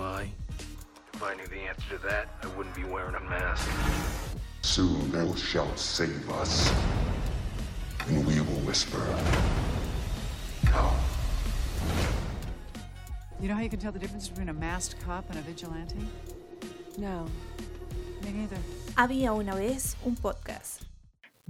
am 0.00 0.06
I? 0.06 0.28
If 1.14 1.22
I 1.22 1.34
knew 1.34 1.46
the 1.46 1.60
answer 1.60 1.96
to 1.96 1.98
that, 2.08 2.28
I 2.42 2.46
wouldn't 2.56 2.74
be 2.74 2.84
wearing 2.84 3.14
a 3.14 3.20
mask. 3.20 3.68
Soon 4.62 5.10
thou 5.12 5.34
shalt 5.34 5.78
save 5.78 6.28
us. 6.30 6.72
And 8.08 8.26
we 8.26 8.40
will 8.40 8.60
whisper. 8.66 9.04
Come. 10.66 10.94
You 13.40 13.48
know 13.48 13.54
how 13.54 13.60
you 13.60 13.70
can 13.70 13.78
tell 13.78 13.92
the 13.92 13.98
difference 13.98 14.28
between 14.28 14.48
a 14.48 14.52
masked 14.52 15.00
cop 15.04 15.28
and 15.30 15.38
a 15.38 15.42
vigilante? 15.42 15.96
No. 16.98 17.26
Me 18.22 18.32
neither. 18.32 18.58
Había 18.96 19.32
una 19.32 19.54
vez 19.54 19.96
un 20.04 20.16
podcast. 20.16 20.89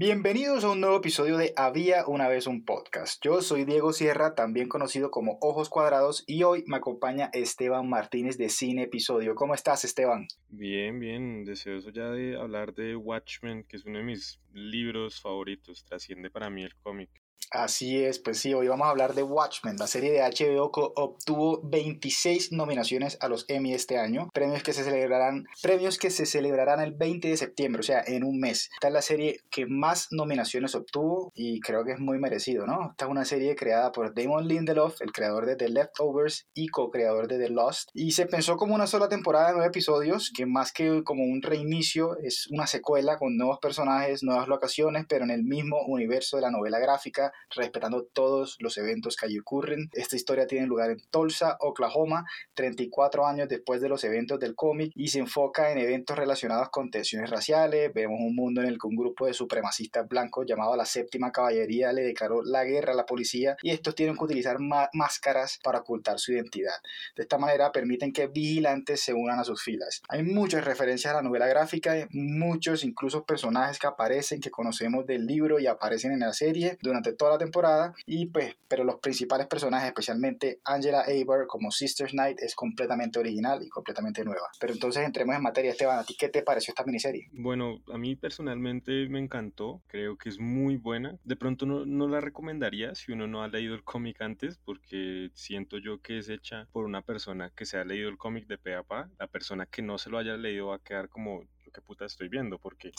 Bienvenidos 0.00 0.64
a 0.64 0.70
un 0.70 0.80
nuevo 0.80 0.96
episodio 0.96 1.36
de 1.36 1.52
Había 1.56 2.06
una 2.06 2.26
vez 2.26 2.46
un 2.46 2.64
podcast. 2.64 3.22
Yo 3.22 3.42
soy 3.42 3.66
Diego 3.66 3.92
Sierra, 3.92 4.34
también 4.34 4.66
conocido 4.66 5.10
como 5.10 5.36
Ojos 5.42 5.68
Cuadrados, 5.68 6.24
y 6.26 6.42
hoy 6.42 6.64
me 6.66 6.78
acompaña 6.78 7.28
Esteban 7.34 7.86
Martínez 7.86 8.38
de 8.38 8.48
Cine 8.48 8.84
Episodio. 8.84 9.34
¿Cómo 9.34 9.52
estás, 9.52 9.84
Esteban? 9.84 10.26
Bien, 10.48 10.98
bien, 10.98 11.44
deseoso 11.44 11.90
ya 11.90 12.10
de 12.12 12.34
hablar 12.40 12.72
de 12.72 12.96
Watchmen, 12.96 13.64
que 13.64 13.76
es 13.76 13.84
uno 13.84 13.98
de 13.98 14.04
mis 14.04 14.40
libros 14.54 15.20
favoritos, 15.20 15.84
trasciende 15.84 16.30
para 16.30 16.48
mí 16.48 16.62
el 16.62 16.74
cómic. 16.76 17.10
Así 17.52 18.04
es, 18.04 18.20
pues 18.20 18.38
sí, 18.38 18.54
hoy 18.54 18.68
vamos 18.68 18.86
a 18.86 18.90
hablar 18.90 19.14
de 19.14 19.24
Watchmen, 19.24 19.76
la 19.76 19.88
serie 19.88 20.12
de 20.12 20.20
HBO 20.20 20.70
obtuvo 20.94 21.60
26 21.64 22.52
nominaciones 22.52 23.18
a 23.20 23.26
los 23.28 23.44
Emmy 23.48 23.74
este 23.74 23.98
año, 23.98 24.30
premios 24.32 24.62
que 24.62 24.72
se 24.72 24.84
celebrarán, 24.84 25.46
premios 25.60 25.98
que 25.98 26.10
se 26.10 26.26
celebrarán 26.26 26.78
el 26.78 26.92
20 26.92 27.26
de 27.26 27.36
septiembre, 27.36 27.80
o 27.80 27.82
sea, 27.82 28.04
en 28.06 28.22
un 28.22 28.38
mes. 28.38 28.70
Esta 28.74 28.86
es 28.86 28.94
la 28.94 29.02
serie 29.02 29.40
que 29.50 29.66
más 29.66 30.06
nominaciones 30.12 30.76
obtuvo 30.76 31.32
y 31.34 31.58
creo 31.58 31.84
que 31.84 31.90
es 31.90 31.98
muy 31.98 32.20
merecido, 32.20 32.68
¿no? 32.68 32.90
Esta 32.92 33.06
es 33.06 33.10
una 33.10 33.24
serie 33.24 33.56
creada 33.56 33.90
por 33.90 34.14
Damon 34.14 34.46
Lindelof, 34.46 35.02
el 35.02 35.10
creador 35.10 35.44
de 35.44 35.56
The 35.56 35.70
Leftovers 35.70 36.46
y 36.54 36.68
co-creador 36.68 37.26
de 37.26 37.40
The 37.40 37.48
Lost, 37.48 37.90
y 37.94 38.12
se 38.12 38.26
pensó 38.26 38.56
como 38.56 38.76
una 38.76 38.86
sola 38.86 39.08
temporada 39.08 39.48
de 39.48 39.54
nueve 39.54 39.70
episodios, 39.70 40.30
que 40.32 40.46
más 40.46 40.70
que 40.70 41.02
como 41.02 41.24
un 41.24 41.42
reinicio 41.42 42.16
es 42.22 42.46
una 42.46 42.68
secuela 42.68 43.18
con 43.18 43.36
nuevos 43.36 43.58
personajes, 43.58 44.22
nuevas 44.22 44.46
locaciones, 44.46 45.06
pero 45.08 45.24
en 45.24 45.32
el 45.32 45.42
mismo 45.42 45.82
universo 45.88 46.36
de 46.36 46.42
la 46.42 46.52
novela 46.52 46.78
gráfica 46.78 47.29
respetando 47.54 48.04
todos 48.04 48.56
los 48.60 48.76
eventos 48.78 49.16
que 49.16 49.26
allí 49.26 49.38
ocurren. 49.38 49.90
Esta 49.92 50.16
historia 50.16 50.46
tiene 50.46 50.66
lugar 50.66 50.90
en 50.90 51.00
Tulsa, 51.10 51.56
Oklahoma, 51.60 52.24
34 52.54 53.26
años 53.26 53.48
después 53.48 53.80
de 53.80 53.88
los 53.88 54.04
eventos 54.04 54.38
del 54.38 54.54
cómic 54.54 54.92
y 54.94 55.08
se 55.08 55.18
enfoca 55.18 55.72
en 55.72 55.78
eventos 55.78 56.16
relacionados 56.16 56.68
con 56.70 56.90
tensiones 56.90 57.30
raciales. 57.30 57.92
Vemos 57.94 58.18
un 58.20 58.34
mundo 58.34 58.60
en 58.60 58.68
el 58.68 58.78
que 58.78 58.86
un 58.86 58.96
grupo 58.96 59.26
de 59.26 59.34
supremacistas 59.34 60.08
blancos 60.08 60.46
llamado 60.46 60.76
la 60.76 60.84
Séptima 60.84 61.32
Caballería 61.32 61.92
le 61.92 62.02
declaró 62.02 62.42
la 62.42 62.64
guerra 62.64 62.92
a 62.92 62.96
la 62.96 63.06
policía 63.06 63.56
y 63.62 63.70
estos 63.70 63.94
tienen 63.94 64.16
que 64.16 64.24
utilizar 64.24 64.58
máscaras 64.92 65.58
para 65.62 65.80
ocultar 65.80 66.18
su 66.18 66.32
identidad. 66.32 66.76
De 67.16 67.22
esta 67.22 67.38
manera 67.38 67.72
permiten 67.72 68.12
que 68.12 68.26
vigilantes 68.26 69.00
se 69.00 69.14
unan 69.14 69.38
a 69.38 69.44
sus 69.44 69.62
filas. 69.62 70.02
Hay 70.08 70.22
muchas 70.22 70.64
referencias 70.64 71.12
a 71.12 71.16
la 71.16 71.22
novela 71.22 71.46
gráfica, 71.46 72.08
muchos 72.12 72.84
incluso 72.84 73.24
personajes 73.24 73.78
que 73.78 73.86
aparecen 73.86 74.40
que 74.40 74.50
conocemos 74.50 75.06
del 75.06 75.26
libro 75.26 75.58
y 75.58 75.66
aparecen 75.66 76.12
en 76.12 76.20
la 76.20 76.32
serie 76.32 76.78
durante 76.82 77.12
toda 77.20 77.32
la 77.32 77.38
temporada 77.38 77.92
y 78.06 78.26
pues 78.26 78.56
pero 78.66 78.82
los 78.82 78.98
principales 78.98 79.46
personajes 79.46 79.88
especialmente 79.88 80.60
Angela 80.64 81.02
Aber 81.02 81.46
como 81.46 81.70
Sister 81.70 82.08
Knight 82.12 82.38
es 82.40 82.54
completamente 82.54 83.18
original 83.18 83.62
y 83.62 83.68
completamente 83.68 84.24
nueva. 84.24 84.48
Pero 84.58 84.72
entonces 84.72 85.04
entremos 85.04 85.36
en 85.36 85.42
materia. 85.42 85.72
Esteban 85.72 85.98
¿a 85.98 86.04
ti 86.04 86.16
qué 86.18 86.30
te 86.30 86.42
pareció 86.42 86.72
esta 86.72 86.84
miniserie? 86.84 87.28
Bueno 87.32 87.82
a 87.92 87.98
mí 87.98 88.16
personalmente 88.16 89.06
me 89.10 89.18
encantó. 89.18 89.82
Creo 89.86 90.16
que 90.16 90.30
es 90.30 90.38
muy 90.38 90.76
buena. 90.76 91.18
De 91.24 91.36
pronto 91.36 91.66
no, 91.66 91.84
no 91.84 92.08
la 92.08 92.22
recomendaría 92.22 92.94
si 92.94 93.12
uno 93.12 93.26
no 93.26 93.42
ha 93.42 93.48
leído 93.48 93.74
el 93.74 93.84
cómic 93.84 94.22
antes 94.22 94.58
porque 94.64 95.30
siento 95.34 95.76
yo 95.76 96.00
que 96.00 96.18
es 96.18 96.30
hecha 96.30 96.68
por 96.72 96.86
una 96.86 97.02
persona 97.02 97.52
que 97.54 97.66
se 97.66 97.76
ha 97.76 97.84
leído 97.84 98.08
el 98.08 98.16
cómic 98.16 98.46
de 98.46 98.56
pe 98.56 98.82
pa. 98.82 99.10
La 99.18 99.26
persona 99.26 99.66
que 99.66 99.82
no 99.82 99.98
se 99.98 100.08
lo 100.08 100.16
haya 100.16 100.38
leído 100.38 100.68
va 100.68 100.76
a 100.76 100.78
quedar 100.78 101.10
como 101.10 101.44
qué 101.70 101.80
puta 101.80 102.04
estoy 102.04 102.28
viendo, 102.28 102.58
porque, 102.58 102.92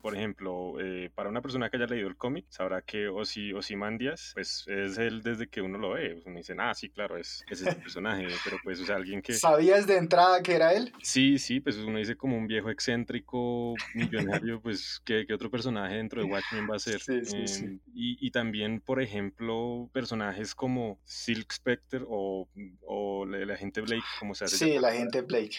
por 0.00 0.16
ejemplo, 0.16 0.80
eh, 0.80 1.10
para 1.14 1.28
una 1.28 1.42
persona 1.42 1.70
que 1.70 1.76
haya 1.76 1.86
leído 1.86 2.08
el 2.08 2.16
cómic, 2.16 2.46
sabrá 2.48 2.82
que 2.82 3.08
Osi, 3.08 3.52
Osimandias, 3.52 4.32
pues 4.34 4.66
es 4.68 4.98
él 4.98 5.22
desde 5.22 5.48
que 5.48 5.60
uno 5.62 5.78
lo 5.78 5.90
ve, 5.90 6.14
pues, 6.14 6.26
uno 6.26 6.36
dice, 6.38 6.54
ah, 6.58 6.74
sí, 6.74 6.90
claro, 6.90 7.16
es, 7.16 7.44
es 7.48 7.60
ese 7.62 7.74
personaje, 7.76 8.26
pero 8.44 8.58
pues, 8.62 8.80
o 8.80 8.84
sea, 8.84 8.96
alguien 8.96 9.22
que... 9.22 9.34
¿Sabías 9.34 9.86
de 9.86 9.96
entrada 9.96 10.42
que 10.42 10.54
era 10.54 10.72
él? 10.72 10.92
Sí, 11.02 11.38
sí, 11.38 11.60
pues 11.60 11.76
uno 11.76 11.98
dice 11.98 12.16
como 12.16 12.36
un 12.36 12.46
viejo 12.46 12.70
excéntrico, 12.70 13.74
millonario, 13.94 14.60
pues, 14.60 15.00
¿qué, 15.04 15.26
¿qué, 15.26 15.34
otro 15.34 15.50
personaje 15.50 15.96
dentro 15.96 16.22
de 16.22 16.28
Watchmen 16.28 16.68
va 16.70 16.76
a 16.76 16.78
ser? 16.78 17.00
Sí, 17.00 17.24
sí. 17.24 17.64
Em, 17.64 17.80
y, 17.94 18.26
y, 18.26 18.30
también, 18.30 18.80
por 18.80 19.00
ejemplo, 19.00 19.88
personajes 19.92 20.54
como 20.54 20.98
Silk 21.04 21.52
Spectre 21.52 22.04
o, 22.06 22.48
o 22.82 23.26
la, 23.26 23.56
gente 23.56 23.80
Blake, 23.80 24.02
como 24.18 24.34
se 24.34 24.44
hace. 24.44 24.56
Sí, 24.56 24.78
la 24.78 24.92
gente 24.92 25.22
Blake. 25.22 25.58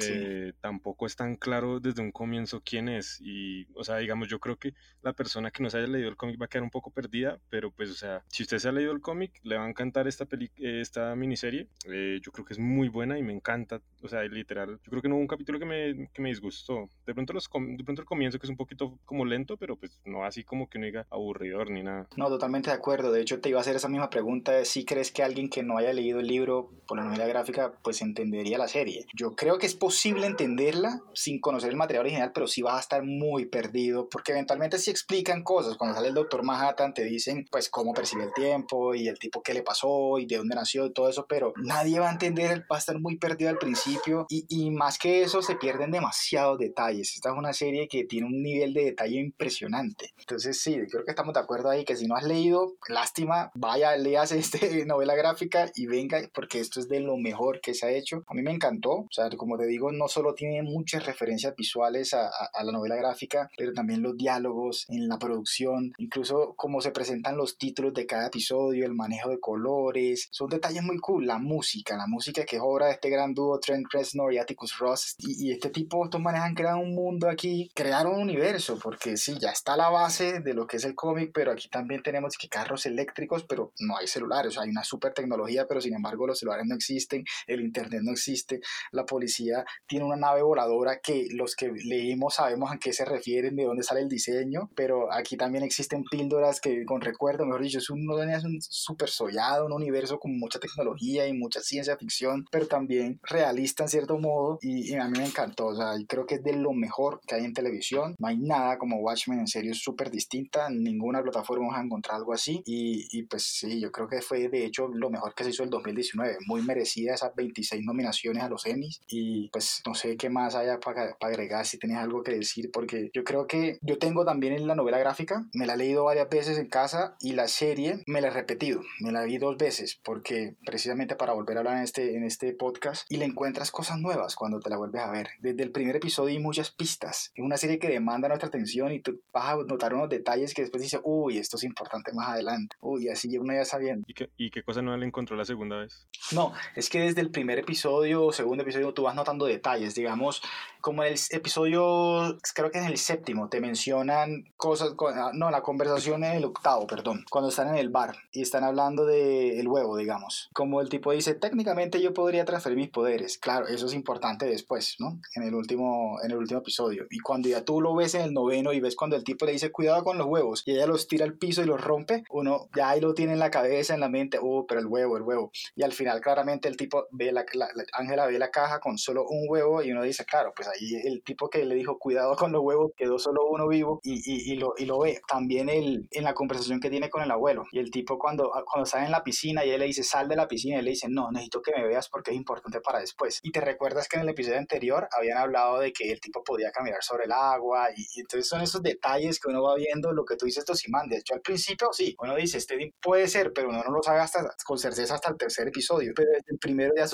Eh, 0.00 0.52
tampoco 0.60 1.06
es 1.06 1.16
tan 1.16 1.36
claro 1.36 1.80
desde 1.80 2.02
un 2.02 2.12
comienzo 2.12 2.62
quién 2.64 2.88
es. 2.88 3.20
Y, 3.20 3.66
o 3.74 3.84
sea, 3.84 3.98
digamos, 3.98 4.28
yo 4.28 4.38
creo 4.38 4.56
que 4.56 4.74
la 5.02 5.12
persona 5.12 5.50
que 5.50 5.62
no 5.62 5.70
se 5.70 5.78
haya 5.78 5.86
leído 5.86 6.08
el 6.08 6.16
cómic 6.16 6.40
va 6.40 6.46
a 6.46 6.48
quedar 6.48 6.62
un 6.62 6.70
poco 6.70 6.90
perdida, 6.90 7.38
pero 7.50 7.70
pues, 7.70 7.90
o 7.90 7.94
sea, 7.94 8.22
si 8.28 8.42
usted 8.42 8.58
se 8.58 8.68
ha 8.68 8.72
leído 8.72 8.92
el 8.92 9.00
cómic, 9.00 9.32
le 9.42 9.56
va 9.56 9.64
a 9.64 9.68
encantar 9.68 10.06
esta, 10.08 10.26
peli 10.26 10.50
esta 10.56 11.14
miniserie. 11.16 11.68
Eh, 11.86 12.20
yo 12.22 12.32
creo 12.32 12.44
que 12.44 12.54
es 12.54 12.58
muy 12.58 12.88
buena 12.88 13.18
y 13.18 13.22
me 13.22 13.32
encanta. 13.32 13.80
O 14.02 14.08
sea, 14.08 14.22
literal, 14.22 14.80
yo 14.82 14.90
creo 14.90 15.02
que 15.02 15.08
no 15.08 15.16
hubo 15.16 15.22
un 15.22 15.28
capítulo 15.28 15.58
que 15.58 15.64
me, 15.64 16.08
que 16.12 16.22
me 16.22 16.28
disgustó. 16.28 16.88
De 17.06 17.14
pronto, 17.14 17.32
los 17.32 17.48
de 17.52 17.84
pronto 17.84 18.02
el 18.02 18.06
comienzo 18.06 18.38
que 18.38 18.46
es 18.46 18.50
un 18.50 18.56
poquito 18.56 18.98
como 19.04 19.24
lento, 19.24 19.56
pero 19.56 19.76
pues 19.76 20.00
no 20.04 20.24
así 20.24 20.44
como 20.44 20.68
que 20.68 20.78
no 20.78 20.86
diga 20.86 21.06
aburridor 21.10 21.70
ni 21.70 21.82
nada. 21.82 22.06
No, 22.16 22.28
totalmente 22.28 22.70
de 22.70 22.76
acuerdo. 22.76 23.12
De 23.12 23.20
hecho, 23.20 23.40
te 23.40 23.48
iba 23.48 23.58
a 23.58 23.62
hacer 23.62 23.76
esa 23.76 23.88
misma 23.88 24.10
pregunta 24.10 24.64
si 24.64 24.84
crees 24.84 25.12
que 25.12 25.22
alguien 25.22 25.48
que 25.48 25.62
no 25.62 25.76
haya 25.78 25.92
leído 25.92 26.20
el 26.20 26.26
libro 26.26 26.70
por 26.86 26.98
la 26.98 27.04
novela 27.04 27.26
gráfica, 27.26 27.72
pues 27.82 28.02
entendería 28.02 28.58
la 28.58 28.68
serie. 28.68 29.06
Yo 29.14 29.34
creo 29.34 29.58
que 29.58 29.66
es 29.66 29.74
posible 29.82 30.28
entenderla 30.28 31.00
sin 31.12 31.40
conocer 31.40 31.70
el 31.70 31.76
material 31.76 32.04
original, 32.04 32.30
pero 32.32 32.46
sí 32.46 32.62
vas 32.62 32.76
a 32.76 32.80
estar 32.80 33.02
muy 33.02 33.46
perdido, 33.46 34.08
porque 34.08 34.30
eventualmente 34.30 34.78
sí 34.78 34.92
explican 34.92 35.42
cosas. 35.42 35.76
Cuando 35.76 35.96
sale 35.96 36.06
el 36.06 36.14
Doctor 36.14 36.44
Manhattan 36.44 36.94
te 36.94 37.02
dicen, 37.02 37.48
pues, 37.50 37.68
cómo 37.68 37.92
percibe 37.92 38.22
el 38.22 38.32
tiempo 38.32 38.94
y 38.94 39.08
el 39.08 39.18
tipo 39.18 39.42
que 39.42 39.54
le 39.54 39.64
pasó 39.64 40.20
y 40.20 40.26
de 40.26 40.36
dónde 40.36 40.54
nació 40.54 40.86
y 40.86 40.92
todo 40.92 41.08
eso, 41.08 41.26
pero 41.28 41.52
nadie 41.56 41.98
va 41.98 42.10
a 42.10 42.12
entender, 42.12 42.64
va 42.70 42.76
a 42.76 42.78
estar 42.78 43.00
muy 43.00 43.16
perdido 43.16 43.50
al 43.50 43.58
principio 43.58 44.24
y, 44.28 44.46
y 44.48 44.70
más 44.70 44.98
que 44.98 45.22
eso 45.22 45.42
se 45.42 45.56
pierden 45.56 45.90
demasiados 45.90 46.60
detalles. 46.60 47.16
Esta 47.16 47.30
es 47.30 47.36
una 47.36 47.52
serie 47.52 47.88
que 47.88 48.04
tiene 48.04 48.28
un 48.28 48.40
nivel 48.40 48.74
de 48.74 48.84
detalle 48.84 49.18
impresionante. 49.18 50.14
Entonces 50.16 50.60
sí, 50.60 50.78
creo 50.88 51.04
que 51.04 51.10
estamos 51.10 51.34
de 51.34 51.40
acuerdo 51.40 51.70
ahí 51.70 51.84
que 51.84 51.96
si 51.96 52.06
no 52.06 52.14
has 52.14 52.22
leído, 52.22 52.76
lástima, 52.88 53.50
vaya, 53.56 53.96
leas 53.96 54.30
este 54.30 54.86
novela 54.86 55.16
gráfica 55.16 55.72
y 55.74 55.86
venga, 55.86 56.20
porque 56.32 56.60
esto 56.60 56.78
es 56.78 56.88
de 56.88 57.00
lo 57.00 57.16
mejor 57.16 57.60
que 57.60 57.74
se 57.74 57.86
ha 57.86 57.90
hecho. 57.90 58.22
A 58.28 58.34
mí 58.34 58.42
me 58.42 58.52
encantó, 58.52 58.90
o 58.90 59.08
sea, 59.10 59.28
como 59.30 59.58
te 59.58 59.71
digo, 59.72 59.92
no 59.92 60.08
solo 60.08 60.34
tiene 60.34 60.62
muchas 60.62 61.06
referencias 61.06 61.54
visuales 61.56 62.14
a, 62.14 62.28
a, 62.28 62.64
la 62.64 62.72
novela 62.72 62.96
gráfica, 62.96 63.50
pero 63.56 63.72
también 63.72 64.02
los 64.02 64.16
diálogos 64.16 64.86
en 64.88 65.08
la 65.08 65.18
producción, 65.18 65.92
incluso 65.98 66.54
cómo 66.56 66.80
se 66.80 66.90
presentan 66.90 67.36
los 67.36 67.58
títulos 67.58 67.94
de 67.94 68.06
cada 68.06 68.26
episodio, 68.26 68.86
el 68.86 68.94
manejo 68.94 69.30
de 69.30 69.40
colores, 69.40 70.28
son 70.30 70.48
detalles 70.48 70.82
muy 70.82 70.98
cool. 70.98 71.26
La 71.26 71.38
música, 71.38 71.96
la 71.96 72.06
música 72.06 72.44
que 72.44 72.56
es 72.56 72.62
obra 72.64 72.86
de 72.86 72.92
este 72.92 73.10
gran 73.10 73.34
dúo 73.34 73.58
Trent 73.58 73.86
Reznor 73.92 74.32
y 74.32 74.38
Atticus 74.38 74.78
Ross, 74.78 75.14
y, 75.18 75.48
y 75.48 75.52
este 75.52 75.70
tipo, 75.70 76.04
estos 76.04 76.20
manes 76.20 76.42
han 76.42 76.54
creado 76.54 76.78
un 76.78 76.94
mundo 76.94 77.28
aquí, 77.28 77.70
crearon 77.74 78.14
un 78.14 78.22
universo, 78.22 78.78
porque 78.82 79.16
sí, 79.16 79.36
ya 79.40 79.50
está 79.50 79.76
la 79.76 79.88
base 79.88 80.40
de 80.40 80.54
lo 80.54 80.66
que 80.66 80.76
es 80.76 80.84
el 80.84 80.94
cómic, 80.94 81.30
pero 81.32 81.52
aquí 81.52 81.68
también 81.68 82.02
tenemos 82.02 82.36
que 82.36 82.48
carros 82.48 82.86
eléctricos, 82.86 83.44
pero 83.44 83.72
no 83.80 83.96
hay 83.96 84.06
celulares, 84.06 84.50
o 84.50 84.52
sea, 84.52 84.62
hay 84.62 84.70
una 84.70 84.84
super 84.84 85.12
tecnología, 85.12 85.66
pero 85.66 85.80
sin 85.80 85.94
embargo 85.94 86.26
los 86.26 86.38
celulares 86.38 86.66
no 86.66 86.74
existen, 86.74 87.24
el 87.46 87.60
internet 87.60 88.02
no 88.02 88.12
existe, 88.12 88.60
la 88.90 89.04
policía 89.04 89.61
tiene 89.86 90.04
una 90.04 90.16
nave 90.16 90.42
voladora 90.42 91.00
que 91.00 91.26
los 91.32 91.56
que 91.56 91.72
leímos 91.84 92.34
sabemos 92.34 92.70
a 92.72 92.78
qué 92.78 92.92
se 92.92 93.04
refieren, 93.04 93.56
de 93.56 93.64
dónde 93.64 93.82
sale 93.82 94.00
el 94.00 94.08
diseño, 94.08 94.70
pero 94.74 95.12
aquí 95.12 95.36
también 95.36 95.64
existen 95.64 96.04
píldoras 96.04 96.60
que 96.60 96.84
con 96.84 97.00
recuerdo, 97.00 97.44
mejor 97.44 97.62
dicho, 97.62 97.78
es 97.78 97.90
un, 97.90 98.08
es 98.30 98.44
un 98.44 98.60
super 98.60 99.08
sollado, 99.08 99.66
un 99.66 99.72
universo 99.72 100.18
con 100.18 100.38
mucha 100.38 100.58
tecnología 100.58 101.26
y 101.26 101.32
mucha 101.32 101.60
ciencia 101.60 101.96
ficción, 101.96 102.46
pero 102.50 102.66
también 102.66 103.20
realista 103.22 103.84
en 103.84 103.88
cierto 103.88 104.18
modo 104.18 104.58
y, 104.60 104.94
a 104.94 105.08
mí 105.08 105.18
me 105.18 105.26
encantó, 105.26 105.66
o 105.68 105.76
sea, 105.76 105.94
creo 106.06 106.26
que 106.26 106.36
es 106.36 106.42
de 106.42 106.54
lo 106.54 106.72
mejor 106.72 107.20
que 107.26 107.34
hay 107.34 107.44
en 107.44 107.52
televisión, 107.52 108.14
no 108.18 108.28
hay 108.28 108.38
nada 108.38 108.78
como 108.78 108.98
Watchmen, 108.98 109.40
en 109.40 109.46
serio 109.46 109.72
es 109.72 109.82
súper 109.82 110.10
distinta, 110.10 110.68
en 110.68 110.82
ninguna 110.82 111.22
plataforma 111.22 111.66
vamos 111.66 111.78
a 111.78 111.84
encontrar 111.84 112.16
algo 112.16 112.32
así 112.32 112.62
y, 112.64 113.06
y 113.10 113.24
pues 113.24 113.44
sí, 113.44 113.80
yo 113.80 113.90
creo 113.90 114.08
que 114.08 114.22
fue 114.22 114.48
de 114.48 114.64
hecho 114.64 114.88
lo 114.88 115.10
mejor 115.10 115.34
que 115.34 115.44
se 115.44 115.50
hizo 115.50 115.62
el 115.62 115.70
2019, 115.70 116.38
muy 116.46 116.62
merecida 116.62 117.14
esas 117.14 117.34
26 117.34 117.84
nominaciones 117.84 118.42
a 118.42 118.48
los 118.48 118.66
Emmys 118.66 119.00
y 119.08 119.48
pues 119.52 119.82
no 119.86 119.94
sé 119.94 120.16
qué 120.16 120.30
más 120.30 120.54
haya 120.54 120.80
para 120.80 121.16
agregar, 121.20 121.66
si 121.66 121.78
tienes 121.78 121.98
algo 121.98 122.22
que 122.22 122.32
decir, 122.32 122.70
porque 122.72 123.10
yo 123.12 123.22
creo 123.22 123.46
que 123.46 123.78
yo 123.82 123.98
tengo 123.98 124.24
también 124.24 124.54
en 124.54 124.66
la 124.66 124.74
novela 124.74 124.98
gráfica, 124.98 125.44
me 125.52 125.66
la 125.66 125.74
he 125.74 125.76
leído 125.76 126.04
varias 126.04 126.28
veces 126.28 126.58
en 126.58 126.68
casa 126.68 127.16
y 127.20 127.32
la 127.32 127.48
serie 127.48 128.02
me 128.06 128.20
la 128.20 128.28
he 128.28 128.30
repetido, 128.30 128.80
me 129.00 129.12
la 129.12 129.24
vi 129.24 129.38
dos 129.38 129.56
veces, 129.56 130.00
porque 130.02 130.56
precisamente 130.64 131.16
para 131.16 131.34
volver 131.34 131.56
a 131.56 131.60
hablar 131.60 131.76
en 131.76 131.82
este, 131.82 132.16
en 132.16 132.24
este 132.24 132.52
podcast 132.54 133.04
y 133.10 133.18
le 133.18 133.26
encuentras 133.26 133.70
cosas 133.70 133.98
nuevas 133.98 134.34
cuando 134.34 134.60
te 134.60 134.70
la 134.70 134.76
vuelves 134.76 135.02
a 135.02 135.10
ver. 135.10 135.28
Desde 135.40 135.62
el 135.62 135.70
primer 135.70 135.96
episodio 135.96 136.30
hay 136.30 136.42
muchas 136.42 136.70
pistas, 136.70 137.30
es 137.34 137.44
una 137.44 137.56
serie 137.56 137.78
que 137.78 137.88
demanda 137.88 138.28
nuestra 138.28 138.48
atención 138.48 138.92
y 138.92 139.00
tú 139.00 139.20
vas 139.32 139.50
a 139.50 139.56
notar 139.56 139.94
unos 139.94 140.08
detalles 140.08 140.54
que 140.54 140.62
después 140.62 140.82
dices, 140.82 141.00
uy, 141.04 141.38
esto 141.38 141.56
es 141.56 141.64
importante 141.64 142.12
más 142.12 142.30
adelante, 142.30 142.76
uy, 142.80 143.08
así 143.08 143.36
uno 143.36 143.52
ya 143.52 143.64
sabiendo. 143.64 144.04
¿Y 144.08 144.14
qué, 144.14 144.30
¿Y 144.36 144.50
qué 144.50 144.62
cosa 144.62 144.82
no 144.82 144.96
le 144.96 145.06
encontró 145.06 145.36
la 145.36 145.44
segunda 145.44 145.76
vez? 145.76 146.06
No, 146.32 146.52
es 146.74 146.88
que 146.88 147.00
desde 147.00 147.20
el 147.20 147.30
primer 147.30 147.58
episodio 147.58 148.24
o 148.24 148.32
segundo 148.32 148.62
episodio 148.62 148.94
tú 148.94 149.02
vas 149.02 149.14
notando 149.14 149.41
detalles, 149.44 149.94
digamos, 149.94 150.42
como 150.82 151.04
en 151.04 151.12
el 151.12 151.18
episodio, 151.30 152.36
creo 152.54 152.70
que 152.70 152.78
en 152.78 152.84
el 152.84 152.98
séptimo, 152.98 153.48
te 153.48 153.60
mencionan 153.60 154.44
cosas, 154.56 154.94
ah, 155.14 155.30
no, 155.32 155.50
la 155.50 155.62
conversación 155.62 156.24
en 156.24 156.32
el 156.32 156.44
octavo, 156.44 156.86
perdón, 156.88 157.24
cuando 157.30 157.50
están 157.50 157.68
en 157.68 157.76
el 157.76 157.88
bar 157.88 158.16
y 158.32 158.42
están 158.42 158.64
hablando 158.64 159.06
del 159.06 159.60
el 159.60 159.68
huevo, 159.68 159.96
digamos. 159.96 160.50
Como 160.52 160.80
el 160.80 160.88
tipo 160.88 161.12
dice, 161.12 161.34
técnicamente 161.34 162.02
yo 162.02 162.12
podría 162.12 162.44
transferir 162.44 162.76
mis 162.76 162.90
poderes. 162.90 163.38
Claro, 163.38 163.68
eso 163.68 163.86
es 163.86 163.94
importante 163.94 164.44
después, 164.46 164.96
¿no? 164.98 165.20
En 165.36 165.44
el 165.44 165.54
último, 165.54 166.18
en 166.22 166.32
el 166.32 166.36
último 166.36 166.60
episodio. 166.60 167.06
Y 167.10 167.20
cuando 167.20 167.48
ya 167.48 167.64
tú 167.64 167.80
lo 167.80 167.94
ves 167.94 168.16
en 168.16 168.22
el 168.22 168.34
noveno 168.34 168.72
y 168.72 168.80
ves 168.80 168.96
cuando 168.96 169.14
el 169.14 169.22
tipo 169.22 169.46
le 169.46 169.52
dice, 169.52 169.70
cuidado 169.70 170.02
con 170.02 170.18
los 170.18 170.26
huevos, 170.26 170.64
y 170.66 170.72
ella 170.72 170.86
los 170.86 171.06
tira 171.06 171.24
al 171.24 171.34
piso 171.34 171.62
y 171.62 171.66
los 171.66 171.80
rompe, 171.80 172.24
uno 172.30 172.68
ya 172.74 172.90
ahí 172.90 173.00
lo 173.00 173.14
tiene 173.14 173.34
en 173.34 173.38
la 173.38 173.52
cabeza, 173.52 173.94
en 173.94 174.00
la 174.00 174.08
mente, 174.08 174.38
oh, 174.42 174.66
pero 174.66 174.80
el 174.80 174.86
huevo, 174.86 175.16
el 175.16 175.22
huevo. 175.22 175.52
Y 175.76 175.84
al 175.84 175.92
final 175.92 176.20
claramente 176.20 176.68
el 176.68 176.76
tipo 176.76 177.06
ve 177.12 177.30
la, 177.30 177.44
Ángela 177.92 178.26
ve 178.26 178.38
la 178.40 178.50
caja 178.50 178.80
con 178.80 178.98
solo 178.98 179.24
un 179.34 179.46
huevo 179.48 179.82
y 179.82 179.92
uno 179.92 180.02
dice, 180.02 180.24
claro, 180.24 180.52
pues 180.54 180.68
ahí 180.68 180.94
el 181.04 181.22
tipo 181.22 181.48
que 181.48 181.64
le 181.64 181.74
dijo 181.74 181.98
cuidado 181.98 182.36
con 182.36 182.52
los 182.52 182.62
huevos 182.62 182.92
quedó 182.96 183.18
solo 183.18 183.46
uno 183.48 183.68
vivo 183.68 184.00
y, 184.02 184.14
y, 184.14 184.52
y, 184.52 184.56
lo, 184.56 184.74
y 184.76 184.84
lo 184.84 184.98
ve. 184.98 185.20
También 185.28 185.68
el, 185.68 186.08
en 186.10 186.24
la 186.24 186.34
conversación 186.34 186.80
que 186.80 186.90
tiene 186.90 187.10
con 187.10 187.22
el 187.22 187.30
abuelo. 187.30 187.64
Y 187.72 187.78
el 187.78 187.90
tipo 187.90 188.18
cuando, 188.18 188.54
ah, 188.54 188.64
cuando 188.64 188.84
está 188.84 189.04
en 189.04 189.10
la 189.10 189.24
piscina 189.24 189.64
y 189.64 189.70
él 189.70 189.80
le 189.80 189.86
dice 189.86 190.02
sal 190.02 190.28
de 190.28 190.36
la 190.36 190.48
piscina, 190.48 190.76
y 190.76 190.78
él 190.80 190.84
le 190.84 190.90
dice 190.92 191.08
no, 191.08 191.30
necesito 191.30 191.62
que 191.62 191.72
me 191.72 191.86
veas 191.86 192.08
porque 192.08 192.30
es 192.30 192.36
importante 192.36 192.80
para 192.80 193.00
después. 193.00 193.40
Y 193.42 193.50
te 193.52 193.60
recuerdas 193.60 194.08
que 194.08 194.16
en 194.16 194.22
el 194.22 194.28
episodio 194.30 194.58
anterior 194.58 195.08
habían 195.16 195.38
hablado 195.38 195.80
de 195.80 195.92
que 195.92 196.10
el 196.12 196.20
tipo 196.20 196.42
podía 196.44 196.70
caminar 196.70 197.02
sobre 197.02 197.24
el 197.24 197.32
agua 197.32 197.88
y, 197.96 198.20
entonces 198.20 198.48
son 198.48 198.60
esos 198.60 198.82
detalles 198.82 199.40
que 199.40 199.48
uno 199.48 199.62
va 199.62 199.74
viendo 199.76 200.12
lo 200.12 200.24
que 200.24 200.36
tú 200.36 200.46
dices, 200.46 200.64
Tosimán. 200.64 201.08
De 201.08 201.18
hecho, 201.18 201.34
al 201.34 201.40
principio 201.40 201.88
sí, 201.92 202.14
uno 202.18 202.34
dice, 202.36 202.58
este 202.58 202.76
puede 203.00 203.28
ser, 203.28 203.52
pero 203.52 203.68
uno 203.68 203.82
no 203.84 203.92
lo 203.92 204.02
sabe 204.02 204.20
hasta, 204.20 204.54
con 204.64 204.78
certeza 204.78 205.14
hasta 205.14 205.30
el 205.30 205.36
tercer 205.36 205.68
episodio. 205.68 206.12
Pero 206.14 206.30
desde 206.30 206.52
el 206.52 206.58
primero 206.58 206.92
ya 206.96 207.06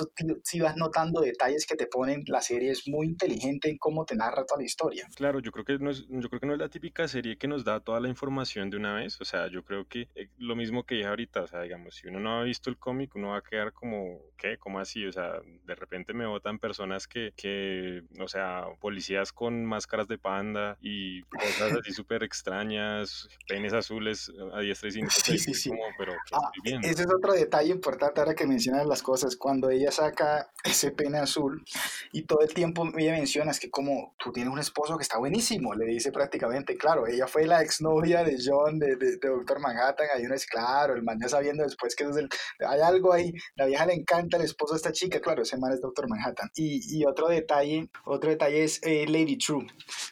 sí 0.43 0.59
vas 0.59 0.75
notando 0.75 1.21
detalles 1.21 1.65
que 1.65 1.75
te 1.75 1.87
ponen, 1.87 2.08
la 2.27 2.41
serie 2.41 2.71
es 2.71 2.87
muy 2.87 3.07
inteligente 3.07 3.69
en 3.69 3.77
cómo 3.77 4.05
te 4.05 4.15
narra 4.15 4.45
toda 4.45 4.59
la 4.61 4.65
historia. 4.65 5.07
Claro, 5.15 5.39
yo 5.39 5.51
creo 5.51 5.65
que 5.65 5.77
no 5.79 5.89
es, 5.89 6.05
yo 6.09 6.29
creo 6.29 6.39
que 6.39 6.47
no 6.47 6.53
es 6.53 6.59
la 6.59 6.69
típica 6.69 7.07
serie 7.07 7.37
que 7.37 7.47
nos 7.47 7.63
da 7.63 7.79
toda 7.79 7.99
la 7.99 8.07
información 8.07 8.69
de 8.69 8.77
una 8.77 8.95
vez, 8.95 9.19
o 9.21 9.25
sea, 9.25 9.47
yo 9.47 9.63
creo 9.63 9.87
que 9.87 10.07
eh, 10.15 10.29
lo 10.37 10.55
mismo 10.55 10.83
que 10.83 10.95
dije 10.95 11.07
ahorita, 11.07 11.41
o 11.41 11.47
sea, 11.47 11.61
digamos, 11.61 11.95
si 11.95 12.07
uno 12.07 12.19
no 12.19 12.39
ha 12.39 12.43
visto 12.43 12.69
el 12.69 12.77
cómic, 12.77 13.15
uno 13.15 13.29
va 13.29 13.37
a 13.37 13.41
quedar 13.41 13.73
como, 13.73 14.19
¿qué? 14.37 14.57
¿Cómo 14.57 14.79
así? 14.79 15.05
O 15.05 15.11
sea, 15.11 15.39
de 15.65 15.75
repente 15.75 16.13
me 16.13 16.25
votan 16.25 16.59
personas 16.59 17.07
que, 17.07 17.33
que 17.35 18.03
o 18.19 18.27
sea, 18.27 18.65
policías 18.79 19.31
con 19.31 19.65
máscaras 19.65 20.07
de 20.07 20.17
panda 20.17 20.77
y 20.81 21.21
cosas 21.23 21.73
así 21.79 21.93
súper 21.93 22.23
extrañas, 22.23 23.27
penes 23.47 23.73
azules 23.73 24.31
a 24.53 24.59
diestra 24.59 24.89
y 24.89 24.91
siniestra. 24.91 25.33
Sí, 25.33 25.39
sí, 25.39 25.53
sí. 25.53 25.69
Como, 25.69 25.83
pero, 25.97 26.13
ah, 26.33 26.51
ese 26.83 27.03
es 27.03 27.09
otro 27.13 27.33
detalle 27.33 27.71
importante 27.71 28.19
ahora 28.19 28.35
que 28.35 28.47
mencionas 28.47 28.85
las 28.85 29.01
cosas, 29.01 29.35
cuando 29.35 29.69
ella 29.69 29.91
saca 29.91 30.51
ese 30.63 30.91
pene 30.91 31.19
azul 31.19 31.63
y 32.11 32.23
todo 32.23 32.41
el 32.41 32.53
tiempo 32.53 32.87
ella 32.97 33.13
menciona 33.13 33.51
es 33.51 33.59
que 33.59 33.69
como 33.69 34.15
tú 34.17 34.31
tienes 34.31 34.51
un 34.51 34.59
esposo 34.59 34.97
que 34.97 35.03
está 35.03 35.17
buenísimo, 35.17 35.73
le 35.73 35.85
dice 35.85 36.11
prácticamente, 36.11 36.75
claro, 36.75 37.07
ella 37.07 37.27
fue 37.27 37.45
la 37.45 37.61
exnovia 37.61 38.23
de 38.23 38.37
John, 38.43 38.79
de, 38.79 38.95
de, 38.95 39.17
Doctor 39.17 39.59
Manhattan, 39.59 40.07
hay 40.15 40.25
uno 40.25 40.35
es 40.35 40.45
claro, 40.45 40.95
el 40.95 41.03
man 41.03 41.19
ya 41.21 41.29
sabiendo 41.29 41.63
después 41.63 41.95
que 41.95 42.03
es 42.03 42.15
el, 42.15 42.29
hay 42.67 42.81
algo 42.81 43.13
ahí, 43.13 43.31
la 43.55 43.65
vieja 43.65 43.85
le 43.85 43.93
encanta 43.93 44.37
el 44.37 44.43
esposo 44.43 44.73
de 44.73 44.77
esta 44.77 44.91
chica, 44.91 45.19
claro, 45.19 45.43
ese 45.43 45.57
man 45.57 45.71
es 45.73 45.81
Doctor 45.81 46.09
Manhattan. 46.09 46.49
Y, 46.55 46.97
y 46.97 47.05
otro 47.05 47.27
detalle, 47.27 47.89
otro 48.05 48.29
detalle 48.29 48.63
es 48.63 48.79
eh, 48.83 49.05
Lady 49.07 49.37
True, 49.37 49.67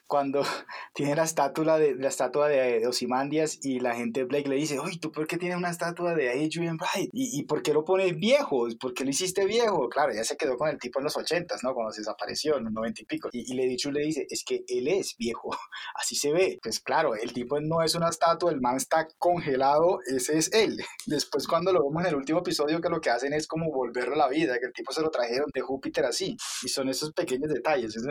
cuando 0.07 0.43
tiene 0.93 1.15
la 1.15 1.23
estatua 1.23 1.77
de, 1.77 1.95
la 1.95 2.09
estatua 2.09 2.47
de, 2.47 2.85
Osimandias 2.87 3.59
y 3.63 3.79
la 3.79 3.95
gente 3.95 4.23
Blake 4.23 4.49
le 4.49 4.55
dice, 4.55 4.79
oye, 4.79 4.97
¿tú 4.99 5.11
por 5.11 5.27
qué 5.27 5.37
tienes 5.37 5.57
una 5.57 5.69
estatua 5.69 6.13
de 6.15 6.29
Adrian 6.29 6.77
Bright? 6.77 7.09
¿Y, 7.13 7.39
¿Y 7.39 7.43
por 7.43 7.61
qué 7.61 7.73
lo 7.73 7.83
pones 7.83 8.15
viejo? 8.15 8.67
¿Por 8.79 8.93
qué 8.93 9.03
lo 9.03 9.09
hiciste 9.09 9.45
viejo? 9.45 9.89
Claro, 9.89 10.13
ya 10.13 10.23
se 10.23 10.37
quedó 10.37 10.57
con 10.57 10.69
el 10.69 10.77
tipo 10.77 10.99
en 10.99 11.05
los 11.05 11.17
ochentas, 11.17 11.63
¿no? 11.63 11.66
Cuando 11.73 11.91
se 11.91 12.01
desapareció 12.01 12.57
en 12.57 12.65
los 12.65 12.73
noventa 12.73 13.01
y 13.01 13.05
pico. 13.05 13.29
Y, 13.31 13.53
y 13.53 13.77
True 13.77 13.93
le 13.93 14.01
dice, 14.01 14.25
es 14.29 14.43
que 14.43 14.63
él 14.67 14.87
es 14.87 15.15
viejo, 15.17 15.49
así 15.95 16.15
se 16.15 16.31
ve. 16.31 16.59
Pues 16.61 16.79
claro, 16.79 17.15
el 17.15 17.33
tipo 17.33 17.59
no 17.59 17.81
es 17.81 17.95
una 17.95 18.09
estatua, 18.09 18.51
el 18.51 18.61
man 18.61 18.77
está 18.77 19.07
congelado, 19.17 19.99
ese 20.05 20.37
es 20.37 20.51
él. 20.53 20.77
Después 21.05 21.47
cuando 21.47 21.71
lo 21.71 21.83
vemos 21.83 22.03
en 22.03 22.09
el 22.09 22.15
último 22.15 22.39
episodio 22.39 22.81
que 22.81 22.89
lo 22.89 23.01
que 23.01 23.09
hacen 23.09 23.33
es 23.33 23.47
como 23.47 23.71
volverlo 23.71 24.15
a 24.15 24.17
la 24.17 24.27
vida, 24.29 24.59
que 24.59 24.65
el 24.65 24.73
tipo 24.73 24.91
se 24.91 25.01
lo 25.01 25.09
trajeron 25.09 25.49
de 25.53 25.61
Júpiter 25.61 26.05
así. 26.05 26.37
Y 26.63 26.69
son 26.69 26.89
esos 26.89 27.13
pequeños 27.13 27.51
detalles. 27.51 27.95
Es 27.95 28.03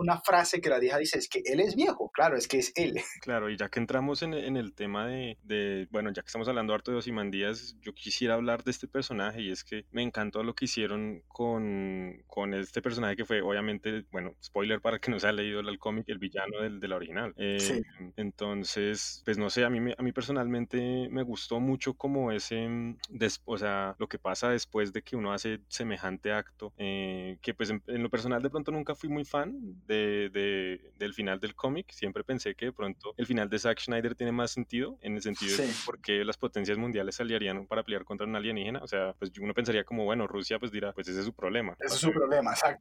una 0.00 0.20
frase 0.20 0.60
que 0.60 0.68
la 0.68 0.78
vieja 0.78 0.98
dice 0.98 1.18
es 1.18 1.28
que 1.28 1.42
él 1.44 1.60
es 1.60 1.74
viejo. 1.74 2.10
Claro, 2.12 2.36
es 2.36 2.48
que 2.48 2.58
es 2.58 2.72
él. 2.74 2.94
Claro, 3.26 3.50
y 3.50 3.56
ya 3.56 3.68
que 3.68 3.80
entramos 3.80 4.22
en, 4.22 4.34
en 4.34 4.56
el 4.56 4.72
tema 4.74 5.06
de, 5.08 5.36
de, 5.42 5.88
bueno, 5.90 6.12
ya 6.12 6.22
que 6.22 6.26
estamos 6.26 6.46
hablando 6.46 6.74
harto 6.74 6.92
de 6.92 6.98
Osimandías, 6.98 7.76
yo 7.80 7.92
quisiera 7.92 8.34
hablar 8.34 8.62
de 8.62 8.70
este 8.70 8.86
personaje 8.86 9.42
y 9.42 9.50
es 9.50 9.64
que 9.64 9.84
me 9.90 10.02
encantó 10.02 10.44
lo 10.44 10.54
que 10.54 10.66
hicieron 10.66 11.22
con, 11.28 12.22
con 12.26 12.54
este 12.54 12.82
personaje 12.86 13.16
que 13.16 13.24
fue, 13.24 13.42
obviamente, 13.42 14.04
bueno, 14.12 14.36
spoiler 14.40 14.80
para 14.80 15.00
que 15.00 15.10
no 15.10 15.18
se 15.18 15.26
haya 15.26 15.38
leído 15.38 15.58
el 15.58 15.78
cómic, 15.78 16.08
el 16.08 16.18
villano 16.18 16.60
del, 16.60 16.78
de 16.78 16.86
la 16.86 16.94
original. 16.94 17.34
Eh, 17.36 17.58
sí. 17.58 17.82
Entonces, 18.16 19.22
pues 19.24 19.38
no 19.38 19.50
sé, 19.50 19.64
a 19.64 19.70
mí, 19.70 19.92
a 19.98 20.02
mí 20.02 20.12
personalmente 20.12 21.08
me 21.10 21.24
gustó 21.24 21.58
mucho 21.58 21.94
como 21.94 22.30
ese, 22.30 22.68
mm, 22.68 22.96
o 23.44 23.58
sea, 23.58 23.96
lo 23.98 24.06
que 24.06 24.20
pasa 24.20 24.50
después 24.50 24.92
de 24.92 25.02
que 25.02 25.16
uno 25.16 25.32
hace 25.32 25.58
semejante 25.66 26.32
acto, 26.32 26.72
eh, 26.78 27.38
que 27.42 27.54
pues 27.54 27.70
en, 27.70 27.82
lo 27.86 28.08
personal 28.08 28.40
de 28.40 28.50
pronto 28.50 28.70
nunca 28.70 28.94
fui 28.94 29.08
muy 29.08 29.24
fan 29.24 29.58
de, 29.86 30.30
de 30.32 30.92
del 30.96 31.12
final 31.12 31.40
del 31.40 31.56
cómic, 31.56 31.90
siempre 31.90 32.22
pensé 32.22 32.54
que 32.54 32.66
de 32.66 32.72
pronto 32.72 33.14
el 33.16 33.26
final 33.26 33.50
de 33.50 33.58
Zack 33.58 33.80
Schneider 33.80 34.14
tiene 34.14 34.30
más 34.30 34.52
sentido, 34.52 34.96
en 35.00 35.16
el 35.16 35.22
sentido 35.22 35.56
de 35.56 35.68
por 35.84 36.00
qué 36.00 36.24
las 36.24 36.36
potencias 36.36 36.78
mundiales 36.78 37.20
aliarían 37.20 37.66
para 37.66 37.82
pelear 37.82 38.04
contra 38.04 38.26
un 38.26 38.36
alienígena, 38.36 38.80
o 38.80 38.86
sea, 38.86 39.14
pues 39.18 39.32
uno 39.40 39.52
pensaría 39.54 39.82
como, 39.82 40.04
bueno, 40.04 40.28
Rusia 40.28 40.58
pues 40.60 40.70
dirá, 40.70 40.92
pues 40.92 41.08
ese 41.08 41.18
es 41.20 41.26
su 41.26 41.32
problema. 41.32 41.74
Ese 41.80 41.94
es 41.94 42.00
su 42.00 42.12
problema, 42.12 42.52
exacto. 42.52 42.75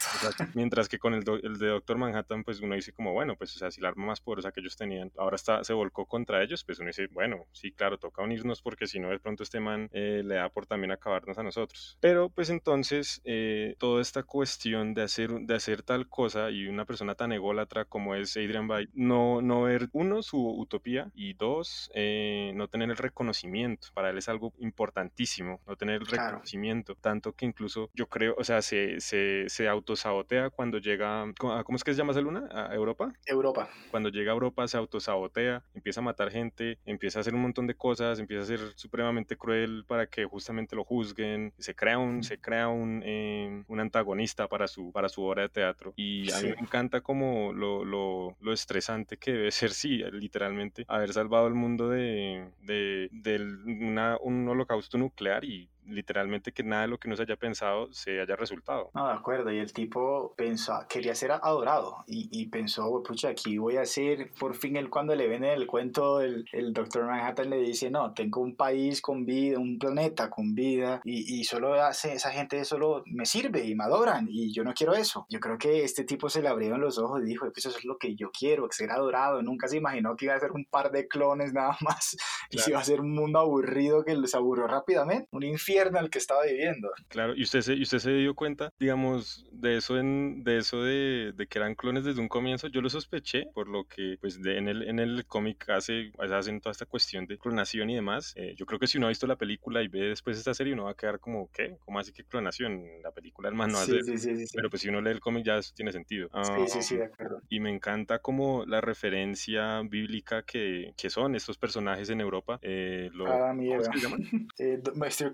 Mientras 0.53 0.89
que 0.89 0.99
con 0.99 1.13
el, 1.13 1.23
el 1.43 1.57
de 1.57 1.67
Doctor 1.67 1.97
Manhattan, 1.97 2.43
pues 2.43 2.61
uno 2.61 2.75
dice 2.75 2.93
como, 2.93 3.13
bueno, 3.13 3.35
pues 3.35 3.55
o 3.55 3.59
sea, 3.59 3.71
si 3.71 3.81
la 3.81 3.89
arma 3.89 4.05
más 4.07 4.21
poderosa 4.21 4.51
que 4.51 4.59
ellos 4.59 4.75
tenían 4.75 5.11
ahora 5.17 5.35
está, 5.35 5.63
se 5.63 5.73
volcó 5.73 6.05
contra 6.05 6.43
ellos, 6.43 6.63
pues 6.63 6.79
uno 6.79 6.87
dice, 6.87 7.07
bueno, 7.07 7.45
sí, 7.51 7.71
claro, 7.71 7.97
toca 7.97 8.21
unirnos 8.23 8.61
porque 8.61 8.87
si 8.87 8.99
no, 8.99 9.09
de 9.09 9.19
pronto 9.19 9.43
este 9.43 9.59
man 9.59 9.89
eh, 9.93 10.21
le 10.23 10.35
da 10.35 10.49
por 10.49 10.65
también 10.65 10.91
acabarnos 10.91 11.37
a 11.37 11.43
nosotros. 11.43 11.97
Pero 11.99 12.29
pues 12.29 12.49
entonces, 12.49 13.21
eh, 13.25 13.75
toda 13.77 14.01
esta 14.01 14.23
cuestión 14.23 14.93
de 14.93 15.03
hacer, 15.03 15.31
de 15.31 15.55
hacer 15.55 15.83
tal 15.83 16.07
cosa 16.07 16.49
y 16.51 16.67
una 16.67 16.85
persona 16.85 17.15
tan 17.15 17.31
ególatra 17.31 17.85
como 17.85 18.15
es 18.15 18.35
Adrian 18.37 18.67
Bay, 18.67 18.87
no, 18.93 19.41
no 19.41 19.63
ver, 19.63 19.89
uno, 19.91 20.21
su 20.21 20.37
utopía 20.37 21.11
y 21.13 21.33
dos, 21.33 21.91
eh, 21.93 22.51
no 22.55 22.67
tener 22.67 22.89
el 22.89 22.97
reconocimiento. 22.97 23.87
Para 23.93 24.09
él 24.09 24.17
es 24.17 24.29
algo 24.29 24.53
importantísimo, 24.59 25.61
no 25.67 25.75
tener 25.75 26.01
el 26.01 26.07
reconocimiento, 26.07 26.95
tanto 26.95 27.33
que 27.33 27.45
incluso 27.45 27.89
yo 27.93 28.07
creo, 28.07 28.35
o 28.37 28.43
sea, 28.43 28.61
se, 28.61 28.99
se, 28.99 29.45
se 29.47 29.67
autosabotea 29.85 30.49
cuando 30.49 30.79
llega, 30.79 31.25
¿cómo 31.37 31.75
es 31.75 31.83
que 31.83 31.93
se 31.93 31.97
llama 31.97 32.11
esa 32.11 32.21
luna? 32.21 32.49
¿A 32.51 32.73
Europa? 32.73 33.13
Europa. 33.25 33.69
Cuando 33.91 34.09
llega 34.09 34.31
a 34.31 34.33
Europa 34.33 34.67
se 34.67 34.77
autosabotea, 34.77 35.63
empieza 35.75 36.01
a 36.01 36.03
matar 36.03 36.31
gente, 36.31 36.79
empieza 36.85 37.19
a 37.19 37.21
hacer 37.21 37.35
un 37.35 37.41
montón 37.41 37.67
de 37.67 37.75
cosas, 37.75 38.19
empieza 38.19 38.43
a 38.43 38.45
ser 38.45 38.59
supremamente 38.75 39.37
cruel 39.37 39.85
para 39.87 40.07
que 40.07 40.25
justamente 40.25 40.75
lo 40.75 40.83
juzguen, 40.83 41.53
se 41.59 41.75
crea 41.75 41.99
un, 41.99 42.23
se 42.23 42.39
crea 42.39 42.67
un, 42.67 43.03
eh, 43.05 43.63
un 43.67 43.79
antagonista 43.79 44.47
para 44.47 44.67
su, 44.67 44.91
para 44.91 45.07
su 45.07 45.23
obra 45.23 45.43
de 45.43 45.49
teatro. 45.49 45.93
Y 45.95 46.31
a 46.31 46.41
mí 46.41 46.49
me 46.49 46.61
encanta 46.61 47.01
como 47.01 47.53
lo, 47.53 47.85
lo, 47.85 48.35
lo, 48.41 48.53
estresante 48.53 49.17
que 49.17 49.31
debe 49.31 49.51
ser, 49.51 49.71
sí, 49.71 50.01
literalmente, 50.11 50.85
haber 50.87 51.13
salvado 51.13 51.47
el 51.47 51.53
mundo 51.53 51.89
de, 51.89 52.49
de, 52.61 53.09
de 53.11 53.35
una, 53.65 54.17
un 54.17 54.47
holocausto 54.47 54.97
nuclear 54.97 55.45
y 55.45 55.69
literalmente 55.87 56.51
que 56.51 56.63
nada 56.63 56.83
de 56.83 56.87
lo 56.87 56.99
que 56.99 57.09
nos 57.09 57.19
haya 57.19 57.35
pensado 57.35 57.91
se 57.91 58.21
haya 58.21 58.35
resultado. 58.35 58.91
No, 58.93 59.07
de 59.07 59.13
acuerdo, 59.13 59.51
y 59.51 59.59
el 59.59 59.73
tipo 59.73 60.33
pensó, 60.35 60.85
quería 60.89 61.15
ser 61.15 61.31
adorado 61.31 62.03
y, 62.07 62.29
y 62.31 62.47
pensó, 62.47 63.01
pucha, 63.03 63.29
aquí 63.29 63.57
voy 63.57 63.77
a 63.77 63.85
ser, 63.85 64.31
por 64.39 64.55
fin 64.55 64.75
él 64.75 64.89
cuando 64.89 65.15
le 65.15 65.27
vende 65.27 65.53
el 65.53 65.67
cuento, 65.67 66.21
el, 66.21 66.45
el 66.51 66.73
doctor 66.73 67.05
Manhattan 67.05 67.49
le 67.49 67.57
dice, 67.57 67.89
no, 67.89 68.13
tengo 68.13 68.41
un 68.41 68.55
país 68.55 69.01
con 69.01 69.25
vida, 69.25 69.59
un 69.59 69.77
planeta 69.77 70.29
con 70.29 70.55
vida 70.55 71.01
y, 71.03 71.39
y 71.39 71.43
solo 71.43 71.73
hace, 71.75 72.13
esa 72.13 72.31
gente 72.31 72.63
solo 72.65 73.03
me 73.05 73.25
sirve 73.25 73.65
y 73.65 73.75
me 73.75 73.83
adoran 73.83 74.27
y 74.29 74.53
yo 74.53 74.63
no 74.63 74.73
quiero 74.73 74.93
eso. 74.93 75.25
Yo 75.29 75.39
creo 75.39 75.57
que 75.57 75.83
este 75.83 76.03
tipo 76.03 76.29
se 76.29 76.41
le 76.41 76.49
abrieron 76.49 76.81
los 76.81 76.97
ojos 76.97 77.21
y 77.21 77.25
dijo, 77.25 77.45
pues 77.51 77.65
eso 77.65 77.77
es 77.77 77.85
lo 77.85 77.97
que 77.97 78.15
yo 78.15 78.31
quiero, 78.31 78.67
ser 78.71 78.91
adorado. 78.91 79.41
Nunca 79.41 79.67
se 79.67 79.77
imaginó 79.77 80.15
que 80.15 80.25
iba 80.25 80.35
a 80.35 80.39
ser 80.39 80.51
un 80.51 80.65
par 80.65 80.91
de 80.91 81.07
clones 81.07 81.53
nada 81.53 81.77
más 81.81 82.17
y 82.49 82.57
si 82.57 82.71
iba 82.71 82.79
a 82.79 82.83
ser 82.83 83.01
un 83.01 83.13
mundo 83.13 83.39
aburrido 83.39 84.03
que 84.03 84.15
les 84.15 84.35
aburrió 84.35 84.67
rápidamente, 84.67 85.27
un 85.31 85.43
infierno 85.43 85.74
infierno 85.75 85.99
el 85.99 86.09
que 86.09 86.17
estaba 86.19 86.43
viviendo. 86.43 86.89
Claro, 87.09 87.35
y 87.35 87.43
usted 87.43 87.61
se, 87.61 87.73
y 87.73 87.81
usted 87.83 87.99
se 87.99 88.11
dio 88.13 88.33
cuenta, 88.35 88.71
digamos, 88.79 89.45
de 89.51 89.77
eso 89.77 89.97
en, 89.99 90.43
de 90.43 90.57
eso 90.57 90.81
de, 90.83 91.33
de 91.35 91.47
que 91.47 91.59
eran 91.59 91.75
clones 91.75 92.03
desde 92.05 92.21
un 92.21 92.27
comienzo, 92.29 92.67
yo 92.67 92.81
lo 92.81 92.89
sospeché, 92.89 93.47
por 93.53 93.67
lo 93.67 93.85
que 93.85 94.17
pues 94.21 94.41
de, 94.41 94.57
en 94.57 94.67
el, 94.67 94.83
en 94.87 94.99
el 94.99 95.25
cómic 95.25 95.69
hace, 95.69 96.11
hacen 96.17 96.61
toda 96.61 96.71
esta 96.71 96.85
cuestión 96.85 97.25
de 97.27 97.37
clonación 97.37 97.89
y 97.89 97.95
demás. 97.95 98.33
Eh, 98.35 98.53
yo 98.57 98.65
creo 98.65 98.79
que 98.79 98.87
si 98.87 98.97
uno 98.97 99.07
ha 99.07 99.09
visto 99.09 99.27
la 99.27 99.35
película 99.35 99.81
y 99.83 99.87
ve 99.87 99.99
después 100.09 100.37
esta 100.37 100.53
serie, 100.53 100.73
uno 100.73 100.85
va 100.85 100.91
a 100.91 100.95
quedar 100.95 101.19
como, 101.19 101.49
¿qué? 101.51 101.77
¿Cómo 101.79 101.99
así 101.99 102.11
que 102.13 102.23
clonación? 102.23 102.83
La 103.03 103.11
película 103.11 103.49
el 103.49 103.55
man 103.55 103.71
no 103.71 103.77
hace. 103.79 104.01
Sí, 104.03 104.17
sí, 104.17 104.35
sí, 104.35 104.47
sí. 104.47 104.53
Pero 104.55 104.69
pues 104.69 104.81
si 104.81 104.89
uno 104.89 105.01
lee 105.01 105.11
el 105.11 105.19
cómic 105.19 105.45
ya 105.45 105.57
eso 105.57 105.73
tiene 105.75 105.91
sentido. 105.91 106.29
Sí, 106.43 106.67
sí, 106.67 106.81
sí, 106.81 106.95
Ah, 106.95 106.99
de 106.99 107.05
acuerdo. 107.05 107.41
y 107.49 107.59
me 107.59 107.69
encanta 107.69 108.19
como 108.19 108.65
la 108.65 108.79
referencia 108.81 109.81
bíblica 109.81 110.43
que, 110.43 110.93
que 110.97 111.09
son 111.09 111.35
estos 111.35 111.57
personajes 111.57 112.09
en 112.09 112.21
Europa. 112.21 112.59
Eh, 112.61 113.09
lo- 113.13 113.25
y 113.25 113.67
¿cómo 113.69 113.83
se 113.83 113.99
llaman? 113.99 114.19
Eh, 114.57 114.79
Mr. 114.95 115.31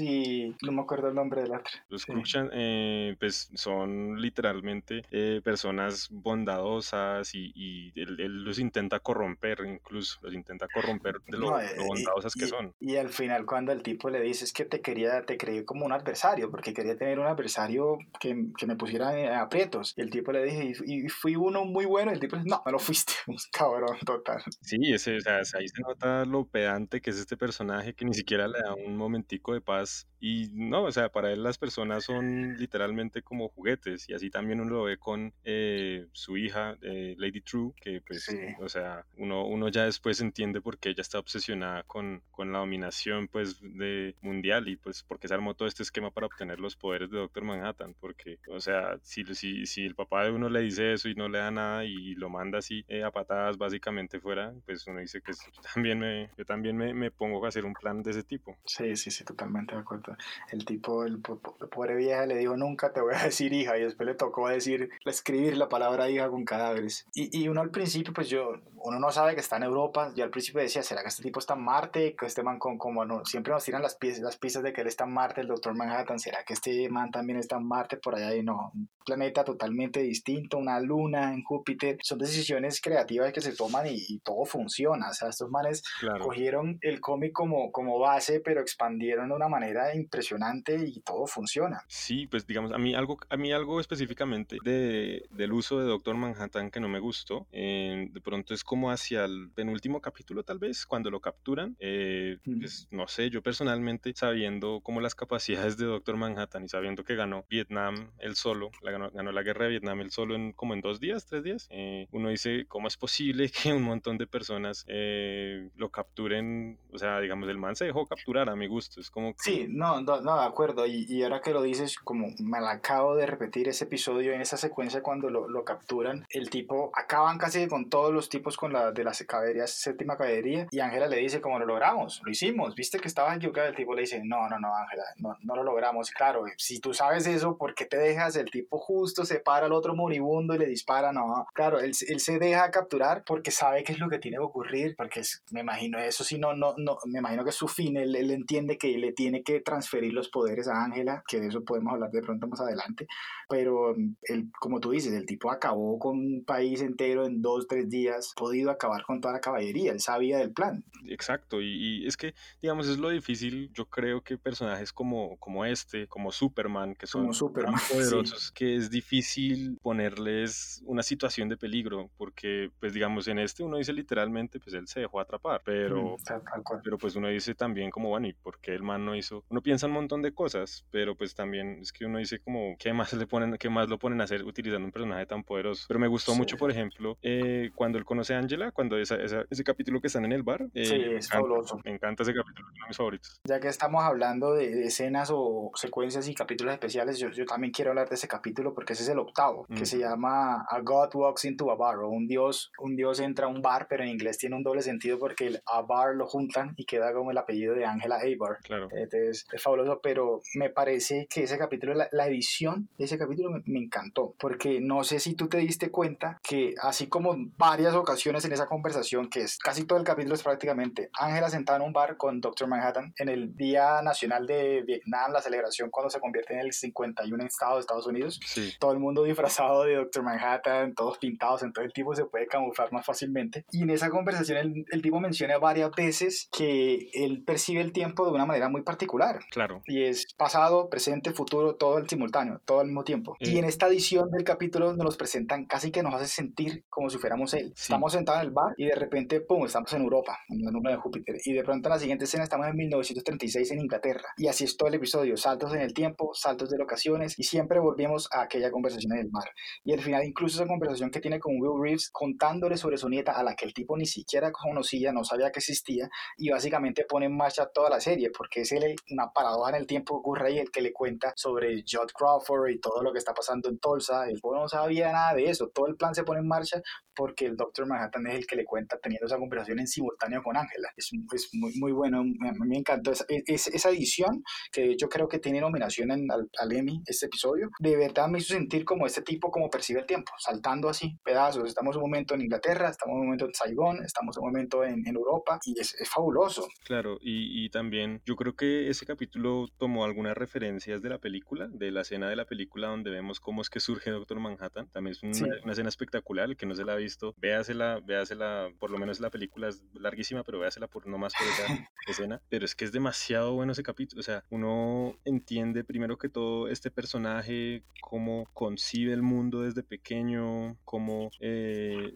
Y 0.00 0.54
no 0.62 0.72
me 0.72 0.82
acuerdo 0.82 1.08
el 1.08 1.14
nombre 1.14 1.42
del 1.42 1.52
otro. 1.52 1.72
Los 1.88 2.02
Sí. 2.02 2.12
Eh, 2.52 3.16
pues 3.18 3.50
son 3.54 4.20
literalmente 4.20 5.02
eh, 5.10 5.40
personas 5.44 6.08
bondadosas 6.10 7.34
y, 7.34 7.52
y 7.54 7.92
él, 8.00 8.18
él 8.20 8.44
los 8.44 8.58
intenta 8.58 9.00
corromper, 9.00 9.58
incluso 9.66 10.18
los 10.22 10.34
intenta 10.34 10.66
corromper 10.68 11.20
de 11.26 11.38
lo, 11.38 11.50
No, 11.50 11.56
lo 11.56 11.60
eh, 11.60 11.74
bondadosas 11.86 12.34
y, 12.36 12.38
que 12.40 12.46
y- 12.46 12.48
son. 12.48 12.74
y 12.80 12.96
al 12.96 13.08
final 13.10 13.46
cuando 13.46 13.72
el 13.72 13.82
tipo 13.82 14.10
le 14.10 14.20
dice 14.20 14.44
es 14.44 14.52
que 14.52 14.64
te 14.64 14.80
quería, 14.80 15.22
te 15.24 15.36
creí 15.36 15.64
como 15.64 15.84
un 15.86 15.92
adversario, 15.92 16.50
porque 16.50 16.72
quería 16.72 16.96
tener 16.96 17.18
un 17.18 17.26
adversario 17.26 17.98
que, 18.20 18.46
que 18.56 18.66
me 18.66 18.76
pusiera 18.76 19.18
en 19.18 19.32
aprietos. 19.34 19.94
Y 19.96 20.00
el 20.02 20.10
tipo 20.10 20.32
le 20.32 20.44
dije, 20.44 20.72
y, 20.86 21.04
y 21.06 21.08
fui 21.08 21.36
uno 21.36 21.64
muy 21.64 21.84
bueno, 21.84 22.10
y 22.10 22.14
el 22.14 22.20
tipo 22.20 22.36
le 22.36 22.42
dice, 22.44 22.50
no, 22.56 22.62
no 22.64 22.72
lo 22.72 22.78
fuiste, 22.78 23.12
un 23.26 23.36
cabrón 23.52 23.96
total. 24.04 24.42
Sí, 24.62 24.78
ese, 24.92 25.16
o 25.16 25.20
sea, 25.20 25.36
ahí 25.58 25.68
se 25.68 25.82
nota 25.82 26.24
lo 26.24 26.46
pedante 26.46 27.00
que 27.00 27.10
es 27.10 27.18
este 27.18 27.36
personaje 27.36 27.94
que 27.94 28.04
ni 28.04 28.14
siquiera 28.14 28.48
le 28.48 28.58
da 28.60 28.74
un 28.74 28.96
momentico 28.96 29.52
de 29.54 29.57
paz. 29.60 30.04
Y 30.20 30.48
no, 30.52 30.84
o 30.84 30.92
sea, 30.92 31.10
para 31.10 31.32
él 31.32 31.42
las 31.42 31.58
personas 31.58 32.04
son 32.04 32.56
literalmente 32.58 33.22
como 33.22 33.48
juguetes. 33.48 34.08
Y 34.08 34.14
así 34.14 34.30
también 34.30 34.60
uno 34.60 34.70
lo 34.70 34.82
ve 34.84 34.98
con 34.98 35.32
eh, 35.44 36.06
su 36.12 36.36
hija, 36.36 36.76
eh, 36.82 37.14
Lady 37.18 37.40
True, 37.40 37.72
que 37.80 38.00
pues, 38.00 38.24
Sí. 38.24 38.36
o 38.60 38.68
sea, 38.68 39.04
uno, 39.16 39.46
uno 39.46 39.68
ya 39.68 39.84
después 39.84 40.20
entiende 40.20 40.60
por 40.60 40.78
qué 40.78 40.90
ella 40.90 41.02
está 41.02 41.18
obsesionada 41.18 41.82
con, 41.84 42.22
con 42.30 42.52
la 42.52 42.58
dominación 42.58 43.28
pues 43.28 43.60
de 43.60 44.16
mundial 44.20 44.68
y 44.68 44.76
pues 44.76 45.02
porque 45.04 45.28
se 45.28 45.34
armó 45.34 45.54
todo 45.54 45.68
este 45.68 45.82
esquema 45.82 46.10
para 46.10 46.26
obtener 46.26 46.58
los 46.60 46.76
poderes 46.76 47.10
de 47.10 47.18
Doctor 47.18 47.44
Manhattan. 47.44 47.94
Porque, 48.00 48.38
o 48.48 48.60
sea, 48.60 48.98
si, 49.02 49.24
si, 49.34 49.66
si 49.66 49.84
el 49.86 49.94
papá 49.94 50.24
de 50.24 50.32
uno 50.32 50.48
le 50.48 50.60
dice 50.62 50.92
eso 50.92 51.08
y 51.08 51.14
no 51.14 51.28
le 51.28 51.38
da 51.38 51.50
nada 51.50 51.84
y 51.84 52.14
lo 52.14 52.28
manda 52.28 52.58
así 52.58 52.84
eh, 52.88 53.04
a 53.04 53.10
patadas 53.10 53.56
básicamente 53.56 54.20
fuera, 54.20 54.52
pues 54.66 54.86
uno 54.86 55.00
dice 55.00 55.20
que 55.20 55.32
yo 55.54 55.62
también 55.74 55.98
me, 55.98 56.30
yo 56.36 56.44
también 56.44 56.76
me, 56.76 56.92
me 56.94 57.10
pongo 57.10 57.44
a 57.44 57.48
hacer 57.48 57.64
un 57.64 57.74
plan 57.74 58.02
de 58.02 58.10
ese 58.10 58.24
tipo. 58.24 58.56
Sí, 58.64 58.96
sí, 58.96 59.10
sí, 59.10 59.24
totalmente 59.24 59.74
de 59.74 59.80
acuerdo. 59.80 60.07
El 60.50 60.64
tipo, 60.64 61.04
el 61.04 61.18
po- 61.20 61.38
po- 61.38 61.56
pobre 61.68 61.96
vieja 61.96 62.26
le 62.26 62.36
dijo, 62.36 62.56
nunca 62.56 62.92
te 62.92 63.00
voy 63.00 63.14
a 63.14 63.22
decir 63.24 63.52
hija, 63.52 63.76
y 63.78 63.82
después 63.82 64.06
le 64.06 64.14
tocó 64.14 64.48
decir, 64.48 64.90
escribir 65.04 65.56
la 65.56 65.68
palabra 65.68 66.08
hija 66.10 66.28
con 66.28 66.44
cadáveres. 66.44 67.06
Y, 67.14 67.36
y 67.42 67.48
uno 67.48 67.60
al 67.60 67.70
principio, 67.70 68.12
pues 68.12 68.28
yo, 68.28 68.52
uno 68.76 68.98
no 69.00 69.10
sabe 69.10 69.34
que 69.34 69.40
está 69.40 69.56
en 69.56 69.64
Europa, 69.64 70.12
yo 70.14 70.24
al 70.24 70.30
principio 70.30 70.60
decía, 70.60 70.82
¿será 70.82 71.02
que 71.02 71.08
este 71.08 71.22
tipo 71.22 71.38
está 71.40 71.54
en 71.54 71.62
Marte? 71.64 72.14
Que 72.18 72.26
este 72.26 72.42
man, 72.42 72.58
con, 72.58 72.78
como 72.78 73.04
no, 73.04 73.24
siempre 73.24 73.52
nos 73.52 73.64
tiran 73.64 73.82
las, 73.82 73.96
piezas, 73.96 74.20
las 74.22 74.36
pistas 74.36 74.62
de 74.62 74.72
que 74.72 74.80
él 74.82 74.86
está 74.86 75.04
en 75.04 75.12
Marte, 75.12 75.40
el 75.40 75.48
doctor 75.48 75.74
Manhattan, 75.74 76.18
¿será 76.18 76.44
que 76.44 76.54
este 76.54 76.88
man 76.88 77.10
también 77.10 77.38
está 77.38 77.56
en 77.56 77.66
Marte 77.66 77.96
por 77.96 78.14
allá? 78.14 78.34
Y 78.34 78.42
no, 78.42 78.70
un 78.74 78.88
planeta 79.04 79.44
totalmente 79.44 80.00
distinto, 80.00 80.58
una 80.58 80.80
luna 80.80 81.32
en 81.32 81.42
Júpiter, 81.42 81.98
son 82.02 82.18
decisiones 82.18 82.80
creativas 82.80 83.32
que 83.32 83.40
se 83.40 83.54
toman 83.56 83.86
y, 83.86 83.94
y 84.08 84.18
todo 84.20 84.44
funciona, 84.44 85.10
o 85.10 85.14
sea, 85.14 85.28
estos 85.28 85.50
manes 85.50 85.82
Claro. 86.00 86.24
cogieron 86.24 86.78
el 86.82 87.00
cómic 87.00 87.32
como, 87.32 87.72
como 87.72 87.98
base, 87.98 88.40
pero 88.40 88.60
expandieron 88.60 89.28
de 89.28 89.34
una 89.34 89.48
manera 89.48 89.92
impresionante 89.98 90.76
y 90.86 91.00
todo 91.00 91.26
funciona. 91.26 91.84
Sí, 91.88 92.26
pues 92.26 92.46
digamos, 92.46 92.72
a 92.72 92.78
mí 92.78 92.94
algo, 92.94 93.18
a 93.28 93.36
mí 93.36 93.52
algo 93.52 93.80
específicamente 93.80 94.58
de, 94.64 95.26
del 95.30 95.52
uso 95.52 95.78
de 95.78 95.86
Doctor 95.86 96.16
Manhattan 96.16 96.70
que 96.70 96.80
no 96.80 96.88
me 96.88 96.98
gustó, 97.00 97.46
eh, 97.52 98.08
de 98.10 98.20
pronto 98.20 98.54
es 98.54 98.64
como 98.64 98.90
hacia 98.90 99.24
el 99.24 99.50
penúltimo 99.54 100.00
capítulo 100.00 100.42
tal 100.42 100.58
vez, 100.58 100.86
cuando 100.86 101.10
lo 101.10 101.20
capturan, 101.20 101.76
eh, 101.80 102.38
Mm. 102.44 102.60
pues 102.60 102.88
no 102.90 103.08
sé, 103.08 103.30
yo 103.30 103.42
personalmente 103.42 104.12
sabiendo 104.14 104.80
como 104.82 105.00
las 105.00 105.14
capacidades 105.14 105.76
de 105.76 105.86
Doctor 105.86 106.16
Manhattan 106.16 106.64
y 106.64 106.68
sabiendo 106.68 107.04
que 107.04 107.14
ganó 107.16 107.44
Vietnam 107.48 108.10
él 108.18 108.34
solo, 108.36 108.70
la 108.82 108.90
ganó, 108.92 109.10
ganó 109.10 109.32
la 109.32 109.42
guerra 109.42 109.64
de 109.64 109.70
Vietnam 109.70 110.00
él 110.00 110.10
solo 110.10 110.34
en 110.34 110.52
como 110.52 110.74
en 110.74 110.80
dos 110.80 111.00
días, 111.00 111.26
tres 111.26 111.42
días, 111.42 111.66
eh, 111.70 112.06
uno 112.12 112.28
dice, 112.30 112.66
¿cómo 112.68 112.88
es 112.88 112.96
posible 112.96 113.50
que 113.70 113.72
un 113.72 113.82
montón 113.82 114.18
de 114.18 114.26
personas 114.26 114.84
eh, 114.88 115.68
lo 115.76 115.90
capturen? 115.90 116.78
O 116.92 116.98
sea, 116.98 117.20
digamos, 117.20 117.48
el 117.48 117.58
man 117.58 117.76
se 117.76 117.84
dejó 117.86 118.06
capturar 118.06 118.48
a 118.48 118.56
mi 118.56 118.66
gusto, 118.66 119.00
es 119.00 119.10
como 119.10 119.32
que... 119.32 119.38
Sí, 119.42 119.66
no, 119.68 119.87
no, 120.02 120.20
no, 120.20 120.40
de 120.40 120.46
acuerdo. 120.46 120.86
Y, 120.86 121.04
y 121.08 121.22
ahora 121.22 121.40
que 121.40 121.52
lo 121.52 121.62
dices, 121.62 121.98
como 121.98 122.28
me 122.38 122.60
la 122.60 122.70
acabo 122.72 123.16
de 123.16 123.26
repetir 123.26 123.68
ese 123.68 123.84
episodio 123.84 124.32
en 124.32 124.40
esa 124.40 124.56
secuencia 124.56 125.02
cuando 125.02 125.30
lo, 125.30 125.48
lo 125.48 125.64
capturan, 125.64 126.26
el 126.30 126.50
tipo 126.50 126.90
acaban 126.94 127.38
casi 127.38 127.66
con 127.68 127.88
todos 127.88 128.12
los 128.12 128.28
tipos 128.28 128.56
con 128.56 128.72
la 128.72 128.92
de 128.92 129.04
las 129.04 129.22
caballerías, 129.24 129.70
séptima 129.70 130.16
caballería, 130.16 130.66
y 130.70 130.80
Ángela 130.80 131.06
le 131.06 131.16
dice, 131.18 131.40
como 131.40 131.58
lo 131.58 131.66
logramos, 131.66 132.20
lo 132.24 132.30
hicimos, 132.30 132.74
viste 132.74 132.98
que 132.98 133.08
estabas 133.08 133.36
equivocado. 133.36 133.68
El 133.68 133.74
tipo 133.76 133.94
le 133.94 134.02
dice, 134.02 134.20
no, 134.24 134.48
no, 134.48 134.58
no, 134.58 134.74
Ángela, 134.76 135.04
no, 135.18 135.36
no 135.42 135.56
lo 135.56 135.64
logramos. 135.64 136.10
Claro, 136.10 136.44
si 136.56 136.80
tú 136.80 136.94
sabes 136.94 137.26
eso, 137.26 137.56
¿por 137.56 137.74
qué 137.74 137.84
te 137.86 137.96
dejas? 137.96 138.36
El 138.36 138.50
tipo 138.50 138.78
justo 138.78 139.24
se 139.24 139.40
para 139.40 139.66
al 139.66 139.72
otro 139.72 139.94
moribundo 139.94 140.54
y 140.54 140.58
le 140.58 140.66
dispara, 140.66 141.12
no. 141.12 141.46
Claro, 141.54 141.80
él, 141.80 141.92
él 142.08 142.20
se 142.20 142.38
deja 142.38 142.70
capturar 142.70 143.22
porque 143.24 143.50
sabe 143.50 143.82
qué 143.84 143.92
es 143.92 143.98
lo 143.98 144.08
que 144.08 144.18
tiene 144.18 144.36
que 144.36 144.42
ocurrir, 144.44 144.94
porque 144.96 145.20
es- 145.20 145.42
me 145.50 145.60
imagino 145.60 145.98
eso, 145.98 146.24
si 146.24 146.38
no, 146.38 146.54
no, 146.54 146.74
no, 146.76 146.98
me 147.06 147.18
imagino 147.18 147.44
que 147.44 147.50
es 147.50 147.56
su 147.56 147.68
fin, 147.68 147.96
él, 147.96 148.14
él 148.16 148.30
entiende 148.30 148.78
que 148.78 148.96
le 148.98 149.12
tiene 149.12 149.42
que 149.42 149.60
transferir 149.78 150.12
los 150.12 150.28
poderes 150.28 150.66
a 150.68 150.84
Ángela, 150.84 151.22
que 151.26 151.40
de 151.40 151.48
eso 151.48 151.64
podemos 151.64 151.92
hablar 151.92 152.10
de 152.10 152.20
pronto 152.20 152.48
más 152.48 152.60
adelante, 152.60 153.06
pero 153.48 153.94
él, 154.22 154.50
como 154.58 154.80
tú 154.80 154.90
dices, 154.90 155.12
el 155.12 155.24
tipo 155.24 155.50
acabó 155.50 155.98
con 155.98 156.18
un 156.18 156.44
país 156.44 156.82
entero 156.82 157.24
en 157.26 157.40
dos, 157.40 157.66
tres 157.68 157.88
días, 157.88 158.32
podido 158.36 158.70
acabar 158.70 159.04
con 159.04 159.20
toda 159.20 159.34
la 159.34 159.40
caballería, 159.40 159.92
él 159.92 160.00
sabía 160.00 160.38
del 160.38 160.52
plan. 160.52 160.84
Exacto, 161.06 161.60
y, 161.60 162.02
y 162.02 162.06
es 162.06 162.16
que, 162.16 162.34
digamos, 162.60 162.88
es 162.88 162.98
lo 162.98 163.10
difícil, 163.10 163.70
yo 163.72 163.86
creo 163.86 164.22
que 164.22 164.36
personajes 164.36 164.92
como, 164.92 165.36
como 165.36 165.64
este, 165.64 166.08
como 166.08 166.32
Superman, 166.32 166.94
que 166.94 167.06
son 167.06 167.32
Superman, 167.32 167.74
tan 167.74 167.80
sí. 167.86 167.94
poderosos, 167.94 168.50
que 168.52 168.76
es 168.76 168.90
difícil 168.90 169.78
ponerles 169.80 170.82
una 170.86 171.04
situación 171.04 171.48
de 171.48 171.56
peligro, 171.56 172.10
porque, 172.16 172.70
pues, 172.80 172.92
digamos, 172.92 173.28
en 173.28 173.38
este 173.38 173.62
uno 173.62 173.76
dice 173.76 173.92
literalmente, 173.92 174.58
pues, 174.58 174.74
él 174.74 174.88
se 174.88 175.00
dejó 175.00 175.20
atrapar, 175.20 175.62
pero... 175.64 176.16
Mm. 176.16 176.78
Pero 176.82 176.98
pues 176.98 177.16
uno 177.16 177.28
dice 177.28 177.54
también 177.54 177.90
como, 177.90 178.08
bueno, 178.08 178.26
¿y 178.26 178.32
por 178.32 178.58
qué 178.60 178.74
el 178.74 178.82
man 178.82 179.04
no 179.04 179.14
hizo? 179.14 179.44
Uno 179.48 179.60
piensa 179.68 179.86
un 179.86 179.92
montón 179.92 180.22
de 180.22 180.32
cosas, 180.32 180.86
pero 180.90 181.14
pues 181.14 181.34
también 181.34 181.80
es 181.82 181.92
que 181.92 182.06
uno 182.06 182.16
dice 182.18 182.38
como, 182.40 182.74
¿qué 182.78 182.94
más 182.94 183.12
le 183.12 183.26
ponen, 183.26 183.58
qué 183.58 183.68
más 183.68 183.86
lo 183.90 183.98
ponen 183.98 184.18
a 184.22 184.24
hacer 184.24 184.42
utilizando 184.42 184.86
un 184.86 184.92
personaje 184.92 185.26
tan 185.26 185.44
poderoso? 185.44 185.84
Pero 185.88 186.00
me 186.00 186.08
gustó 186.08 186.32
Sí. 186.32 186.38
mucho, 186.38 186.56
por 186.56 186.70
ejemplo, 186.70 187.18
eh, 187.20 187.70
cuando 187.74 187.98
él 187.98 188.06
conoce 188.06 188.32
a 188.34 188.38
Angela, 188.38 188.72
cuando 188.72 188.96
esa, 188.96 189.16
esa- 189.16 189.44
ese 189.50 189.62
capítulo 189.64 190.00
que 190.00 190.06
están 190.06 190.24
en 190.24 190.32
el 190.32 190.42
bar. 190.42 190.62
eh, 190.72 190.84
Sí, 190.86 190.94
me 190.94 191.04
es 191.18 191.26
encanta, 191.26 191.28
fabuloso. 191.34 191.78
Me 191.84 191.90
encanta 191.92 192.22
ese 192.22 192.32
capítulo, 192.32 192.66
uno 192.68 192.82
de 192.84 192.88
mis 192.88 192.96
favoritos. 192.96 193.40
Ya 193.44 193.60
que 193.60 193.68
estamos 193.68 194.02
hablando 194.02 194.54
de, 194.54 194.70
de 194.74 194.86
escenas 194.86 195.28
o 195.30 195.70
secuencias 195.74 196.26
y 196.28 196.34
capítulos 196.34 196.72
especiales, 196.72 197.18
yo, 197.18 197.28
yo 197.30 197.44
también 197.44 197.70
quiero 197.70 197.90
hablar 197.90 198.08
de 198.08 198.14
ese 198.14 198.26
capítulo 198.26 198.72
porque 198.72 198.94
ese 198.94 199.02
es 199.02 199.10
el 199.10 199.18
octavo, 199.18 199.66
que 199.76 199.84
se 199.84 199.98
llama 199.98 200.64
A 200.70 200.80
God 200.80 201.10
Walks 201.14 201.44
into 201.44 201.70
a 201.70 201.76
Bar, 201.76 201.98
o 201.98 202.08
un 202.08 202.26
dios, 202.26 202.72
un 202.78 202.96
dios 202.96 203.20
entra 203.20 203.44
a 203.44 203.48
un 203.50 203.60
bar, 203.60 203.86
pero 203.90 204.02
en 204.02 204.08
inglés 204.08 204.38
tiene 204.38 204.56
un 204.56 204.62
doble 204.62 204.80
sentido 204.80 205.18
porque 205.18 205.46
el 205.48 205.60
a 205.66 205.82
bar 205.82 206.14
lo 206.14 206.26
juntan 206.26 206.72
y 206.78 206.86
queda 206.86 207.12
como 207.12 207.30
el 207.32 207.36
apellido 207.36 207.74
de 207.74 207.84
Angela 207.84 208.16
Abar. 208.16 208.58
Claro. 208.62 208.88
Entonces, 208.92 209.44
es 209.58 209.62
fabuloso, 209.62 210.00
pero 210.02 210.40
me 210.54 210.70
parece 210.70 211.26
que 211.30 211.42
ese 211.44 211.58
capítulo, 211.58 211.94
la, 211.94 212.08
la 212.12 212.26
edición 212.26 212.88
de 212.98 213.04
ese 213.04 213.18
capítulo 213.18 213.50
me, 213.50 213.62
me 213.66 213.78
encantó, 213.84 214.34
porque 214.38 214.80
no 214.80 215.04
sé 215.04 215.20
si 215.20 215.34
tú 215.34 215.48
te 215.48 215.58
diste 215.58 215.90
cuenta 215.90 216.38
que 216.42 216.74
así 216.82 217.06
como 217.08 217.36
varias 217.56 217.94
ocasiones 217.94 218.44
en 218.44 218.52
esa 218.52 218.66
conversación, 218.66 219.28
que 219.28 219.42
es 219.42 219.58
casi 219.58 219.84
todo 219.84 219.98
el 219.98 220.04
capítulo 220.04 220.34
es 220.34 220.42
prácticamente 220.42 221.10
Ángela 221.18 221.50
sentada 221.50 221.78
en 221.78 221.84
un 221.84 221.92
bar 221.92 222.16
con 222.16 222.40
Dr. 222.40 222.68
Manhattan 222.68 223.12
en 223.18 223.28
el 223.28 223.54
Día 223.56 224.00
Nacional 224.02 224.46
de 224.46 224.82
Vietnam, 224.86 225.32
la 225.32 225.42
celebración 225.42 225.90
cuando 225.90 226.10
se 226.10 226.20
convierte 226.20 226.54
en 226.54 226.60
el 226.60 226.72
51 226.72 227.44
estado 227.44 227.74
de 227.74 227.80
Estados 227.80 228.06
Unidos, 228.06 228.40
Sí. 228.44 228.72
todo 228.80 228.92
el 228.92 228.98
mundo 228.98 229.22
disfrazado 229.24 229.84
de 229.84 229.96
Dr. 229.96 230.22
Manhattan, 230.22 230.94
todos 230.94 231.18
pintados, 231.18 231.62
entonces 231.62 231.86
el 231.88 231.92
tipo 231.92 232.14
se 232.14 232.24
puede 232.24 232.46
camuflar 232.46 232.92
más 232.92 233.04
fácilmente. 233.04 233.64
Y 233.70 233.82
en 233.82 233.90
esa 233.90 234.10
conversación 234.10 234.58
el, 234.58 234.84
el 234.90 235.02
tipo 235.02 235.20
menciona 235.20 235.58
varias 235.58 235.90
veces 235.96 236.48
que 236.56 237.10
él 237.12 237.42
percibe 237.44 237.80
el 237.80 237.92
tiempo 237.92 238.24
de 238.26 238.32
una 238.32 238.46
manera 238.46 238.68
muy 238.68 238.82
particular. 238.82 239.38
Claro. 239.50 239.82
Y 239.86 240.04
es 240.04 240.32
pasado, 240.34 240.88
presente, 240.88 241.32
futuro, 241.32 241.74
todo 241.76 241.98
el 241.98 242.08
simultáneo, 242.08 242.60
todo 242.64 242.80
al 242.80 242.86
mismo 242.86 243.04
tiempo. 243.04 243.36
Sí. 243.40 243.54
Y 243.54 243.58
en 243.58 243.64
esta 243.64 243.86
edición 243.88 244.30
del 244.30 244.44
capítulo 244.44 244.92
nos 244.94 245.04
los 245.04 245.16
presentan 245.16 245.64
casi 245.66 245.90
que 245.90 246.02
nos 246.02 246.14
hace 246.14 246.26
sentir 246.26 246.84
como 246.88 247.10
si 247.10 247.18
fuéramos 247.18 247.54
él. 247.54 247.72
Sí. 247.74 247.84
Estamos 247.84 248.12
sentados 248.12 248.42
en 248.42 248.48
el 248.48 248.52
bar 248.52 248.74
y 248.76 248.86
de 248.86 248.94
repente, 248.94 249.40
pum, 249.40 249.64
estamos 249.64 249.92
en 249.92 250.02
Europa, 250.02 250.38
en 250.48 250.64
la 250.64 250.70
luna 250.70 250.90
de 250.90 250.96
Júpiter. 250.96 251.36
Y 251.44 251.52
de 251.52 251.62
pronto 251.62 251.88
en 251.88 251.92
la 251.94 251.98
siguiente 251.98 252.24
escena 252.24 252.44
estamos 252.44 252.66
en 252.66 252.76
1936 252.76 253.70
en 253.72 253.80
Inglaterra. 253.80 254.28
Y 254.36 254.48
así 254.48 254.64
es 254.64 254.76
todo 254.76 254.88
el 254.88 254.94
episodio, 254.94 255.36
saltos 255.36 255.74
en 255.74 255.80
el 255.80 255.94
tiempo, 255.94 256.30
saltos 256.34 256.70
de 256.70 256.78
locaciones 256.78 257.38
y 257.38 257.44
siempre 257.44 257.78
volvemos 257.78 258.28
a 258.32 258.42
aquella 258.42 258.70
conversación 258.70 259.12
en 259.12 259.20
el 259.20 259.28
bar. 259.30 259.50
Y 259.84 259.92
al 259.92 260.00
final 260.00 260.24
incluso 260.24 260.56
esa 260.56 260.68
conversación 260.68 261.10
que 261.10 261.20
tiene 261.20 261.38
con 261.38 261.54
Will 261.58 261.80
Reeves 261.82 262.10
contándole 262.10 262.76
sobre 262.76 262.98
su 262.98 263.08
nieta 263.08 263.32
a 263.32 263.42
la 263.42 263.54
que 263.54 263.64
el 263.64 263.74
tipo 263.74 263.96
ni 263.96 264.06
siquiera 264.06 264.52
conocía, 264.52 265.12
no 265.12 265.24
sabía 265.24 265.50
que 265.50 265.60
existía 265.60 266.08
y 266.36 266.50
básicamente 266.50 267.04
pone 267.04 267.26
en 267.26 267.36
marcha 267.36 267.66
toda 267.66 267.90
la 267.90 268.00
serie 268.00 268.30
porque 268.36 268.62
es 268.62 268.72
él 268.72 268.96
una 269.10 269.27
paradoja 269.32 269.70
en 269.70 269.76
el 269.76 269.86
tiempo 269.86 270.14
que 270.14 270.18
ocurre 270.18 270.48
ahí 270.48 270.58
el 270.58 270.70
que 270.70 270.80
le 270.80 270.92
cuenta 270.92 271.32
sobre 271.36 271.82
Judd 271.86 272.10
Crawford 272.16 272.70
y 272.70 272.80
todo 272.80 273.02
lo 273.02 273.12
que 273.12 273.18
está 273.18 273.34
pasando 273.34 273.68
en 273.68 273.78
Tulsa. 273.78 274.26
Pueblo 274.40 274.62
no 274.62 274.68
sabía 274.68 275.12
nada 275.12 275.34
de 275.34 275.50
eso. 275.50 275.70
Todo 275.72 275.86
el 275.86 275.96
plan 275.96 276.14
se 276.14 276.24
pone 276.24 276.40
en 276.40 276.48
marcha 276.48 276.80
porque 277.14 277.46
el 277.46 277.56
Doctor 277.56 277.86
Manhattan 277.86 278.26
es 278.28 278.34
el 278.36 278.46
que 278.46 278.56
le 278.56 278.64
cuenta 278.64 278.96
teniendo 279.02 279.26
esa 279.26 279.38
conversación 279.38 279.80
en 279.80 279.86
simultáneo 279.86 280.42
con 280.42 280.56
Ángela. 280.56 280.88
Es, 280.96 281.10
es, 281.34 281.48
muy, 281.52 281.72
muy 281.78 281.92
bueno. 281.92 282.22
Me 282.24 282.76
encantó 282.76 283.10
esa, 283.10 283.24
esa 283.28 283.90
edición 283.90 284.42
que 284.72 284.96
yo 284.96 285.08
creo 285.08 285.26
que 285.26 285.38
tiene 285.38 285.60
nominación 285.60 286.12
en, 286.12 286.30
al, 286.30 286.48
al, 286.58 286.72
Emmy 286.72 287.02
este 287.06 287.26
episodio. 287.26 287.70
De 287.80 287.96
verdad 287.96 288.28
me 288.28 288.38
hizo 288.38 288.54
sentir 288.54 288.84
como 288.84 289.06
este 289.06 289.22
tipo 289.22 289.50
como 289.50 289.68
percibe 289.68 290.00
el 290.00 290.06
tiempo, 290.06 290.32
saltando 290.38 290.88
así 290.88 291.18
pedazos. 291.24 291.64
Estamos 291.68 291.96
un 291.96 292.02
momento 292.02 292.34
en 292.34 292.42
Inglaterra, 292.42 292.88
estamos 292.88 293.16
un 293.16 293.24
momento 293.24 293.46
en 293.46 293.54
Saigón, 293.54 294.04
estamos 294.04 294.36
un 294.38 294.44
momento 294.44 294.84
en, 294.84 295.06
en 295.06 295.16
Europa 295.16 295.58
y 295.64 295.78
es, 295.78 295.94
es, 295.94 296.08
fabuloso. 296.08 296.68
Claro, 296.84 297.18
y, 297.20 297.64
y 297.64 297.70
también 297.70 298.22
yo 298.24 298.36
creo 298.36 298.54
que 298.54 298.88
ese 298.88 299.04
capítulo 299.04 299.17
tomó 299.26 300.04
algunas 300.04 300.36
referencias 300.36 301.02
de 301.02 301.08
la 301.08 301.18
película, 301.18 301.68
de 301.68 301.90
la 301.90 302.02
escena 302.02 302.28
de 302.28 302.36
la 302.36 302.44
película 302.44 302.88
donde 302.88 303.10
vemos 303.10 303.40
cómo 303.40 303.62
es 303.62 303.70
que 303.70 303.80
surge 303.80 304.10
Doctor 304.10 304.40
Manhattan. 304.40 304.88
También 304.88 305.12
es 305.12 305.22
una, 305.22 305.34
sí. 305.34 305.44
una 305.62 305.72
escena 305.72 305.88
espectacular, 305.88 306.48
el 306.48 306.56
que 306.56 306.66
no 306.66 306.74
se 306.74 306.84
la 306.84 306.92
ha 306.92 306.96
visto, 306.96 307.34
véasela, 307.38 308.00
véasela, 308.00 308.70
por 308.78 308.90
lo 308.90 308.98
menos 308.98 309.20
la 309.20 309.30
película 309.30 309.68
es 309.68 309.82
larguísima, 309.94 310.44
pero 310.44 310.58
véasela 310.58 310.86
por 310.86 311.06
no 311.06 311.18
más 311.18 311.32
por 311.34 311.46
esa 311.46 311.88
escena. 312.06 312.40
Pero 312.48 312.64
es 312.64 312.74
que 312.74 312.84
es 312.84 312.92
demasiado 312.92 313.54
bueno 313.54 313.72
ese 313.72 313.82
capítulo, 313.82 314.20
o 314.20 314.22
sea, 314.22 314.44
uno 314.50 315.16
entiende 315.24 315.84
primero 315.84 316.18
que 316.18 316.28
todo 316.28 316.68
este 316.68 316.90
personaje, 316.90 317.82
cómo 318.00 318.46
concibe 318.52 319.12
el 319.12 319.22
mundo 319.22 319.62
desde 319.62 319.82
pequeño, 319.82 320.76
cómo 320.84 321.30
eh, 321.40 322.14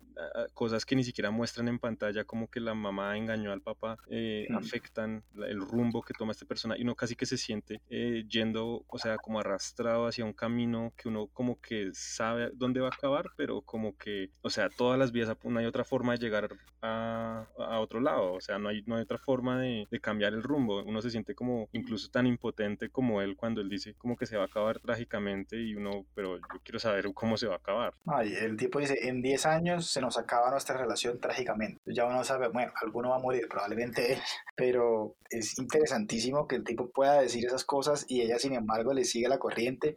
cosas 0.55 0.85
que 0.85 0.97
ni 0.97 1.05
siquiera 1.05 1.31
muestran 1.31 1.69
en 1.69 1.79
pantalla, 1.79 2.25
como 2.25 2.49
que 2.49 2.61
la 2.61 2.75
mamá 2.75 3.17
engañó 3.17 3.53
al 3.53 3.61
papá, 3.61 3.97
eh, 4.09 4.47
mm. 4.49 4.57
afectan 4.57 5.25
el 5.47 5.61
rumbo 5.61 6.03
que 6.03 6.15
toma 6.15 6.33
este 6.33 6.47
personaje 6.47 6.81
y 6.81 6.85
uno 6.85 6.92
casi 6.95 7.17
que 7.17 7.27
se 7.27 7.37
siente 7.37 7.81
eh, 7.91 8.25
yendo, 8.29 8.85
o 8.87 8.99
sea, 8.99 9.17
como 9.17 9.41
arrastrado 9.41 10.07
hacia 10.07 10.25
un 10.25 10.33
camino 10.33 10.93
que 10.97 11.09
uno 11.09 11.29
como 11.33 11.61
que 11.61 11.91
sabe 11.93 12.51
dónde 12.55 12.81
va 12.81 12.89
a 12.89 12.95
acabar, 12.95 13.27
pero 13.37 13.63
como 13.63 13.97
que, 13.97 14.31
o 14.43 14.51
sea, 14.51 14.69
todas 14.69 14.99
las 14.99 15.13
vías, 15.13 15.29
no 15.45 15.59
hay 15.59 15.67
otra 15.67 15.85
forma 15.85 16.13
de 16.13 16.19
llegar 16.19 16.49
a, 16.83 17.47
a 17.59 17.81
otro 17.81 18.01
lado, 18.01 18.33
o 18.33 18.41
sea, 18.41 18.59
no 18.59 18.69
hay, 18.69 18.83
no 18.87 18.97
hay 18.97 19.03
otra 19.03 19.19
forma 19.19 19.61
de, 19.61 19.87
de, 19.91 20.01
cambiar 20.01 20.33
el 20.33 20.43
rumbo, 20.43 20.83
uno 20.83 21.01
se 21.01 21.11
siente 21.11 21.35
como 21.35 21.69
incluso 21.73 22.11
tan 22.11 22.27
impotente 22.27 22.91
como 22.91 23.23
él 23.23 23.37
cuando 23.37 23.61
él 23.61 23.69
dice 23.69 23.95
como 23.95 24.17
que 24.17 24.27
se 24.27 24.37
va 24.37 24.45
a 24.45 24.47
acabar 24.47 24.81
trágicamente 24.81 25.57
y 25.57 25.75
uno, 25.75 26.05
pero 26.15 26.39
yo 26.39 26.61
quiero 26.65 26.81
saber 26.81 27.13
cómo 27.15 27.37
se 27.37 27.47
va 27.47 27.55
a 27.55 27.59
acabar. 27.59 27.95
Ay, 28.07 28.35
el 28.35 28.57
tipo 28.57 28.81
dice, 28.81 29.09
en 29.09 29.23
10 29.23 29.47
años 29.47 29.87
se 29.87 30.01
nos 30.01 30.19
acaba 30.19 30.51
nuestra 30.51 30.77
relación 30.77 31.21
trágicamente, 31.21 31.81
ya 31.87 32.05
uno 32.07 32.25
sabe, 32.25 32.49
bueno, 32.49 32.73
alguno 32.83 33.11
va 33.11 33.17
a 33.17 33.21
morir, 33.21 33.47
probablemente 33.49 34.15
él, 34.15 34.19
pero 34.57 35.17
es 35.31 35.59
interesantísimo 35.59 36.47
que 36.47 36.57
el 36.57 36.65
tipo 36.65 36.82
pueda 36.91 37.21
decir 37.21 37.47
esas 37.47 37.65
cosas 37.65 38.05
y 38.09 38.23
ella 38.23 38.39
sin 38.39 38.55
embargo 38.55 38.93
le 38.93 39.05
sigue 39.05 39.29
la 39.29 39.39
corriente 39.39 39.97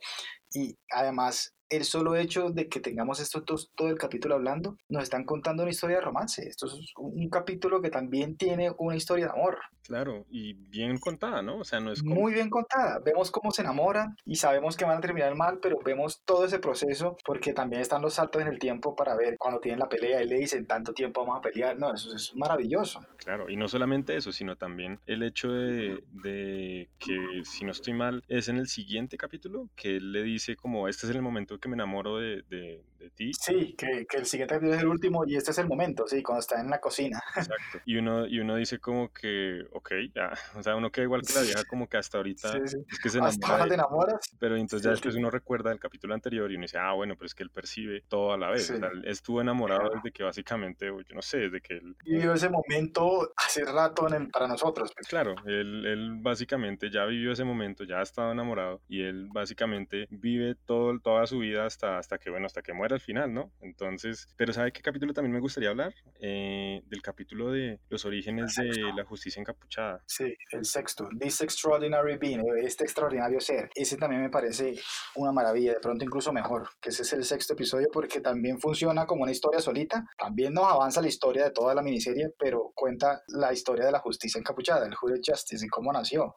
y 0.54 0.78
además 0.92 1.56
el 1.70 1.84
solo 1.84 2.16
hecho 2.16 2.50
de 2.50 2.68
que 2.68 2.80
tengamos 2.80 3.20
estos 3.20 3.44
dos, 3.46 3.72
todo 3.76 3.90
el 3.90 3.98
capítulo 3.98 4.36
hablando, 4.36 4.78
nos 4.90 5.04
están 5.04 5.26
contando 5.26 5.64
una 5.64 5.72
historia 5.72 5.98
de 5.98 6.04
romance. 6.04 6.48
Esto 6.48 6.68
es 6.68 6.94
un 6.98 7.30
capítulo 7.30 7.82
que 7.82 7.90
también 7.90 8.38
tiene 8.38 8.72
una 8.78 8.96
historia 8.96 9.26
de 9.26 9.32
amor. 9.32 9.58
Claro, 9.84 10.26
y 10.32 10.54
bien 10.54 10.98
contada, 10.98 11.44
¿no? 11.44 11.60
O 11.60 11.64
sea, 11.64 11.80
no 11.80 11.92
es 11.92 12.02
como... 12.02 12.16
Muy 12.16 12.34
bien 12.34 12.50
contada. 12.50 13.00
Vemos 13.06 13.30
cómo 13.30 13.52
se 13.52 13.62
enamoran 13.62 14.16
y 14.26 14.36
sabemos 14.36 14.76
que 14.78 14.86
van 14.86 14.98
a 14.98 15.02
terminar 15.02 15.36
mal, 15.36 15.60
pero 15.62 15.78
vemos 15.84 16.22
todo 16.26 16.46
ese 16.46 16.60
proceso 16.60 17.18
porque 17.24 17.54
también 17.54 17.82
están 17.82 18.02
los 18.02 18.16
saltos 18.16 18.42
en 18.42 18.48
el 18.48 18.58
tiempo 18.58 18.96
para 18.96 19.16
ver 19.16 19.38
cuando 19.38 19.60
tienen 19.60 19.80
la 19.80 19.90
pelea 19.90 20.24
y 20.24 20.28
le 20.28 20.38
dicen 20.38 20.66
tanto 20.66 20.94
tiempo 20.94 21.22
vamos 21.22 21.38
a 21.38 21.42
pelear. 21.42 21.78
No, 21.78 21.94
eso 21.94 22.16
es 22.16 22.36
maravilloso. 22.36 23.00
Claro, 23.18 23.50
y 23.50 23.58
no 23.58 23.68
solamente 23.68 24.16
eso, 24.16 24.32
sino 24.32 24.56
también 24.56 25.00
el 25.06 25.22
hecho 25.22 25.52
de, 25.52 26.04
de 26.12 26.90
que, 26.98 27.44
si 27.44 27.64
no 27.64 27.72
estoy 27.72 27.94
mal, 27.94 28.24
es 28.28 28.50
en 28.50 28.58
el 28.58 28.68
siguiente 28.68 29.18
capítulo 29.18 29.70
que 29.76 29.98
él 29.98 30.12
le 30.12 30.24
dice 30.24 30.35
como, 30.56 30.88
este 30.88 31.08
es 31.08 31.16
el 31.16 31.22
momento 31.22 31.60
que 31.60 31.70
me 31.70 31.76
enamoro 31.76 32.18
de, 32.18 32.44
de, 32.50 32.84
de 33.06 33.12
ti. 33.12 33.32
Sí, 33.34 33.76
que, 33.78 34.06
que, 34.06 34.18
el 34.18 34.26
siguiente 34.26 34.56
capítulo 34.56 34.76
es 34.76 34.82
el 34.82 34.88
último 34.88 35.24
y 35.26 35.36
este 35.36 35.52
es 35.52 35.58
el 35.58 35.68
momento, 35.68 36.08
sí, 36.08 36.22
cuando 36.24 36.42
está 36.42 36.60
en 36.60 36.70
la 36.70 36.80
cocina. 36.80 37.22
Exacto. 37.36 37.80
Y 37.86 37.98
uno, 37.98 38.28
y 38.28 38.40
uno 38.40 38.56
dice 38.56 38.80
como 38.80 39.12
que, 39.14 39.64
ok, 39.72 39.92
ya, 40.14 40.34
o 40.56 40.64
sea, 40.64 40.76
uno 40.76 40.92
queda 40.92 41.06
igual 41.06 41.22
que 41.22 41.34
la 41.34 41.42
vieja 41.42 41.64
como 41.66 41.88
que 41.88 41.98
hasta 41.98 42.18
ahorita 42.18 42.52
sí, 42.52 42.60
sí. 42.66 42.78
es 42.90 43.00
que 43.00 43.10
se 43.10 43.18
enamora. 43.18 43.34
Hasta 43.34 43.48
ahora 43.48 43.68
te 43.68 43.74
enamoras. 43.74 44.36
Pero 44.40 44.56
entonces 44.56 44.82
sí, 44.82 44.86
ya 44.86 44.92
después 44.92 45.16
uno 45.16 45.30
recuerda 45.30 45.72
el 45.72 45.80
capítulo 45.80 46.14
anterior 46.14 46.52
y 46.52 46.56
uno 46.56 46.64
dice, 46.64 46.78
ah, 46.78 46.94
bueno, 46.94 47.16
pero 47.16 47.28
es 47.28 47.36
que 47.36 47.44
él 47.44 47.50
percibe 47.50 48.04
todo 48.08 48.34
a 48.34 48.38
la 48.38 48.50
vez. 48.50 48.70
O 48.72 48.78
sea, 48.78 48.90
él 48.90 49.04
estuvo 49.06 49.42
enamorado 49.42 49.92
desde 49.94 50.12
que 50.12 50.24
básicamente, 50.24 50.88
yo 50.88 51.16
no 51.16 51.22
sé, 51.22 51.38
desde 51.38 51.62
que 51.62 51.76
él... 51.76 51.96
Vivió 52.04 52.34
ese 52.34 52.50
momento 52.50 53.32
hace 53.38 53.64
rato 53.66 54.08
en 54.08 54.14
el, 54.14 54.30
para 54.30 54.48
nosotros. 54.48 54.92
Pues. 54.96 55.08
Claro, 55.08 55.36
él, 55.46 55.86
él 55.86 56.16
básicamente 56.20 56.90
ya 56.90 57.06
vivió 57.06 57.32
ese 57.32 57.44
momento, 57.44 57.84
ya 57.84 58.00
ha 58.00 58.04
estado 58.04 58.32
enamorado 58.32 58.82
y 58.88 59.02
él 59.04 59.30
básicamente 59.32 60.08
vive 60.10 60.56
todo, 60.66 61.00
toda 61.00 61.28
su 61.28 61.40
vida 61.40 61.66
hasta, 61.66 61.98
hasta 61.98 62.18
que, 62.18 62.30
bueno, 62.30 62.46
hasta 62.46 62.62
que 62.62 62.74
muera 62.74 62.95
al 62.96 63.02
final, 63.02 63.34
¿no? 63.34 63.52
Entonces, 63.62 64.28
pero 64.36 64.54
¿sabe 64.54 64.72
qué 64.72 64.82
capítulo 64.82 65.14
también 65.14 65.34
me 65.34 65.40
gustaría 65.40 65.70
hablar? 65.70 65.94
Eh, 66.20 66.82
del 66.86 67.02
capítulo 67.02 67.52
de 67.52 67.80
los 67.90 68.06
orígenes 68.06 68.56
de 68.56 68.94
la 68.96 69.06
justicia 69.06 69.40
encapuchada. 69.40 70.04
Sí, 70.08 70.36
el 70.52 70.66
sexto, 70.66 71.08
This 71.20 71.42
Extraordinary 71.42 72.18
Being, 72.18 72.44
este 72.64 72.84
extraordinario 72.84 73.40
ser. 73.40 73.70
Ese 73.76 73.98
también 73.98 74.22
me 74.22 74.30
parece 74.30 74.76
una 75.16 75.32
maravilla, 75.32 75.74
de 75.74 75.80
pronto 75.80 76.04
incluso 76.04 76.34
mejor, 76.34 76.70
que 76.82 76.90
ese 76.90 77.04
es 77.04 77.14
el 77.14 77.24
sexto 77.24 77.54
episodio 77.54 77.88
porque 77.92 78.22
también 78.22 78.60
funciona 78.60 79.06
como 79.06 79.24
una 79.24 79.32
historia 79.32 79.60
solita, 79.60 80.06
también 80.18 80.54
nos 80.54 80.66
avanza 80.66 81.02
la 81.02 81.08
historia 81.08 81.46
de 81.46 81.52
toda 81.52 81.76
la 81.76 81.82
miniserie, 81.82 82.30
pero 82.38 82.72
cuenta 82.74 83.22
la 83.28 83.54
historia 83.54 83.86
de 83.86 83.92
la 83.92 84.00
justicia 84.00 84.40
encapuchada, 84.40 84.86
el 84.86 84.96
Hooded 84.96 85.22
Justice 85.26 85.66
y 85.66 85.70
cómo 85.70 85.92
nació. 85.92 86.36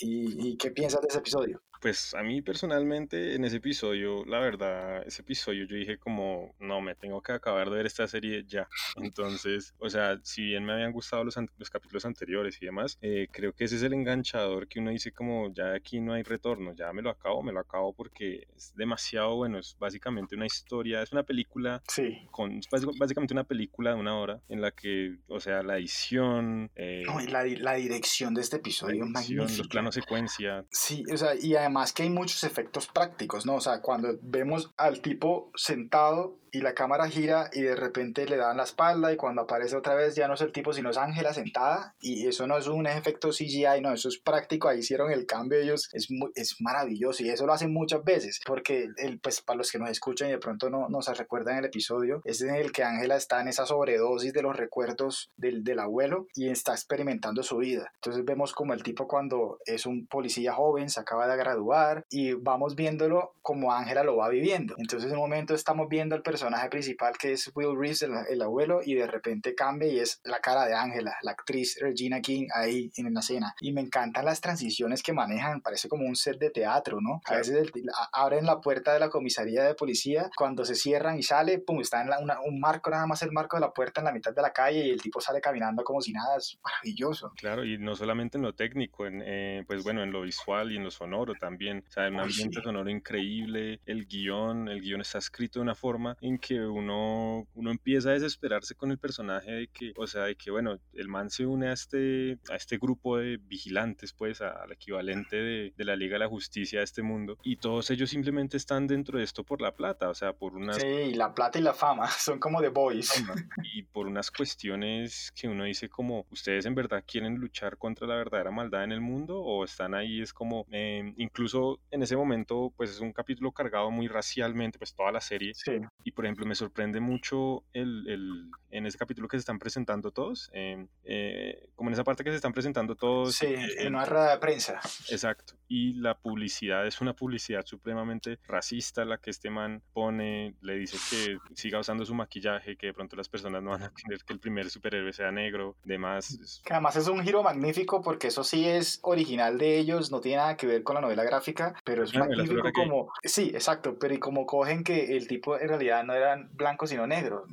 ¿Y, 0.00 0.50
¿Y 0.50 0.56
qué 0.56 0.70
piensas 0.70 1.00
de 1.00 1.08
ese 1.08 1.18
episodio? 1.18 1.62
Pues 1.80 2.14
a 2.14 2.22
mí 2.22 2.42
personalmente 2.42 3.34
en 3.34 3.44
ese 3.44 3.56
episodio, 3.56 4.22
la 4.26 4.38
verdad, 4.38 5.02
ese 5.06 5.22
episodio 5.22 5.64
yo 5.64 5.76
dije 5.76 5.96
como, 5.96 6.54
no, 6.60 6.82
me 6.82 6.94
tengo 6.94 7.22
que 7.22 7.32
acabar 7.32 7.70
de 7.70 7.76
ver 7.76 7.86
esta 7.86 8.06
serie 8.06 8.44
ya. 8.46 8.68
Entonces, 8.96 9.74
o 9.78 9.88
sea, 9.88 10.20
si 10.22 10.42
bien 10.42 10.64
me 10.64 10.74
habían 10.74 10.92
gustado 10.92 11.24
los, 11.24 11.36
los 11.56 11.70
capítulos 11.70 12.04
anteriores 12.04 12.60
y 12.60 12.66
demás, 12.66 12.98
eh, 13.00 13.28
creo 13.32 13.54
que 13.54 13.64
ese 13.64 13.76
es 13.76 13.82
el 13.82 13.94
enganchador 13.94 14.68
que 14.68 14.78
uno 14.78 14.90
dice 14.90 15.12
como, 15.12 15.52
ya 15.54 15.72
aquí 15.72 16.00
no 16.00 16.12
hay 16.12 16.22
retorno, 16.22 16.74
ya 16.74 16.92
me 16.92 17.00
lo 17.00 17.08
acabo, 17.08 17.42
me 17.42 17.52
lo 17.52 17.60
acabo 17.60 17.94
porque 17.94 18.46
es 18.54 18.74
demasiado 18.76 19.36
bueno, 19.36 19.58
es 19.58 19.74
básicamente 19.78 20.36
una 20.36 20.46
historia, 20.46 21.02
es 21.02 21.12
una 21.12 21.22
película, 21.22 21.82
sí. 21.88 22.26
con, 22.30 22.58
es 22.58 22.68
básicamente 22.98 23.32
una 23.32 23.44
película 23.44 23.94
de 23.94 23.96
una 23.96 24.18
hora 24.18 24.40
en 24.50 24.60
la 24.60 24.70
que, 24.72 25.16
o 25.28 25.40
sea, 25.40 25.62
la 25.62 25.78
edición... 25.78 26.70
Eh, 26.76 27.04
no, 27.06 27.22
y 27.22 27.26
la, 27.26 27.44
la, 27.44 27.74
dirección 27.74 28.34
de 28.34 28.42
este 28.42 28.56
episodio, 28.56 29.06
la 29.06 29.20
edición, 29.20 29.46
los 29.56 29.68
planos 29.68 29.94
secuencia. 29.94 30.66
Sí, 30.70 31.04
o 31.10 31.16
sea, 31.16 31.34
y 31.34 31.54
además 31.54 31.69
además 31.70 31.92
que 31.92 32.02
hay 32.02 32.10
muchos 32.10 32.42
efectos 32.42 32.88
prácticos, 32.88 33.46
¿no? 33.46 33.54
O 33.54 33.60
sea, 33.60 33.80
cuando 33.80 34.18
vemos 34.22 34.72
al 34.76 35.00
tipo 35.00 35.52
sentado 35.54 36.36
y 36.52 36.60
la 36.60 36.74
cámara 36.74 37.08
gira 37.08 37.50
y 37.52 37.62
de 37.62 37.76
repente 37.76 38.26
le 38.26 38.36
dan 38.36 38.56
la 38.56 38.64
espalda 38.64 39.12
y 39.12 39.16
cuando 39.16 39.42
aparece 39.42 39.76
otra 39.76 39.94
vez 39.94 40.14
ya 40.14 40.28
no 40.28 40.34
es 40.34 40.40
el 40.40 40.52
tipo 40.52 40.72
sino 40.72 40.90
es 40.90 40.96
Ángela 40.96 41.32
sentada 41.32 41.94
y 42.00 42.26
eso 42.26 42.46
no 42.46 42.58
es 42.58 42.66
un 42.66 42.86
efecto 42.86 43.30
CGI, 43.30 43.80
no, 43.80 43.92
eso 43.92 44.08
es 44.08 44.18
práctico, 44.18 44.68
ahí 44.68 44.80
hicieron 44.80 45.10
el 45.10 45.26
cambio 45.26 45.58
ellos, 45.58 45.88
es, 45.92 46.10
muy, 46.10 46.30
es 46.34 46.56
maravilloso 46.60 47.22
y 47.22 47.30
eso 47.30 47.46
lo 47.46 47.52
hacen 47.52 47.72
muchas 47.72 48.04
veces 48.04 48.40
porque 48.46 48.88
el, 48.96 49.20
pues 49.20 49.40
para 49.40 49.58
los 49.58 49.70
que 49.70 49.78
nos 49.78 49.90
escuchan 49.90 50.28
y 50.28 50.32
de 50.32 50.38
pronto 50.38 50.70
no, 50.70 50.88
no 50.88 51.02
se 51.02 51.14
recuerdan 51.14 51.58
el 51.58 51.64
episodio, 51.66 52.20
es 52.24 52.40
en 52.42 52.54
el 52.54 52.72
que 52.72 52.84
Ángela 52.84 53.16
está 53.16 53.40
en 53.40 53.48
esa 53.48 53.66
sobredosis 53.66 54.32
de 54.32 54.42
los 54.42 54.56
recuerdos 54.56 55.30
del, 55.36 55.64
del 55.64 55.78
abuelo 55.78 56.26
y 56.34 56.48
está 56.48 56.72
experimentando 56.72 57.42
su 57.42 57.58
vida. 57.58 57.92
Entonces 57.96 58.24
vemos 58.24 58.52
como 58.52 58.74
el 58.74 58.82
tipo 58.82 59.06
cuando 59.06 59.58
es 59.66 59.86
un 59.86 60.06
policía 60.06 60.52
joven, 60.52 60.90
se 60.90 61.00
acaba 61.00 61.26
de 61.26 61.36
graduar 61.36 62.04
y 62.10 62.32
vamos 62.32 62.74
viéndolo 62.74 63.34
como 63.42 63.72
Ángela 63.72 64.04
lo 64.04 64.16
va 64.16 64.28
viviendo. 64.28 64.74
Entonces 64.78 65.10
en 65.10 65.16
un 65.16 65.24
momento 65.24 65.54
estamos 65.54 65.88
viendo 65.88 66.14
el 66.14 66.22
personaje 66.22 66.39
personaje 66.40 66.70
principal 66.70 67.12
que 67.18 67.32
es 67.32 67.50
Will 67.54 67.76
Reeves, 67.78 68.00
el, 68.00 68.12
el, 68.30 68.40
abuelo, 68.40 68.80
y 68.82 68.94
de 68.94 69.06
repente 69.06 69.54
cambia 69.54 69.88
y 69.88 69.98
es 69.98 70.20
la 70.24 70.40
cara 70.40 70.64
de 70.64 70.74
Ángela, 70.74 71.14
la 71.22 71.32
actriz 71.32 71.76
Regina 71.78 72.22
King 72.22 72.46
ahí 72.54 72.90
en 72.96 73.12
la 73.12 73.20
escena. 73.20 73.54
Y 73.60 73.72
me 73.72 73.82
encantan 73.82 74.24
las 74.24 74.40
transiciones 74.40 75.02
que 75.02 75.12
manejan, 75.12 75.60
parece 75.60 75.88
como 75.88 76.06
un 76.06 76.16
set 76.16 76.38
de 76.38 76.48
teatro, 76.48 76.98
¿no? 77.02 77.20
Claro. 77.22 77.36
A 77.36 77.38
veces 77.40 77.70
el, 77.74 77.90
abren 78.12 78.46
la 78.46 78.58
puerta 78.58 78.94
de 78.94 79.00
la 79.00 79.10
comisaría 79.10 79.64
de 79.64 79.74
policía, 79.74 80.30
cuando 80.34 80.64
se 80.64 80.74
cierran 80.74 81.18
y 81.18 81.22
sale, 81.22 81.58
pum, 81.58 81.82
está 81.82 82.00
en 82.00 82.08
la, 82.08 82.18
una, 82.20 82.40
un 82.40 82.58
marco, 82.58 82.88
nada 82.88 83.06
más 83.06 83.20
el 83.20 83.32
marco 83.32 83.58
de 83.58 83.60
la 83.60 83.72
puerta 83.72 84.00
en 84.00 84.06
la 84.06 84.12
mitad 84.12 84.34
de 84.34 84.40
la 84.40 84.52
calle 84.52 84.86
y 84.86 84.90
el 84.90 85.02
tipo 85.02 85.20
sale 85.20 85.42
caminando 85.42 85.84
como 85.84 86.00
si 86.00 86.12
nada, 86.12 86.38
es 86.38 86.58
maravilloso. 86.64 87.32
Claro, 87.36 87.66
y 87.66 87.76
no 87.76 87.94
solamente 87.96 88.38
en 88.38 88.44
lo 88.44 88.54
técnico, 88.54 89.06
en, 89.06 89.22
eh, 89.22 89.62
pues 89.66 89.84
bueno, 89.84 90.02
en 90.02 90.10
lo 90.10 90.22
visual 90.22 90.72
y 90.72 90.76
en 90.76 90.84
lo 90.84 90.90
sonoro 90.90 91.34
también, 91.34 91.84
o 91.86 91.90
sea, 91.90 92.08
un 92.08 92.20
ambiente 92.20 92.60
sí. 92.60 92.62
sonoro 92.62 92.88
increíble, 92.88 93.80
el 93.84 94.06
guion, 94.06 94.68
el 94.68 94.80
guion 94.80 95.02
está 95.02 95.18
escrito 95.18 95.58
de 95.58 95.64
una 95.64 95.74
forma 95.74 96.16
en 96.30 96.38
que 96.38 96.60
uno, 96.60 97.46
uno 97.54 97.70
empieza 97.70 98.10
a 98.10 98.14
desesperarse 98.14 98.74
con 98.74 98.90
el 98.90 98.98
personaje 98.98 99.52
de 99.52 99.68
que, 99.68 99.92
o 99.96 100.06
sea, 100.06 100.24
de 100.24 100.36
que, 100.36 100.50
bueno, 100.50 100.78
el 100.92 101.08
man 101.08 101.30
se 101.30 101.46
une 101.46 101.68
a 101.68 101.72
este, 101.72 102.38
a 102.50 102.56
este 102.56 102.78
grupo 102.78 103.18
de 103.18 103.36
vigilantes, 103.36 104.12
pues, 104.12 104.40
al 104.40 104.72
equivalente 104.72 105.36
de, 105.36 105.72
de 105.76 105.84
la 105.84 105.96
Liga 105.96 106.14
de 106.14 106.20
la 106.20 106.28
Justicia 106.28 106.80
de 106.80 106.84
este 106.84 107.02
mundo, 107.02 107.38
y 107.42 107.56
todos 107.56 107.90
ellos 107.90 108.10
simplemente 108.10 108.56
están 108.56 108.86
dentro 108.86 109.18
de 109.18 109.24
esto 109.24 109.44
por 109.44 109.60
la 109.60 109.74
plata, 109.74 110.08
o 110.08 110.14
sea, 110.14 110.32
por 110.32 110.54
unas... 110.54 110.76
Sí, 110.76 111.14
la 111.14 111.34
plata 111.34 111.58
y 111.58 111.62
la 111.62 111.74
fama, 111.74 112.06
son 112.18 112.38
como 112.38 112.60
The 112.60 112.68
Boys. 112.68 113.24
Y 113.62 113.82
por 113.82 114.06
unas 114.06 114.30
cuestiones 114.30 115.32
que 115.34 115.48
uno 115.48 115.64
dice 115.64 115.88
como, 115.88 116.26
¿ustedes 116.30 116.66
en 116.66 116.74
verdad 116.74 117.04
quieren 117.06 117.36
luchar 117.36 117.76
contra 117.76 118.06
la 118.06 118.16
verdadera 118.16 118.50
maldad 118.50 118.84
en 118.84 118.92
el 118.92 119.00
mundo? 119.00 119.40
¿O 119.40 119.64
están 119.64 119.94
ahí? 119.94 120.20
Es 120.20 120.32
como, 120.32 120.66
eh, 120.70 121.12
incluso 121.16 121.80
en 121.90 122.02
ese 122.02 122.16
momento, 122.16 122.72
pues 122.76 122.90
es 122.90 123.00
un 123.00 123.12
capítulo 123.12 123.52
cargado 123.52 123.90
muy 123.90 124.08
racialmente, 124.08 124.78
pues 124.78 124.94
toda 124.94 125.12
la 125.12 125.20
serie. 125.20 125.52
Sí. 125.54 125.72
Y 126.04 126.12
por 126.20 126.26
ejemplo, 126.26 126.44
me 126.44 126.54
sorprende 126.54 127.00
mucho 127.00 127.64
el, 127.72 128.06
el 128.06 128.50
en 128.70 128.86
ese 128.86 128.98
capítulo 128.98 129.26
que 129.26 129.36
se 129.36 129.40
están 129.40 129.58
presentando 129.58 130.10
todos, 130.10 130.50
eh, 130.52 130.86
eh, 131.04 131.70
como 131.74 131.90
en 131.90 131.94
esa 131.94 132.04
parte 132.04 132.22
que 132.22 132.30
se 132.30 132.36
están 132.36 132.52
presentando 132.52 132.94
todos. 132.94 133.36
Sí, 133.36 133.46
en 133.78 133.94
una 133.94 134.04
rueda 134.04 134.32
de 134.32 134.38
prensa. 134.38 134.80
Exacto. 135.08 135.54
Y 135.66 135.94
la 135.94 136.18
publicidad 136.18 136.86
es 136.86 137.00
una 137.00 137.14
publicidad 137.14 137.64
supremamente 137.64 138.38
racista 138.46 139.04
la 139.04 139.18
que 139.18 139.30
este 139.30 139.50
man 139.50 139.82
pone, 139.92 140.54
le 140.60 140.76
dice 140.76 140.98
que 141.10 141.38
siga 141.54 141.80
usando 141.80 142.04
su 142.04 142.14
maquillaje, 142.14 142.76
que 142.76 142.88
de 142.88 142.92
pronto 142.92 143.16
las 143.16 143.28
personas 143.28 143.62
no 143.62 143.70
van 143.70 143.82
a 143.82 143.90
creer 143.94 144.22
que 144.24 144.32
el 144.34 144.40
primer 144.40 144.70
superhéroe 144.70 145.12
sea 145.12 145.32
negro, 145.32 145.76
demás. 145.84 146.60
Que 146.64 146.74
además 146.74 146.96
es 146.96 147.08
un 147.08 147.22
giro 147.22 147.42
magnífico 147.42 148.02
porque 148.02 148.28
eso 148.28 148.44
sí 148.44 148.68
es 148.68 149.00
original 149.02 149.58
de 149.58 149.78
ellos, 149.78 150.10
no 150.10 150.20
tiene 150.20 150.36
nada 150.36 150.56
que 150.56 150.66
ver 150.66 150.82
con 150.82 150.94
la 150.94 151.00
novela 151.00 151.24
gráfica, 151.24 151.74
pero 151.84 152.04
es 152.04 152.14
magnífico 152.14 152.70
como... 152.72 153.12
Sí, 153.24 153.50
exacto, 153.54 153.98
pero 153.98 154.14
y 154.14 154.18
como 154.18 154.46
cogen 154.46 154.84
que 154.84 155.16
el 155.16 155.26
tipo 155.26 155.58
en 155.58 155.68
realidad 155.68 156.04
no 156.10 156.16
era 156.16 156.36
blanco 156.52 156.86
sino 156.86 157.06
negro, 157.06 157.44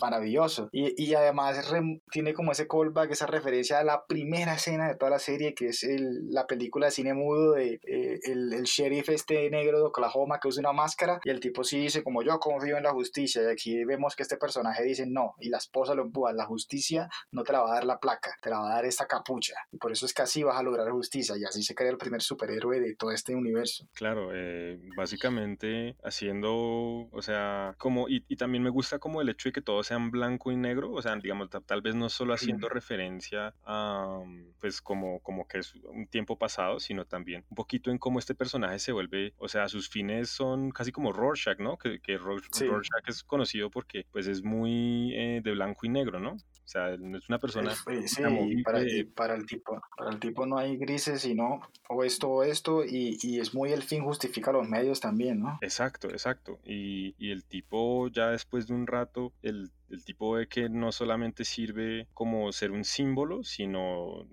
maravilloso. 0.00 0.68
Y, 0.72 1.02
y 1.02 1.14
además 1.14 1.58
tiene 2.10 2.34
como 2.34 2.52
ese 2.52 2.68
callback, 2.68 3.10
esa 3.10 3.26
referencia 3.26 3.78
a 3.78 3.84
la 3.84 4.04
primera 4.06 4.54
escena 4.54 4.88
de 4.88 4.94
toda 4.94 5.10
la 5.10 5.18
serie, 5.18 5.54
que 5.54 5.68
es 5.68 5.82
el, 5.82 6.30
la 6.30 6.46
película 6.46 6.86
de 6.86 6.92
cine 6.92 7.14
mudo 7.14 7.52
de 7.52 7.80
eh, 7.86 8.20
el, 8.24 8.52
el 8.52 8.64
sheriff 8.64 9.08
este 9.08 9.50
negro 9.50 9.78
de 9.78 9.84
Oklahoma 9.86 10.38
que 10.40 10.48
usa 10.48 10.60
una 10.60 10.72
máscara 10.72 11.20
y 11.24 11.30
el 11.30 11.40
tipo 11.40 11.64
sí 11.64 11.78
dice 11.78 12.02
como 12.02 12.22
yo 12.22 12.38
confío 12.38 12.76
en 12.76 12.84
la 12.84 12.92
justicia 12.92 13.42
y 13.42 13.46
aquí 13.46 13.84
vemos 13.84 14.14
que 14.14 14.22
este 14.22 14.36
personaje 14.36 14.82
dice 14.84 15.06
no 15.06 15.34
y 15.38 15.48
la 15.48 15.58
esposa 15.58 15.94
lo 15.94 16.02
empuja, 16.02 16.32
la 16.32 16.46
justicia 16.46 17.08
no 17.32 17.42
te 17.42 17.52
la 17.52 17.62
va 17.62 17.72
a 17.72 17.74
dar 17.74 17.84
la 17.84 17.98
placa, 17.98 18.34
te 18.40 18.50
la 18.50 18.60
va 18.60 18.70
a 18.70 18.74
dar 18.74 18.84
esta 18.84 19.06
capucha 19.06 19.54
y 19.72 19.78
por 19.78 19.92
eso 19.92 20.06
es 20.06 20.14
que 20.14 20.22
así 20.22 20.42
vas 20.42 20.56
a 20.56 20.62
lograr 20.62 20.90
justicia 20.90 21.36
y 21.36 21.44
así 21.44 21.62
se 21.62 21.74
crea 21.74 21.90
el 21.90 21.98
primer 21.98 22.22
superhéroe 22.22 22.80
de 22.80 22.94
todo 22.94 23.12
este 23.12 23.34
universo. 23.34 23.86
Claro, 23.94 24.30
eh, 24.32 24.78
básicamente 24.96 25.96
haciendo, 26.02 27.08
o 27.10 27.22
sea, 27.22 27.74
como, 27.88 28.06
y, 28.06 28.22
y, 28.28 28.36
también 28.36 28.62
me 28.62 28.68
gusta 28.68 28.98
como 28.98 29.22
el 29.22 29.30
hecho 29.30 29.48
de 29.48 29.54
que 29.54 29.62
todos 29.62 29.86
sean 29.86 30.10
blanco 30.10 30.52
y 30.52 30.56
negro, 30.56 30.92
o 30.92 31.00
sea, 31.00 31.16
digamos, 31.16 31.48
tal 31.48 31.80
vez 31.80 31.94
no 31.94 32.10
solo 32.10 32.34
haciendo 32.34 32.68
referencia 32.68 33.54
a, 33.64 34.20
pues 34.60 34.82
como, 34.82 35.20
como 35.20 35.48
que 35.48 35.60
es 35.60 35.74
un 35.74 36.06
tiempo 36.06 36.36
pasado, 36.36 36.80
sino 36.80 37.06
también 37.06 37.46
un 37.48 37.54
poquito 37.54 37.90
en 37.90 37.96
cómo 37.96 38.18
este 38.18 38.34
personaje 38.34 38.78
se 38.78 38.92
vuelve, 38.92 39.32
o 39.38 39.48
sea, 39.48 39.68
sus 39.68 39.88
fines 39.88 40.28
son 40.28 40.70
casi 40.70 40.92
como 40.92 41.14
Rorschach, 41.14 41.58
¿no? 41.60 41.78
Que, 41.78 41.98
que 42.00 42.18
Rorschach 42.18 43.08
es 43.08 43.24
conocido 43.24 43.70
porque 43.70 44.04
pues 44.12 44.26
es 44.26 44.42
muy 44.42 45.14
eh, 45.14 45.40
de 45.42 45.52
blanco 45.52 45.86
y 45.86 45.88
negro, 45.88 46.20
¿no? 46.20 46.36
O 46.68 46.70
sea, 46.70 46.92
es 46.92 47.28
una 47.30 47.38
persona. 47.38 47.74
Sí, 47.74 48.62
para, 48.62 48.80
para, 49.14 49.34
el 49.34 49.46
tipo, 49.46 49.80
para 49.96 50.10
el 50.10 50.20
tipo 50.20 50.44
no 50.44 50.58
hay 50.58 50.76
grises, 50.76 51.22
sino 51.22 51.60
o 51.88 52.04
esto 52.04 52.28
o 52.28 52.42
esto, 52.42 52.84
y, 52.84 53.16
y, 53.22 53.40
es 53.40 53.54
muy 53.54 53.72
el 53.72 53.82
fin 53.82 54.04
justifica 54.04 54.52
los 54.52 54.68
medios 54.68 55.00
también, 55.00 55.40
¿no? 55.40 55.58
Exacto, 55.62 56.10
exacto. 56.10 56.60
Y, 56.66 57.14
y 57.16 57.30
el 57.30 57.44
tipo, 57.44 57.77
ya 58.12 58.30
después 58.30 58.66
de 58.66 58.74
un 58.74 58.86
rato, 58.86 59.32
el, 59.42 59.70
el 59.90 60.04
tipo 60.04 60.32
ve 60.32 60.48
que 60.48 60.68
no 60.68 60.92
solamente 60.92 61.44
sirve 61.44 62.08
como 62.14 62.50
ser 62.52 62.70
un 62.70 62.84
símbolo, 62.84 63.42
sino 63.42 64.26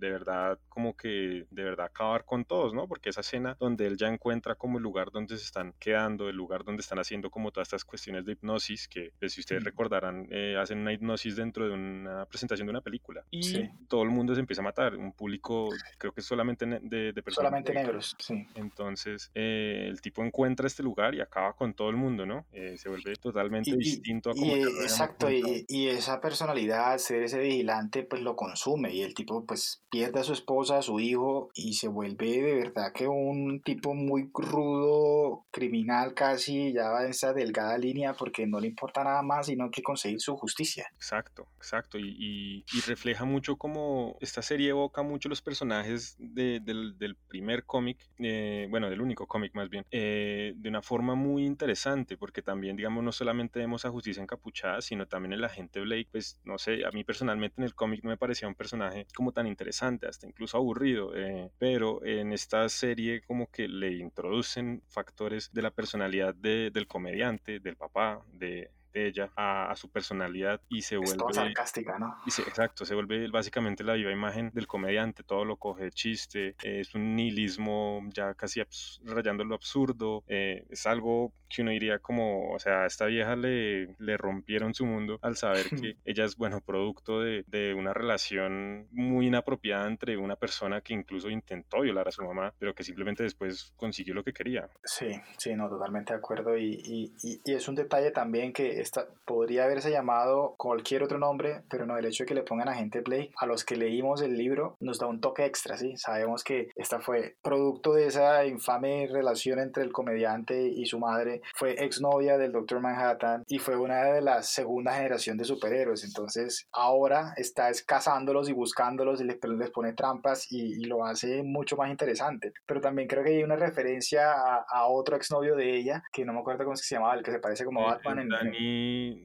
de 0.00 0.10
verdad 0.10 0.58
como 0.68 0.96
que 0.96 1.46
de 1.50 1.62
verdad 1.62 1.86
acabar 1.86 2.24
con 2.24 2.44
todos, 2.44 2.72
¿no? 2.74 2.88
Porque 2.88 3.10
esa 3.10 3.20
escena 3.20 3.56
donde 3.60 3.86
él 3.86 3.96
ya 3.96 4.08
encuentra 4.08 4.54
como 4.54 4.78
el 4.78 4.82
lugar 4.82 5.10
donde 5.10 5.36
se 5.36 5.44
están 5.44 5.74
quedando, 5.78 6.28
el 6.28 6.36
lugar 6.36 6.64
donde 6.64 6.80
están 6.80 6.98
haciendo 6.98 7.30
como 7.30 7.52
todas 7.52 7.68
estas 7.68 7.84
cuestiones 7.84 8.24
de 8.24 8.32
hipnosis, 8.32 8.88
que 8.88 9.12
pues, 9.18 9.34
si 9.34 9.40
ustedes 9.40 9.62
recordarán, 9.62 10.26
eh, 10.30 10.56
hacen 10.58 10.78
una 10.78 10.92
hipnosis 10.92 11.36
dentro 11.36 11.68
de 11.68 11.74
una 11.74 12.24
presentación 12.24 12.66
de 12.66 12.70
una 12.70 12.80
película 12.80 13.24
y 13.30 13.68
todo 13.88 14.02
el 14.02 14.10
mundo 14.10 14.34
se 14.34 14.40
empieza 14.40 14.62
a 14.62 14.64
matar, 14.64 14.96
un 14.96 15.12
público 15.12 15.68
creo 15.98 16.12
que 16.12 16.22
solamente 16.22 16.64
de, 16.64 17.12
de 17.12 17.22
personas. 17.22 17.50
Solamente 17.50 17.74
negros, 17.74 18.16
sí. 18.18 18.46
Entonces 18.54 19.30
eh, 19.34 19.86
el 19.88 20.00
tipo 20.00 20.24
encuentra 20.24 20.66
este 20.66 20.82
lugar 20.82 21.14
y 21.14 21.20
acaba 21.20 21.52
con 21.52 21.74
todo 21.74 21.90
el 21.90 21.96
mundo, 21.96 22.24
¿no? 22.24 22.46
Eh, 22.52 22.76
se 22.78 22.88
vuelve 22.88 23.16
totalmente 23.16 23.76
distinto 23.76 24.30
a 24.30 24.34
como... 24.34 24.54
exacto, 24.54 25.30
y, 25.30 25.66
y, 25.68 25.88
esa 25.88 26.20
personalidad, 26.20 26.96
ser 26.98 27.22
ese 27.22 27.38
vigilante, 27.38 28.02
pues 28.02 28.22
lo 28.22 28.34
consume 28.34 28.94
y 28.94 29.02
el 29.02 29.14
tipo 29.14 29.44
pues 29.44 29.82
pierde 29.90 30.20
a 30.20 30.24
su 30.24 30.32
esposa, 30.32 30.78
a 30.78 30.82
su 30.82 31.00
hijo 31.00 31.50
y 31.54 31.74
se 31.74 31.88
vuelve 31.88 32.42
de 32.42 32.54
verdad 32.54 32.92
que 32.94 33.08
un 33.08 33.60
tipo 33.62 33.94
muy 33.94 34.30
rudo, 34.32 35.46
criminal 35.50 36.14
casi, 36.14 36.72
ya 36.72 36.90
va 36.90 37.04
en 37.04 37.10
esa 37.10 37.32
delgada 37.32 37.76
línea 37.76 38.14
porque 38.14 38.46
no 38.46 38.60
le 38.60 38.68
importa 38.68 39.02
nada 39.02 39.22
más 39.22 39.46
sino 39.46 39.70
que 39.70 39.82
conseguir 39.82 40.20
su 40.20 40.36
justicia. 40.36 40.86
Exacto, 40.94 41.48
exacto. 41.56 41.98
Y, 41.98 42.64
y, 42.72 42.80
refleja 42.86 43.24
mucho 43.24 43.56
como 43.56 44.16
esta 44.20 44.42
serie 44.42 44.70
evoca 44.70 45.02
mucho 45.02 45.28
los 45.28 45.42
personajes 45.42 46.16
de, 46.18 46.60
del, 46.60 46.98
del, 46.98 47.16
primer 47.16 47.64
cómic, 47.64 47.98
eh, 48.18 48.66
bueno, 48.70 48.90
del 48.90 49.00
único 49.00 49.26
cómic 49.26 49.54
más 49.54 49.68
bien, 49.68 49.84
eh, 49.90 50.52
de 50.56 50.68
una 50.68 50.82
forma 50.82 51.14
muy 51.14 51.44
interesante 51.44 52.16
porque 52.16 52.42
también, 52.42 52.76
digamos, 52.76 53.04
no 53.04 53.12
solamente 53.12 53.58
vemos 53.58 53.84
a 53.84 53.90
Justicia 53.90 54.22
encapuchada, 54.22 54.80
sino 54.80 55.06
también 55.06 55.32
el 55.32 55.44
agente 55.44 55.80
Blake, 55.80 56.08
pues 56.10 56.40
no 56.44 56.58
sé, 56.58 56.84
a 56.84 56.90
mí 56.90 57.04
personalmente 57.04 57.56
en 57.58 57.64
el 57.64 57.74
cómic 57.74 58.02
no 58.02 58.10
me 58.10 58.16
parecía 58.16 58.48
un 58.48 58.54
personaje 58.54 59.06
como 59.14 59.32
tan 59.32 59.46
interesante 59.46 59.79
hasta 59.82 60.26
incluso 60.26 60.56
aburrido, 60.56 61.14
eh, 61.14 61.50
pero 61.58 62.04
en 62.04 62.32
esta 62.32 62.68
serie 62.68 63.22
como 63.22 63.50
que 63.50 63.68
le 63.68 63.92
introducen 63.92 64.82
factores 64.88 65.52
de 65.52 65.62
la 65.62 65.70
personalidad 65.70 66.34
de, 66.34 66.70
del 66.70 66.86
comediante, 66.86 67.60
del 67.60 67.76
papá, 67.76 68.22
de, 68.32 68.70
de 68.92 69.08
ella 69.08 69.30
a, 69.36 69.74
su 69.76 69.90
personalidad 69.90 70.60
y 70.68 70.82
se 70.82 70.96
vuelve... 70.96 71.16
Todo 71.16 71.32
sarcástica, 71.32 71.98
¿no? 71.98 72.16
Y 72.26 72.30
exacto, 72.42 72.84
se 72.84 72.94
vuelve 72.94 73.28
básicamente 73.28 73.84
la 73.84 73.94
viva 73.94 74.10
imagen 74.10 74.50
del 74.52 74.66
comediante, 74.66 75.22
todo 75.22 75.44
lo 75.44 75.56
coge 75.56 75.90
chiste, 75.90 76.56
es 76.62 76.94
un 76.94 77.16
nihilismo 77.16 78.02
ya 78.12 78.34
casi 78.34 78.62
rayando 79.04 79.44
lo 79.44 79.54
absurdo, 79.54 80.24
eh, 80.26 80.64
es 80.70 80.86
algo 80.86 81.32
que 81.48 81.62
uno 81.62 81.72
diría 81.72 81.98
como, 81.98 82.52
o 82.52 82.58
sea, 82.58 82.84
a 82.84 82.86
esta 82.86 83.06
vieja 83.06 83.34
le, 83.36 83.96
le 83.98 84.16
rompieron 84.16 84.72
su 84.72 84.86
mundo 84.86 85.18
al 85.20 85.36
saber 85.36 85.68
que 85.68 85.96
ella 86.04 86.24
es, 86.24 86.36
bueno, 86.36 86.60
producto 86.60 87.20
de, 87.20 87.44
de, 87.48 87.74
una 87.74 87.92
relación 87.92 88.86
muy 88.92 89.26
inapropiada 89.26 89.88
entre 89.88 90.16
una 90.16 90.36
persona 90.36 90.80
que 90.80 90.94
incluso 90.94 91.28
intentó 91.28 91.80
violar 91.80 92.06
a 92.08 92.12
su 92.12 92.22
mamá, 92.22 92.54
pero 92.58 92.74
que 92.74 92.84
simplemente 92.84 93.24
después 93.24 93.72
consiguió 93.76 94.14
lo 94.14 94.22
que 94.22 94.32
quería. 94.32 94.68
Sí, 94.84 95.20
sí, 95.38 95.54
no, 95.54 95.68
totalmente 95.68 96.12
de 96.12 96.18
acuerdo 96.18 96.56
y, 96.56 96.80
y, 96.84 97.12
y, 97.22 97.40
y 97.44 97.54
es 97.54 97.66
un 97.68 97.74
detalle 97.74 98.12
también 98.12 98.52
que 98.52 98.79
esta, 98.80 99.06
podría 99.24 99.64
haberse 99.64 99.90
llamado 99.90 100.54
cualquier 100.56 101.02
otro 101.02 101.18
nombre, 101.18 101.62
pero 101.68 101.86
no, 101.86 101.96
el 101.98 102.06
hecho 102.06 102.24
de 102.24 102.28
que 102.28 102.34
le 102.34 102.42
pongan 102.42 102.68
agente 102.68 103.00
Blake, 103.00 103.32
a 103.36 103.46
los 103.46 103.64
que 103.64 103.76
leímos 103.76 104.22
el 104.22 104.36
libro, 104.36 104.76
nos 104.80 104.98
da 104.98 105.06
un 105.06 105.20
toque 105.20 105.44
extra, 105.44 105.76
¿sí? 105.76 105.96
Sabemos 105.96 106.44
que 106.44 106.68
esta 106.74 107.00
fue 107.00 107.36
producto 107.42 107.92
de 107.94 108.06
esa 108.06 108.44
infame 108.44 109.06
relación 109.06 109.58
entre 109.58 109.82
el 109.82 109.92
comediante 109.92 110.62
y 110.62 110.86
su 110.86 110.98
madre, 110.98 111.42
fue 111.54 111.72
exnovia 111.84 112.38
del 112.38 112.52
Doctor 112.52 112.80
Manhattan 112.80 113.44
y 113.46 113.58
fue 113.58 113.76
una 113.76 114.04
de 114.04 114.20
la 114.20 114.42
segunda 114.42 114.94
generación 114.94 115.36
de 115.36 115.44
superhéroes, 115.44 116.04
entonces 116.04 116.66
ahora 116.72 117.34
está 117.36 117.70
cazándolos 117.86 118.48
y 118.48 118.52
buscándolos 118.52 119.20
y 119.20 119.24
les, 119.24 119.38
les 119.42 119.70
pone 119.70 119.92
trampas 119.92 120.50
y, 120.50 120.80
y, 120.80 120.84
lo 120.84 121.04
hace 121.04 121.42
mucho 121.42 121.76
más 121.76 121.90
interesante, 121.90 122.52
pero 122.66 122.80
también 122.80 123.08
creo 123.08 123.22
que 123.22 123.30
hay 123.30 123.42
una 123.42 123.56
referencia 123.56 124.32
a, 124.32 124.64
a 124.68 124.86
otro 124.86 125.16
exnovio 125.16 125.54
de 125.56 125.76
ella, 125.76 126.02
que 126.12 126.24
no 126.24 126.32
me 126.32 126.40
acuerdo 126.40 126.64
cómo 126.64 126.76
se 126.76 126.94
llamaba, 126.94 127.14
el 127.14 127.22
que 127.22 127.32
se 127.32 127.38
parece 127.38 127.64
como 127.64 127.82
eh, 127.82 127.84
Batman 127.84 128.18
en, 128.18 128.28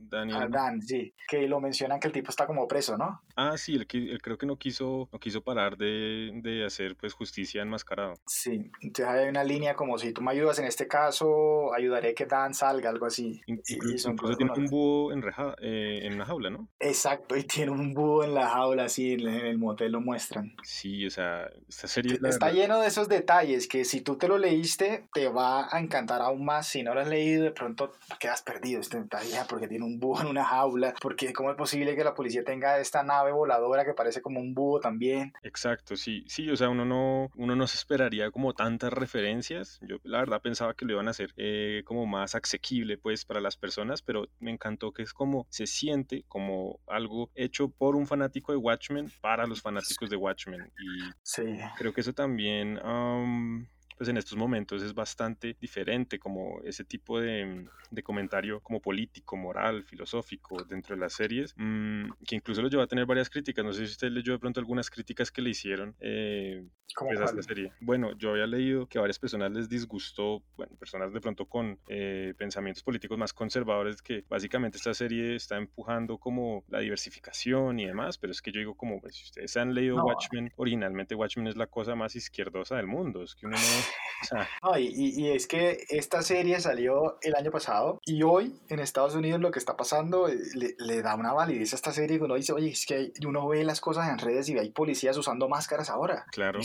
Daniel. 0.10 0.38
Ah, 0.42 0.48
Dan, 0.50 0.82
sí, 0.82 1.14
que 1.28 1.48
lo 1.48 1.60
mencionan 1.60 2.00
que 2.00 2.08
el 2.08 2.14
tipo 2.14 2.30
está 2.30 2.46
como 2.46 2.68
preso, 2.68 2.98
¿no? 2.98 3.22
Ah, 3.36 3.58
sí, 3.58 3.76
él, 3.76 3.88
él 3.92 4.22
creo 4.22 4.38
que 4.38 4.46
no 4.46 4.58
quiso, 4.58 5.10
no 5.12 5.20
quiso 5.20 5.42
parar 5.42 5.78
de, 5.78 6.32
de, 6.42 6.66
hacer 6.66 6.96
pues 6.96 7.14
justicia 7.14 7.62
enmascarado. 7.62 8.14
Sí, 8.28 8.72
entonces 8.82 9.06
hay 9.08 9.30
una 9.30 9.44
línea 9.44 9.76
como 9.76 9.98
si 9.98 10.14
tú 10.14 10.22
me 10.22 10.32
ayudas 10.32 10.60
en 10.60 10.66
este 10.66 10.88
caso, 10.88 11.74
ayudaré 11.74 12.14
que 12.14 12.26
Dan 12.26 12.54
salga, 12.54 12.90
algo 12.90 13.06
así. 13.06 13.42
Incluso, 13.48 14.12
incluso 14.12 14.36
tiene 14.36 14.54
un 14.56 14.66
búho 14.68 15.12
enreja, 15.12 15.56
eh, 15.62 16.00
en 16.04 16.18
la 16.18 16.26
jaula, 16.26 16.50
¿no? 16.50 16.70
Exacto, 16.80 17.36
y 17.36 17.44
tiene 17.44 17.72
un 17.72 17.94
búho 17.94 18.24
en 18.24 18.34
la 18.34 18.50
jaula, 18.50 18.90
sí, 18.90 19.14
en 19.14 19.28
el 19.28 19.58
motel 19.58 19.92
lo 19.92 20.02
muestran. 20.02 20.56
Sí, 20.64 21.06
o 21.06 21.10
sea, 21.10 21.50
esta 21.68 21.88
serie... 21.88 22.20
Está 22.24 22.52
lleno 22.52 22.80
de 22.80 22.88
esos 22.88 23.08
detalles 23.08 23.68
que 23.68 23.86
si 23.86 24.02
tú 24.02 24.18
te 24.18 24.28
lo 24.28 24.38
leíste, 24.38 25.08
te 25.14 25.28
va 25.28 25.68
a 25.74 25.80
encantar 25.80 26.22
aún 26.22 26.46
más. 26.46 26.68
Si 26.68 26.84
no 26.84 26.94
lo 26.94 27.02
has 27.02 27.08
leído, 27.08 27.44
de 27.44 27.52
pronto 27.52 27.92
quedas 28.20 28.42
perdido 28.42 28.82
este 28.82 29.00
detalle 29.00 29.35
pelea 29.36 29.48
porque 29.48 29.68
tiene 29.68 29.86
un 29.86 30.00
búho 30.00 30.22
en 30.22 30.28
una 30.28 30.44
jaula, 30.44 30.94
porque 31.02 31.34
cómo 31.34 31.52
es 31.52 31.58
posible 31.58 31.96
que 31.96 32.04
la 32.04 32.14
policía 32.14 32.44
tenga 32.44 32.80
esta 32.80 33.04
nave 33.04 33.32
voladora 33.32 33.86
que 33.86 33.94
parece 33.94 34.22
como 34.22 34.40
un 34.40 34.54
búho 34.54 34.80
también. 34.80 35.34
Exacto, 35.44 35.96
sí, 35.96 36.24
sí, 36.28 36.50
o 36.50 36.56
sea, 36.56 36.70
uno 36.70 36.86
no, 36.86 37.30
uno 37.36 37.56
no 37.56 37.68
se 37.68 37.78
esperaría 37.78 38.32
como 38.32 38.54
tantas 38.54 38.92
referencias. 38.94 39.80
Yo 39.82 39.98
la 40.04 40.20
verdad 40.20 40.42
pensaba 40.42 40.74
que 40.74 40.86
lo 40.86 40.94
iban 40.94 41.08
a 41.08 41.12
hacer 41.12 41.34
eh, 41.38 41.84
como 41.86 42.06
más 42.06 42.36
asequible 42.36 42.98
pues 42.98 43.26
para 43.26 43.42
las 43.42 43.58
personas, 43.58 44.02
pero 44.02 44.28
me 44.40 44.52
encantó 44.52 44.92
que 44.92 45.04
es 45.04 45.14
como 45.14 45.48
se 45.50 45.68
siente 45.68 46.24
como 46.28 46.80
algo 46.88 47.32
hecho 47.36 47.70
por 47.70 47.96
un 47.96 48.08
fanático 48.08 48.52
de 48.52 48.58
Watchmen 48.58 49.12
para 49.22 49.46
los 49.48 49.62
fanáticos 49.62 50.10
de 50.10 50.16
Watchmen. 50.16 50.72
Y 50.80 51.12
Sí. 51.24 51.44
creo 51.78 51.94
que 51.94 52.02
eso 52.02 52.14
también 52.14 52.80
am, 52.84 53.68
pues 53.98 54.10
en 54.10 54.18
estos 54.18 54.38
momentos 54.38 54.82
es 54.84 54.94
bastante 54.94 55.56
diferente, 55.60 56.20
como 56.20 56.62
ese 56.64 56.84
tipo 56.86 57.20
de, 57.20 57.46
mm, 57.46 57.70
de 57.92 58.04
comentario 58.04 58.62
como 58.62 58.82
político, 58.82 59.38
moral, 59.38 59.84
filosófico 59.84 60.66
dentro 60.66 60.96
de 60.96 61.02
las 61.02 61.14
series, 61.14 61.54
mm, 61.58 62.10
que 62.28 62.36
incluso 62.36 62.62
lo 62.62 62.70
lleva 62.70 62.84
a 62.84 62.88
tener 62.88 63.06
varias 63.06 63.30
críticas. 63.30 63.64
No 63.66 63.74
sé 63.74 63.86
si 63.86 63.92
usted 63.92 64.10
leyó 64.12 64.34
de 64.34 64.40
pronto 64.40 64.60
algunas 64.60 64.90
críticas 64.90 65.32
que 65.32 65.42
le 65.42 65.52
hicieron 65.52 65.96
eh, 66.00 66.64
¿Cómo 66.94 67.10
pues, 67.10 67.20
a 67.20 67.24
cuál? 67.26 67.40
esta 67.40 67.48
serie. 67.54 67.72
Bueno, 67.82 68.12
yo 68.18 68.32
había 68.32 68.46
leído 68.48 68.88
que 68.88 68.98
a 68.98 69.02
varias 69.02 69.20
personas 69.20 69.52
les 69.52 69.68
disgustó, 69.70 70.44
bueno, 70.56 70.76
personas 70.78 71.12
de 71.12 71.20
pronto 71.22 71.46
con 71.46 71.80
eh, 71.88 72.34
pensamientos 72.38 72.84
políticos 72.84 73.18
más 73.18 73.34
conservadores, 73.34 74.02
que 74.02 74.24
básicamente 74.30 74.78
esta 74.78 74.94
serie 74.94 75.36
está 75.36 75.58
empujando 75.58 76.18
como 76.18 76.64
la 76.70 76.80
diversificación 76.80 77.80
y 77.80 77.86
demás, 77.86 78.18
pero 78.18 78.32
es 78.32 78.42
que 78.42 78.52
yo 78.52 78.60
digo 78.60 78.76
como, 78.76 79.00
pues, 79.02 79.16
si 79.16 79.24
ustedes 79.24 79.56
han 79.58 79.74
leído 79.74 79.98
No. 79.98 80.06
Watchmen, 80.06 80.52
originalmente 80.58 81.16
Watchmen 81.16 81.48
es 81.48 81.56
la 81.58 81.68
cosa 81.68 81.96
más 81.96 82.16
izquierdosa 82.16 82.76
del 82.78 82.88
mundo, 82.88 83.24
es 83.24 83.36
que 83.36 83.46
uno 83.46 83.58
no... 83.58 83.64
o 83.64 84.26
sea, 84.26 84.48
No, 84.64 84.78
y, 84.78 84.88
y- 84.96 85.32
es 85.32 85.48
que 85.48 85.84
esta 85.90 86.22
serie 86.22 86.60
salió 86.60 87.18
el 87.22 87.36
año 87.36 87.52
pasado 87.52 88.00
y 88.06 88.24
hoy 88.24 88.54
en 88.70 88.80
Estados 88.80 89.16
Unidos 89.16 89.42
lo 89.42 89.52
que 89.52 89.60
está 89.60 89.76
pasando 89.76 90.28
eh, 90.30 90.38
le, 90.56 90.76
le 90.78 91.02
da 91.02 91.16
una 91.16 91.34
validez 91.34 91.74
a 91.74 91.76
esta 91.76 91.92
serie 91.92 92.18
que 92.18 92.24
uno 92.24 92.36
dice, 92.36 92.54
oye, 92.54 92.70
es 92.70 92.86
que 92.86 93.12
uno 93.26 93.48
ve 93.48 93.64
las 93.64 93.82
cosas 93.82 94.10
en 94.10 94.18
redes 94.18 94.48
y 94.50 94.54
ve 94.54 94.62
hay 94.62 94.72
policías 94.72 95.18
usando 95.18 95.50
máscaras 95.50 95.90
ahora. 95.90 96.26
claro. 96.32 96.60
Y 96.60 96.64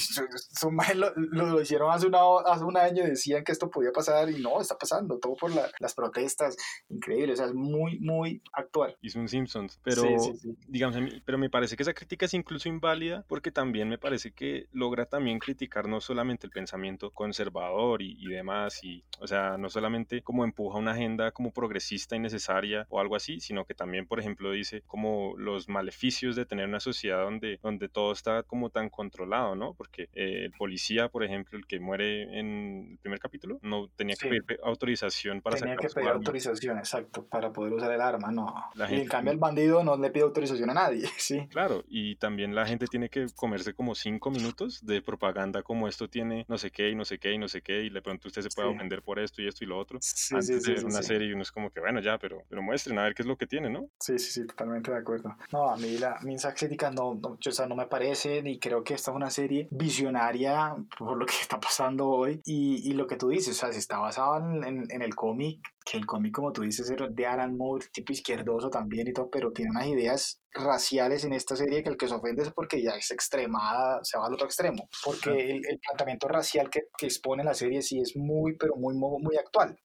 Son 0.59 0.75
más- 0.75 0.95
lo, 0.95 1.13
lo- 1.17 1.61
hicieron 1.61 1.91
hace, 1.91 2.07
una, 2.07 2.19
hace 2.47 2.65
un 2.65 2.77
año 2.77 3.05
y 3.05 3.11
decían 3.11 3.45
que 3.45 3.53
esto 3.53 3.71
podía 3.71 3.93
pasar 3.93 4.31
y 4.31 4.41
no, 4.43 4.61
está 4.61 4.77
pasando, 4.77 5.19
todo 5.19 5.35
por 5.35 5.55
la- 5.55 5.71
las 5.79 5.95
protestas, 5.95 6.57
increíble, 6.89 7.33
o 7.33 7.37
sea, 7.37 7.47
es 7.47 7.55
muy, 7.55 7.99
muy 8.01 8.43
actual. 8.53 8.97
hizo 9.03 9.19
un 9.21 9.29
Simpsons, 9.29 9.79
pero 9.83 10.03
Sí, 10.03 10.17
sí, 10.33 10.39
sí. 10.39 10.57
digamos, 10.69 10.97
pero 11.25 11.39
me 11.39 11.51
parece 11.51 11.77
que 11.77 11.83
esa 11.83 11.95
crítica 11.95 12.27
es 12.27 12.35
incluso 12.35 12.69
inválida 12.69 13.25
porque 13.29 13.51
también 13.53 13.89
me 13.89 13.99
parece 13.99 14.33
que 14.33 14.67
logra 14.73 15.07
también 15.07 15.39
criticar 15.39 15.89
no 15.89 16.01
solamente 16.01 16.47
el 16.47 16.53
pensamiento 16.53 17.11
conservador 17.11 18.03
y, 18.03 18.17
y 18.19 18.27
demás, 18.29 18.83
y, 18.83 19.05
o 19.21 19.27
sea, 19.27 19.57
no 19.59 19.71
solamente 19.71 20.23
como 20.23 20.45
empuja 20.45 20.79
una 20.79 20.93
agenda 20.93 21.31
como 21.33 21.53
progresista 21.53 22.17
y 22.17 22.19
necesaria 22.21 22.87
o 22.91 23.01
algo 23.01 23.17
así, 23.17 23.41
sino 23.41 23.65
que 23.65 23.75
también, 23.75 24.07
por 24.07 24.21
ejemplo, 24.21 24.51
dice 24.53 24.83
como 24.87 25.35
los 25.37 25.69
maleficios 25.69 26.37
de 26.37 26.47
tener 26.47 26.67
una 26.67 26.81
sociedad 26.81 27.23
donde, 27.23 27.59
donde 27.63 27.89
todo 27.89 28.13
está 28.13 28.43
como 28.43 28.71
tan 28.71 28.89
controlado, 28.91 29.55
¿no? 29.55 29.75
Porque 29.75 30.00
eh, 30.15 30.45
el 30.47 30.53
policía, 30.53 31.09
por 31.09 31.25
ejemplo, 31.25 31.59
el 31.59 31.67
que 31.67 31.81
muere 31.81 32.39
en 32.39 32.91
el 32.93 32.99
primer 32.99 33.19
capítulo, 33.21 33.59
no 33.63 33.89
tenía 33.97 34.15
que 34.17 34.23
Sí. 34.23 34.29
pedir 34.29 34.45
pe- 34.45 34.59
autorización 34.63 35.41
para 35.43 35.57
Tenía 35.57 35.75
sacar 35.75 35.89
que 35.89 35.95
pedir 35.95 36.09
arma. 36.09 36.19
autorización, 36.19 36.79
exacto, 36.79 37.27
para 37.27 37.53
poder 37.53 37.73
usar 37.73 37.93
el 37.93 38.01
arma, 38.01 38.31
no. 38.31 38.55
La 38.75 38.87
y 38.87 38.89
gente- 38.89 39.03
en 39.03 39.09
cambio 39.09 39.33
el 39.33 39.39
bandido 39.39 39.85
no 39.85 39.97
le 39.97 40.11
pide 40.11 40.25
autorización 40.25 40.71
a 40.71 40.75
nadie, 40.75 41.03
sí. 41.19 41.47
Claro, 41.49 41.85
y 41.89 42.17
también 42.17 42.55
la 42.55 42.67
gente 42.67 42.87
tiene 42.87 43.09
que 43.09 43.27
comerse 43.35 43.75
como 43.75 43.95
cinco 43.95 44.31
minutos 44.31 44.85
de 44.85 45.03
propaganda 45.03 45.63
como 45.63 45.89
esto 45.89 46.09
tiene 46.09 46.45
no 46.49 46.59
sé 46.59 46.71
qué 46.71 46.91
y 46.91 46.95
no 46.95 47.05
sé 47.05 47.19
qué 47.19 47.33
y 47.33 47.39
no 47.39 47.49
sé 47.49 47.63
qué 47.63 47.83
y 47.85 47.91
de 47.91 48.03
pronto 48.03 48.29
usted 48.29 48.43
se 48.43 48.49
puede 48.51 48.69
Sí. 48.71 48.75
ofender 48.75 49.03
por 49.03 49.19
esto 49.19 49.43
y 49.43 49.49
esto 49.49 49.65
y 49.65 49.67
lo 49.67 49.79
otro 49.79 49.99
Sí, 50.01 50.35
antes 50.35 50.63
de 50.63 50.85
una 50.85 51.03
serie 51.03 51.29
y 51.29 51.33
uno 51.33 51.43
es 51.43 51.53
como 51.53 51.71
que 51.71 51.81
bueno 51.81 52.01
ya, 52.01 52.19
pero, 52.19 52.43
pero 52.49 52.63
muestren 52.63 52.99
a 52.99 53.05
ver 53.05 53.15
qué 53.15 53.23
es 53.23 53.27
lo 53.29 53.37
que 53.37 53.47
tiene, 53.47 53.71
¿no? 53.71 53.89
Sí, 54.01 54.19
sí, 54.19 54.31
sí, 54.31 54.47
totalmente 54.47 54.91
de 54.91 54.99
acuerdo. 54.99 55.35
No, 55.53 55.71
a 55.71 55.77
mí, 55.77 55.99
la, 55.99 56.19
esas 56.29 56.55
críticas 56.55 56.95
no, 56.95 57.15
no, 57.15 57.39
o 57.45 57.51
sea, 57.53 57.67
no 57.67 57.77
me 57.77 57.87
parecen 57.87 58.47
y 58.47 58.59
creo 58.59 58.83
que 58.85 58.95
esta 58.95 59.11
es 59.11 59.17
una 59.17 59.31
serie 59.31 59.69
visionaria 59.91 60.75
por 60.99 61.17
lo 61.19 61.27
que 61.27 61.35
está 61.41 61.59
pasando 61.61 62.09
hoy 62.09 62.41
y, 62.45 62.89
y 62.89 62.93
lo 62.95 63.07
que 63.07 63.17
tú 63.17 63.29
dices, 63.29 63.57
o 63.57 63.61
sea, 63.61 63.73
si 63.73 63.79
está 63.79 63.99
basado 63.99 64.39
en, 64.39 64.65
en- 64.65 64.91
en 64.91 65.03
el 65.03 65.15
cómic, 65.15 65.61
que 65.85 65.97
el 65.99 66.07
cómic, 66.07 66.33
como 66.35 66.53
tú 66.53 66.63
dices, 66.63 66.89
era 66.91 67.09
de 67.09 67.27
Alan 67.27 67.57
Moore, 67.57 67.87
tipo 67.93 68.13
izquierdoso 68.13 68.71
también 68.71 69.09
y 69.09 69.13
todo, 69.13 69.29
pero 69.31 69.53
tiene 69.53 69.71
unas 69.73 69.87
ideas 69.87 70.43
raciales 70.53 71.25
en 71.25 71.33
esta 71.33 71.57
serie 71.57 71.83
que 71.83 71.89
el 71.91 71.97
que 71.97 72.09
se 72.09 72.15
ofende 72.15 72.43
es 72.43 72.53
porque 72.53 72.83
ya 72.83 72.93
es 72.93 73.11
extremada, 73.11 74.01
se 74.03 74.19
va 74.19 74.27
al 74.27 74.35
otro 74.35 74.47
extremo, 74.47 74.89
porque 75.05 75.31
el, 75.31 75.67
el 75.67 75.79
planteamiento 75.81 76.29
racial 76.29 76.71
que, 76.71 76.83
que 76.97 77.07
expone 77.07 77.45
la 77.45 77.55
serie 77.55 77.83
sí 77.83 78.01
es 78.01 78.17
muy, 78.17 78.57
pero 78.57 78.75
muy, 78.77 78.95
muy, 78.95 79.37
actual. 79.37 79.77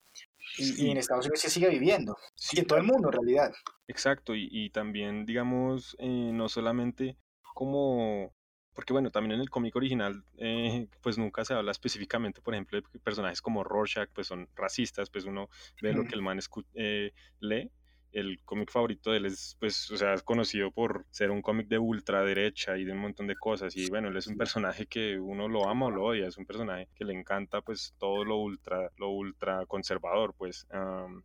Y, 0.57 0.85
y 0.85 0.91
en 0.91 0.97
Estados 0.97 1.25
Unidos 1.25 1.41
se 1.41 1.49
sigue 1.49 1.69
viviendo. 1.69 2.15
Sí, 2.35 2.57
y 2.57 2.59
en 2.61 2.67
todo 2.67 2.77
el 2.79 2.85
mundo, 2.85 3.09
en 3.09 3.13
realidad. 3.13 3.53
Exacto, 3.87 4.35
y, 4.35 4.47
y 4.51 4.69
también, 4.69 5.25
digamos, 5.25 5.95
eh, 5.99 6.31
no 6.33 6.47
solamente 6.49 7.17
como, 7.53 8.33
porque 8.75 8.93
bueno, 8.93 9.09
también 9.09 9.35
en 9.35 9.41
el 9.41 9.49
cómic 9.49 9.75
original, 9.75 10.23
eh, 10.38 10.88
pues 11.01 11.17
nunca 11.17 11.45
se 11.45 11.53
habla 11.53 11.71
específicamente, 11.71 12.41
por 12.41 12.53
ejemplo, 12.53 12.79
de 12.79 12.99
personajes 12.99 13.41
como 13.41 13.63
Rorschach, 13.63 14.09
pues 14.13 14.27
son 14.27 14.49
racistas, 14.55 15.09
pues 15.09 15.23
uno 15.23 15.49
ve 15.81 15.93
lo 15.93 16.03
que 16.03 16.13
el 16.13 16.21
man 16.21 16.39
eh, 16.73 17.11
lee. 17.39 17.71
El 18.15 18.41
cómic 18.43 18.71
favorito 18.71 19.12
de 19.12 19.17
él 19.17 19.25
es, 19.25 19.58
pues, 19.60 19.91
o 19.91 19.97
sea, 19.97 20.13
es 20.13 20.23
conocido 20.23 20.71
por 20.71 21.06
ser 21.12 21.32
un 21.32 21.41
cómic 21.41 21.67
de 21.67 21.78
ultraderecha 21.78 22.78
y 22.78 22.86
de 22.86 22.93
un 22.93 22.99
montón 22.99 23.28
de 23.28 23.36
cosas. 23.36 23.75
Y 23.75 23.89
bueno, 23.89 24.08
él 24.08 24.17
es 24.17 24.28
un 24.28 24.38
personaje 24.38 24.88
que 24.88 25.19
uno 25.19 25.47
lo 25.47 25.67
ama 25.67 25.88
o 25.88 25.91
lo 25.91 26.06
odia, 26.06 26.28
es 26.28 26.38
un 26.38 26.45
personaje 26.45 26.88
que 26.95 27.06
le 27.06 27.13
encanta, 27.13 27.62
pues, 27.62 27.93
todo 27.99 28.23
lo 28.23 28.38
ultra, 28.38 28.89
lo 28.97 29.10
ultra 29.10 29.65
conservador, 29.65 30.34
pues. 30.38 30.67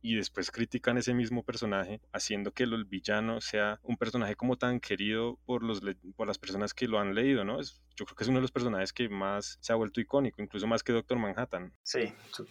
y 0.03 0.17
después 0.17 0.51
critican 0.51 0.99
ese 0.99 1.15
mismo 1.15 1.43
personaje, 1.45 2.01
haciendo 2.13 2.53
que 2.53 2.65
el 2.65 2.85
villano 2.85 3.41
sea 3.41 3.79
un 3.83 3.97
personaje 3.97 4.35
como 4.35 4.57
tan 4.57 4.81
querido 4.81 5.39
por, 5.47 5.63
los, 5.63 5.81
por 6.17 6.27
las 6.27 6.39
personas 6.39 6.75
que 6.75 6.89
lo 6.89 6.99
han 6.99 7.15
leído, 7.15 7.45
¿no? 7.45 7.61
Es, 7.61 7.81
yo 8.01 8.07
creo 8.07 8.17
que 8.17 8.25
es 8.25 8.29
uno 8.29 8.39
de 8.39 8.43
los 8.43 8.51
personajes 8.53 8.93
que 8.95 9.09
más 9.11 9.59
se 9.61 9.73
ha 9.73 9.77
vuelto 9.77 10.01
icónico, 10.01 10.41
incluso 10.43 10.67
más 10.67 10.83
que 10.83 10.93
Doctor 10.93 11.19
Manhattan. 11.19 11.73
Sí, 11.83 12.01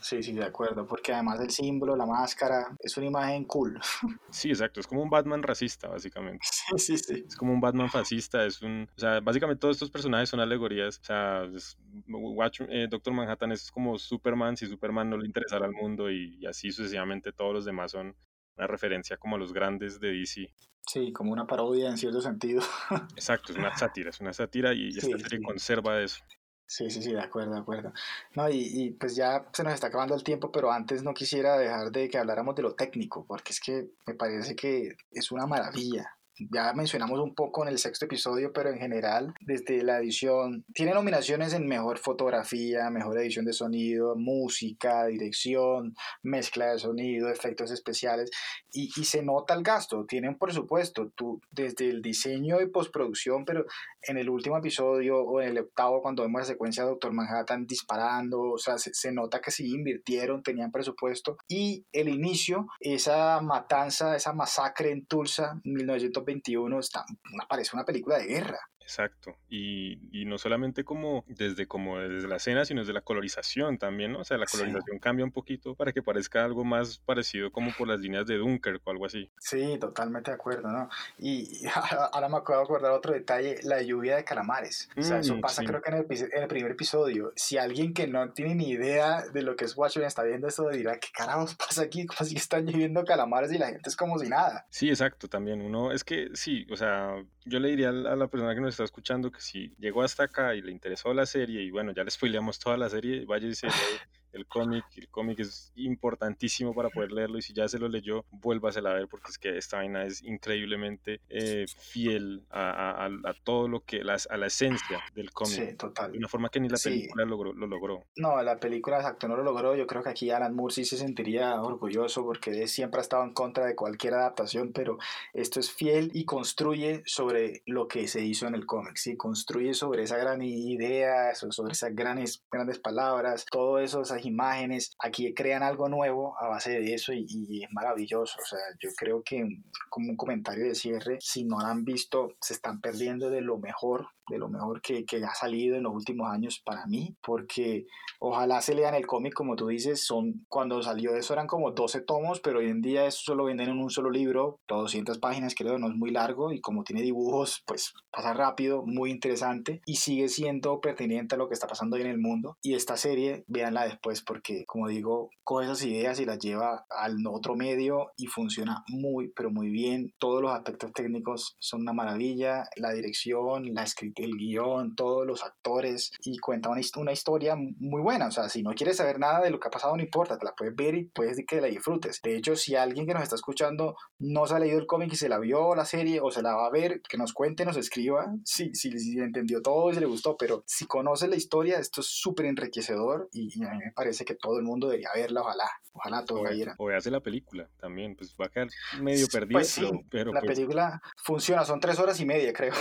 sí, 0.01 0.21
sí, 0.21 0.33
de 0.33 0.45
acuerdo, 0.45 0.85
porque 0.85 1.11
además 1.11 1.39
el 1.39 1.49
símbolo, 1.49 1.95
la 1.95 2.05
máscara, 2.05 2.75
es 2.79 2.95
una 2.97 3.07
imagen 3.07 3.45
cool. 3.45 3.79
Sí, 4.31 4.49
exacto, 4.49 4.79
es 4.79 4.85
como 4.85 5.01
un 5.01 5.09
Batman 5.09 5.41
racista, 5.41 5.87
básicamente. 5.87 6.45
Sí, 6.77 6.77
sí, 6.77 6.97
sí. 6.99 7.23
Es 7.27 7.35
como 7.35 7.51
un 7.51 7.59
Batman 7.59 7.89
fascista, 7.89 8.45
es 8.45 8.61
un... 8.61 8.87
O 8.95 8.99
sea, 8.99 9.19
básicamente 9.21 9.59
todos 9.59 9.75
estos 9.77 9.89
personajes 9.89 10.29
son 10.29 10.39
alegorías. 10.39 10.99
O 10.99 11.03
sea, 11.03 11.43
es- 11.45 11.77
Watch- 12.07 12.67
eh, 12.69 12.87
Doctor 12.87 13.11
Manhattan 13.13 13.51
es 13.51 13.71
como 13.71 13.97
Superman 13.97 14.55
si 14.55 14.67
Superman 14.67 15.09
no 15.09 15.17
le 15.17 15.25
interesara 15.25 15.65
al 15.65 15.73
mundo 15.73 16.11
y, 16.11 16.37
y 16.39 16.45
así 16.45 16.71
sucesivamente 16.71 17.31
todos 17.31 17.53
los 17.55 17.65
demás 17.65 17.91
son 17.91 18.15
una 18.59 18.67
referencia 18.67 19.17
como 19.17 19.37
a 19.37 19.39
los 19.39 19.53
grandes 19.53 19.99
de 19.99 20.11
DC. 20.11 20.53
Sí, 20.85 21.13
como 21.13 21.31
una 21.31 21.47
parodia 21.47 21.89
en 21.89 21.97
cierto 21.97 22.21
sentido. 22.21 22.61
Exacto, 23.15 23.51
es 23.53 23.57
una 23.57 23.75
sátira, 23.77 24.09
es 24.09 24.19
una 24.19 24.33
sátira 24.33 24.73
y, 24.73 24.89
y 24.89 24.97
esta 24.97 25.17
Sí, 25.17 25.23
serie 25.23 25.39
sí. 25.39 25.43
conserva 25.43 26.01
eso. 26.01 26.23
Sí, 26.65 26.89
sí, 26.91 27.01
sí, 27.01 27.13
de 27.13 27.21
acuerdo, 27.21 27.53
de 27.53 27.59
acuerdo. 27.61 27.93
No, 28.35 28.47
y, 28.49 28.57
y 28.59 28.91
pues 28.91 29.15
ya 29.15 29.47
se 29.53 29.63
nos 29.63 29.73
está 29.73 29.87
acabando 29.87 30.13
el 30.13 30.23
tiempo, 30.23 30.51
pero 30.51 30.71
antes 30.71 31.01
no 31.03 31.13
quisiera 31.15 31.57
dejar 31.57 31.91
de 31.91 32.07
que 32.09 32.17
habláramos 32.19 32.55
de 32.55 32.61
lo 32.61 32.75
técnico, 32.75 33.25
porque 33.25 33.53
es 33.53 33.59
que 33.59 33.89
me 34.05 34.13
parece 34.13 34.55
que 34.55 34.95
es 35.11 35.31
una 35.31 35.47
maravilla. 35.47 36.15
Ya 36.49 36.73
mencionamos 36.73 37.19
un 37.19 37.35
poco 37.35 37.63
en 37.63 37.69
el 37.69 37.79
sexto 37.79 38.05
episodio, 38.05 38.53
pero 38.53 38.69
en 38.69 38.79
general, 38.79 39.33
desde 39.41 39.83
la 39.83 39.99
edición, 39.99 40.63
tiene 40.73 40.93
nominaciones 40.93 41.53
en 41.53 41.67
mejor 41.67 41.97
fotografía, 41.97 42.89
mejor 42.89 43.19
edición 43.19 43.45
de 43.45 43.53
sonido, 43.53 44.15
música, 44.15 45.05
dirección, 45.07 45.95
mezcla 46.23 46.71
de 46.71 46.79
sonido, 46.79 47.29
efectos 47.29 47.71
especiales, 47.71 48.31
y, 48.71 48.89
y 48.95 49.03
se 49.03 49.21
nota 49.21 49.53
el 49.53 49.63
gasto, 49.63 50.05
tiene 50.05 50.29
un 50.29 50.37
presupuesto, 50.37 51.11
tú, 51.15 51.41
desde 51.51 51.89
el 51.89 52.01
diseño 52.01 52.61
y 52.61 52.69
postproducción, 52.69 53.43
pero 53.43 53.65
en 54.03 54.17
el 54.17 54.29
último 54.29 54.57
episodio 54.57 55.19
o 55.19 55.41
en 55.41 55.49
el 55.49 55.59
octavo, 55.59 56.01
cuando 56.01 56.23
vemos 56.23 56.41
la 56.41 56.45
secuencia 56.45 56.83
de 56.83 56.89
Doctor 56.89 57.13
Manhattan 57.13 57.65
disparando, 57.65 58.41
o 58.41 58.57
sea, 58.57 58.77
se, 58.77 58.93
se 58.93 59.11
nota 59.11 59.41
que 59.41 59.51
sí 59.51 59.67
invirtieron, 59.67 60.43
tenían 60.43 60.71
presupuesto, 60.71 61.37
y 61.47 61.85
el 61.91 62.09
inicio, 62.09 62.67
esa 62.79 63.41
matanza, 63.41 64.15
esa 64.15 64.33
masacre 64.33 64.91
en 64.91 65.05
Tulsa, 65.05 65.59
1921, 65.63 66.79
está, 66.79 67.05
parece 67.47 67.71
una 67.75 67.85
película 67.85 68.17
de 68.17 68.27
guerra. 68.27 68.59
Exacto. 68.89 69.37
Y, 69.49 69.99
y 70.11 70.25
no 70.25 70.39
solamente 70.39 70.83
como 70.83 71.23
desde, 71.27 71.67
como 71.67 71.99
desde 71.99 72.27
la 72.27 72.37
escena, 72.37 72.65
sino 72.65 72.81
desde 72.81 72.91
la 72.93 73.01
colorización 73.01 73.77
también, 73.77 74.13
¿no? 74.13 74.21
O 74.21 74.23
sea, 74.23 74.37
la 74.39 74.47
Sí. 74.47 74.57
colorización 74.57 74.97
cambia 74.97 75.23
un 75.23 75.31
poquito 75.31 75.75
para 75.75 75.93
que 75.93 76.01
parezca 76.01 76.43
algo 76.43 76.63
más 76.63 76.97
parecido 76.97 77.51
como 77.51 77.71
por 77.77 77.87
las 77.87 77.99
líneas 77.99 78.25
de 78.25 78.37
Dunkirk 78.37 78.81
o 78.83 78.89
algo 78.89 79.05
así. 79.05 79.29
Sí, 79.39 79.77
totalmente 79.79 80.31
de 80.31 80.35
acuerdo, 80.35 80.69
¿no? 80.71 80.89
Y 81.19 81.61
ahora 82.13 82.29
me 82.29 82.37
acabo 82.37 82.57
de 82.59 82.63
acordar 82.63 82.91
otro 82.93 83.13
detalle, 83.13 83.59
la 83.61 83.79
lluvia 83.83 84.15
de 84.15 84.23
calamares. 84.23 84.89
O 84.97 85.03
sea, 85.03 85.19
eso 85.19 85.35
Mm, 85.35 85.41
pasa 85.41 85.61
sí. 85.61 85.67
creo 85.67 85.81
que 85.83 85.91
en 85.91 85.97
el, 85.97 86.07
epi- 86.07 86.29
en 86.33 86.41
el 86.41 86.47
primer 86.47 86.71
episodio. 86.71 87.31
Si 87.35 87.59
alguien 87.59 87.93
que 87.93 88.07
no 88.07 88.31
tiene 88.33 88.55
ni 88.55 88.69
idea 88.71 89.21
de 89.31 89.43
lo 89.43 89.55
que 89.55 89.65
es 89.65 89.77
Watchmen 89.77 90.07
está 90.07 90.23
viendo 90.23 90.47
esto, 90.47 90.67
dirá, 90.69 90.97
¿qué 90.99 91.09
carajos 91.13 91.53
pasa 91.55 91.83
aquí? 91.83 92.07
¿Cómo 92.07 92.17
así 92.21 92.35
están 92.37 92.65
lloviendo 92.65 93.03
calamares 93.05 93.51
y 93.51 93.59
la 93.59 93.67
gente 93.67 93.87
es 93.87 93.95
como 93.95 94.17
si 94.17 94.27
nada? 94.29 94.65
Sí, 94.71 94.89
exacto, 94.89 95.27
también 95.27 95.61
uno, 95.61 95.91
es 95.91 96.03
que 96.03 96.29
sí, 96.33 96.65
o 96.71 96.75
sea, 96.75 97.13
yo 97.45 97.59
le 97.59 97.69
diría 97.69 97.89
a 97.89 97.91
la 97.91 98.09
a 98.09 98.15
la 98.15 98.27
persona 98.27 98.55
que 98.55 98.61
nos 98.61 98.73
está 98.79 98.85
escuchando 98.85 99.29
que 99.29 99.41
si 99.41 99.73
llegó 99.77 100.03
hasta 100.03 100.23
acá 100.23 100.55
y 100.55 100.61
le 100.61 100.71
interesó 100.71 101.13
la 101.13 101.25
serie 101.25 101.61
y 101.61 101.69
bueno, 101.69 101.91
ya 101.91 102.05
le 102.05 102.11
spoileamos 102.11 102.59
toda 102.59 102.77
la 102.77 102.89
serie, 102.89 103.25
vaya 103.25 103.45
y 103.47 103.53
se 103.53 103.67
el 104.33 104.45
cómic. 104.45 104.85
El 104.95 105.09
cómic 105.09 105.39
es 105.39 105.71
importantísimo 105.75 106.73
para 106.73 106.89
poder 106.89 107.11
leerlo 107.11 107.37
y 107.37 107.41
si 107.41 107.53
ya 107.53 107.67
se 107.67 107.79
lo 107.79 107.87
leyó, 107.87 108.25
vuélvasela 108.31 108.91
a 108.91 108.93
ver 108.93 109.07
porque 109.07 109.31
es 109.31 109.37
que 109.37 109.57
esta 109.57 109.77
vaina 109.77 110.05
es 110.05 110.23
increíblemente 110.23 111.21
eh, 111.29 111.65
fiel 111.67 112.43
a, 112.49 113.05
a, 113.05 113.33
todo 113.43 113.67
lo 113.67 113.81
que, 113.81 114.03
las, 114.03 114.27
a 114.29 114.37
la 114.37 114.47
esencia 114.47 114.99
del 115.13 115.31
cómic. 115.31 115.69
Sí, 115.69 115.75
total. 115.75 116.11
De 116.11 116.17
una 116.17 116.27
forma 116.27 116.49
que 116.49 116.59
ni 116.59 116.69
la 116.69 116.77
película 116.77 117.25
logró, 117.25 117.53
lo 117.53 117.67
logró. 117.67 118.05
No, 118.15 118.41
la 118.41 118.57
película 118.57 118.97
exacto 118.97 119.27
no 119.27 119.35
lo 119.35 119.43
logró. 119.43 119.75
Yo 119.75 119.87
creo 119.87 120.03
que 120.03 120.09
aquí 120.09 120.29
Alan 120.31 120.55
Moore 120.55 120.73
sí 120.73 120.85
se 120.85 120.97
sentiría 120.97 121.61
orgulloso 121.61 122.23
porque 122.23 122.67
siempre 122.67 122.99
ha 122.99 123.01
estado 123.01 123.23
en 123.23 123.33
contra 123.33 123.65
de 123.65 123.75
cualquier 123.75 124.13
adaptación, 124.13 124.71
pero 124.73 124.97
esto 125.33 125.59
es 125.59 125.71
fiel 125.71 126.11
y 126.13 126.25
construye 126.25 127.03
sobre 127.05 127.61
lo 127.65 127.87
que 127.87 128.07
se 128.07 128.21
hizo 128.21 128.47
en 128.47 128.55
el 128.55 128.65
cómic, 128.65 128.97
¿sí? 128.97 129.17
Construye 129.17 129.73
sobre 129.73 130.03
esa 130.03 130.17
gran 130.17 130.41
idea, 130.41 131.33
sobre 131.35 131.73
esas 131.73 131.95
grandes, 131.95 132.43
grandes 132.51 132.79
palabras, 132.79 133.45
todo 133.49 133.79
eso, 133.79 134.05
imágenes. 134.25 134.95
Aquí 134.99 135.33
crean 135.33 135.63
algo 135.63 135.89
nuevo 135.89 136.35
a 136.39 136.47
base 136.47 136.71
de 136.71 136.93
eso 136.93 137.13
y, 137.13 137.25
y 137.27 137.63
es 137.63 137.71
maravilloso. 137.71 138.39
O 138.41 138.45
sea, 138.45 138.59
yo 138.79 138.89
creo 138.97 139.21
que 139.23 139.43
como 139.89 140.09
un 140.11 140.17
comentario 140.17 140.65
de 140.65 140.75
cierre, 140.75 141.17
si 141.21 141.43
no 141.43 141.59
han 141.59 141.83
visto, 141.83 142.35
se 142.41 142.53
están 142.53 142.81
perdiendo 142.81 143.29
de 143.29 143.41
lo 143.41 143.57
mejor 143.57 144.07
de 144.29 144.37
lo 144.37 144.49
mejor 144.49 144.81
que, 144.81 145.05
que, 145.05 145.23
ha 145.23 145.33
salido 145.33 145.75
en 145.75 145.83
los 145.83 145.93
últimos 145.93 146.29
años 146.31 146.61
para 146.63 146.85
mí, 146.85 147.15
porque 147.21 147.85
ojalá 148.19 148.61
se 148.61 148.75
lean 148.75 148.95
el 148.95 149.07
cómic, 149.07 149.33
como 149.33 149.55
tú 149.55 149.67
dices, 149.67 150.05
son 150.05 150.45
cuando 150.47 150.81
salió 150.81 151.15
eso 151.15 151.33
eran 151.33 151.47
como 151.47 151.71
12 151.71 152.01
tomos, 152.01 152.39
pero 152.39 152.59
hoy 152.59 152.69
en 152.69 152.81
día 152.81 153.05
eso 153.05 153.21
solo 153.23 153.45
venden 153.45 153.69
en 153.69 153.79
un 153.79 153.89
solo 153.89 154.09
libro, 154.09 154.59
200 154.67 155.19
páginas 155.19 155.55
creo, 155.55 155.77
no 155.77 155.87
es 155.87 155.95
muy 155.95 156.11
largo 156.11 156.51
y 156.51 156.61
como 156.61 156.83
tiene 156.83 157.01
dibujos, 157.01 157.63
pues 157.65 157.93
pasa 158.11 158.33
rápido, 158.33 158.83
muy 158.85 159.11
interesante 159.11 159.81
y 159.85 159.95
sigue 159.95 160.29
siendo 160.29 160.79
pertinente 160.79 161.35
a 161.35 161.37
lo 161.37 161.47
que 161.47 161.53
está 161.53 161.67
pasando 161.67 161.95
hoy 161.95 162.03
en 162.03 162.09
el 162.09 162.19
mundo. 162.19 162.57
Y 162.61 162.75
esta 162.75 162.97
serie, 162.97 163.43
véanla 163.47 163.85
después 163.85 164.21
porque, 164.21 164.65
como 164.65 164.87
digo, 164.87 165.29
coge 165.43 165.65
esas 165.65 165.83
ideas 165.85 166.19
y 166.19 166.25
las 166.25 166.39
lleva 166.39 166.85
al 166.89 167.15
otro 167.27 167.55
medio 167.55 168.11
y 168.17 168.27
funciona 168.27 168.83
muy, 168.87 169.31
pero 169.35 169.51
muy 169.51 169.69
bien. 169.69 170.13
Todos 170.19 170.41
los 170.41 170.51
aspectos 170.51 170.91
técnicos 170.93 171.55
son 171.59 171.81
una 171.81 171.93
maravilla, 171.93 172.65
la 172.75 172.91
dirección, 172.91 173.73
la 173.73 173.83
escritura 173.83 174.18
el 174.23 174.37
guion, 174.37 174.95
todos 174.95 175.25
los 175.25 175.43
actores 175.43 176.11
y 176.23 176.37
cuenta 176.39 176.69
una, 176.69 176.81
una, 176.97 177.11
historia 177.11 177.55
muy 177.55 178.01
buena. 178.01 178.27
O 178.27 178.31
sea, 178.31 178.49
si 178.49 178.63
no 178.63 178.73
quieres 178.73 178.97
saber 178.97 179.19
nada 179.19 179.41
de 179.41 179.49
lo 179.49 179.59
que 179.59 179.67
ha 179.67 179.71
pasado, 179.71 179.95
no 179.95 180.03
importa, 180.03 180.37
te 180.37 180.45
la 180.45 180.53
puedes 180.55 180.75
ver 180.75 180.95
y 180.95 181.05
puedes 181.05 181.37
que 181.47 181.61
la 181.61 181.67
disfrutes. 181.67 182.21
De 182.21 182.35
hecho, 182.35 182.55
si 182.55 182.75
alguien 182.75 183.05
que 183.05 183.13
nos 183.13 183.23
está 183.23 183.35
escuchando 183.35 183.95
no 184.19 184.45
se 184.45 184.55
ha 184.55 184.59
leído 184.59 184.79
el 184.79 184.87
cómic 184.87 185.13
y 185.13 185.15
se 185.15 185.29
la 185.29 185.39
vio 185.39 185.75
la 185.75 185.85
serie 185.85 186.19
o 186.21 186.31
se 186.31 186.41
la 186.41 186.55
va 186.55 186.67
a 186.67 186.71
ver, 186.71 187.01
que 187.01 187.17
nos 187.17 187.33
cuente, 187.33 187.65
nos 187.65 187.77
escriba 187.77 188.33
si, 188.43 188.73
si, 188.73 188.91
si 188.99 189.19
entendió 189.19 189.61
todo 189.61 189.91
y 189.91 189.95
se 189.95 189.99
le 189.99 190.05
gustó. 190.05 190.37
Pero 190.37 190.63
si 190.65 190.85
conoce 190.85 191.27
la 191.27 191.35
historia, 191.35 191.79
esto 191.79 192.01
es 192.01 192.07
súper 192.07 192.45
enriquecedor 192.45 193.29
y, 193.31 193.63
a 193.63 193.71
mí 193.71 193.79
me 193.85 193.91
parece 193.91 194.25
que 194.25 194.35
todo 194.35 194.57
el 194.57 194.63
mundo 194.63 194.87
debería 194.87 195.09
verla, 195.15 195.41
ojalá. 195.41 195.69
Ojalá 195.91 196.23
todos 196.23 196.43
la 196.43 196.51
vieran. 196.51 196.75
O 196.77 196.85
veas 196.85 197.05
la 197.07 197.19
película 197.19 197.67
también, 197.79 198.15
pues 198.15 198.35
va 198.39 198.45
a 198.45 198.49
quedar 198.49 198.67
medio 199.01 199.27
perdido. 199.27 199.57
Pues 199.57 199.69
sí, 199.69 199.89
pero, 200.09 200.31
la 200.31 200.39
pues 200.39 200.53
película 200.53 201.01
funciona, 201.17 201.65
son 201.65 201.79
tres 201.79 201.99
horas 201.99 202.19
y 202.19 202.25
media, 202.25 202.53
creo. 202.53 202.73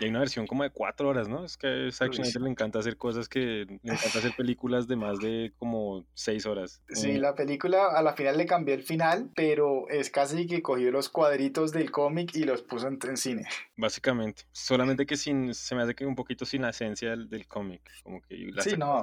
Y 0.00 0.04
hay 0.04 0.10
una 0.10 0.18
versión 0.18 0.46
como 0.46 0.62
de 0.62 0.70
cuatro 0.70 0.85
cuatro 0.86 1.08
horas, 1.08 1.28
¿no? 1.28 1.44
Es 1.44 1.56
que 1.56 1.88
a 1.88 1.90
Zack 1.90 2.12
Snyder 2.12 2.42
le 2.42 2.50
encanta 2.50 2.78
hacer 2.78 2.96
cosas 2.96 3.28
que 3.28 3.40
le 3.40 3.80
encanta 3.82 4.18
hacer 4.18 4.36
películas 4.36 4.86
de 4.86 4.94
más 4.94 5.18
de 5.18 5.52
como 5.58 6.06
seis 6.14 6.46
horas. 6.46 6.80
Sí, 6.90 7.10
eh, 7.10 7.18
la 7.18 7.34
película 7.34 7.88
a 7.88 8.02
la 8.02 8.12
final 8.12 8.38
le 8.38 8.46
cambió 8.46 8.72
el 8.72 8.84
final, 8.84 9.28
pero 9.34 9.88
es 9.88 10.10
casi 10.10 10.46
que 10.46 10.62
cogió 10.62 10.92
los 10.92 11.08
cuadritos 11.08 11.72
del 11.72 11.90
cómic 11.90 12.36
y 12.36 12.44
los 12.44 12.62
puso 12.62 12.86
en, 12.86 13.16
cine. 13.16 13.48
Básicamente, 13.76 14.42
solamente 14.52 15.06
que 15.06 15.16
sin, 15.16 15.54
se 15.54 15.74
me 15.74 15.82
hace 15.82 15.96
que 15.96 16.06
un 16.06 16.14
poquito 16.14 16.44
sin 16.44 16.62
la 16.62 16.70
esencia 16.70 17.10
del, 17.10 17.28
del 17.28 17.48
cómic, 17.48 17.82
como 18.04 18.20
que 18.20 18.36
sí, 18.60 18.76
no, 18.76 19.02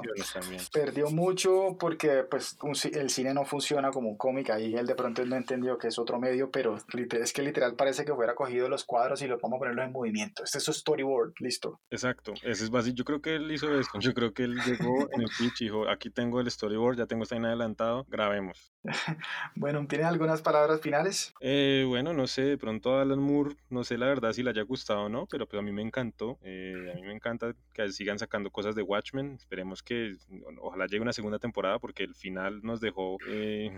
perdió 0.72 1.10
mucho 1.10 1.76
porque 1.78 2.24
pues 2.30 2.56
el 2.94 3.10
cine 3.10 3.34
no 3.34 3.44
funciona 3.44 3.90
como 3.90 4.08
un 4.08 4.16
cómic, 4.16 4.48
ahí 4.48 4.74
él 4.74 4.86
de 4.86 4.94
pronto 4.94 5.22
no 5.26 5.36
entendió 5.36 5.76
que 5.76 5.88
es 5.88 5.98
otro 5.98 6.18
medio, 6.18 6.50
pero 6.50 6.78
es 7.20 7.32
que 7.34 7.42
literal 7.42 7.74
parece 7.74 8.06
que 8.06 8.14
fuera 8.14 8.34
cogido 8.34 8.70
los 8.70 8.84
cuadros 8.84 9.20
y 9.20 9.26
los 9.26 9.38
vamos 9.38 9.56
a 9.56 9.58
ponerlos 9.58 9.84
en 9.84 9.92
movimiento. 9.92 10.44
Este 10.44 10.56
es 10.56 10.64
su 10.64 10.72
storyboard, 10.72 11.34
listo. 11.40 11.73
Exacto, 11.90 12.34
ese 12.42 12.64
es 12.64 12.70
básico. 12.70 12.96
Yo 12.96 13.04
creo 13.04 13.20
que 13.20 13.36
él 13.36 13.50
hizo 13.50 13.78
eso. 13.78 13.90
Yo 14.00 14.14
creo 14.14 14.32
que 14.32 14.44
él 14.44 14.56
llegó 14.66 15.08
en 15.12 15.22
el 15.22 15.28
pitch 15.38 15.62
y 15.62 15.64
dijo: 15.64 15.88
Aquí 15.88 16.10
tengo 16.10 16.40
el 16.40 16.50
storyboard, 16.50 16.96
ya 16.96 17.06
tengo 17.06 17.22
esta 17.22 17.36
en 17.36 17.44
adelantado, 17.44 18.04
grabemos. 18.08 18.72
bueno, 19.54 19.86
¿tienes 19.86 20.06
algunas 20.06 20.42
palabras 20.42 20.80
finales? 20.80 21.34
Eh, 21.40 21.84
bueno, 21.86 22.12
no 22.12 22.26
sé, 22.26 22.42
de 22.42 22.58
pronto 22.58 22.98
Alan 22.98 23.18
Moore, 23.18 23.56
no 23.70 23.84
sé 23.84 23.98
la 23.98 24.06
verdad 24.06 24.32
si 24.32 24.42
le 24.42 24.50
haya 24.50 24.62
gustado 24.62 25.04
o 25.04 25.08
no, 25.08 25.26
pero 25.26 25.46
pues 25.46 25.60
a 25.60 25.62
mí 25.62 25.72
me 25.72 25.82
encantó. 25.82 26.38
Eh, 26.42 26.92
a 26.92 26.94
mí 26.96 27.02
me 27.02 27.12
encanta 27.12 27.54
que 27.72 27.90
sigan 27.90 28.18
sacando 28.18 28.50
cosas 28.50 28.74
de 28.74 28.82
Watchmen. 28.82 29.34
Esperemos 29.34 29.82
que 29.82 30.12
ojalá 30.60 30.86
llegue 30.86 31.02
una 31.02 31.12
segunda 31.12 31.38
temporada 31.38 31.78
porque 31.78 32.04
el 32.04 32.14
final 32.14 32.60
nos 32.62 32.80
dejó. 32.80 33.18
Eh, 33.28 33.72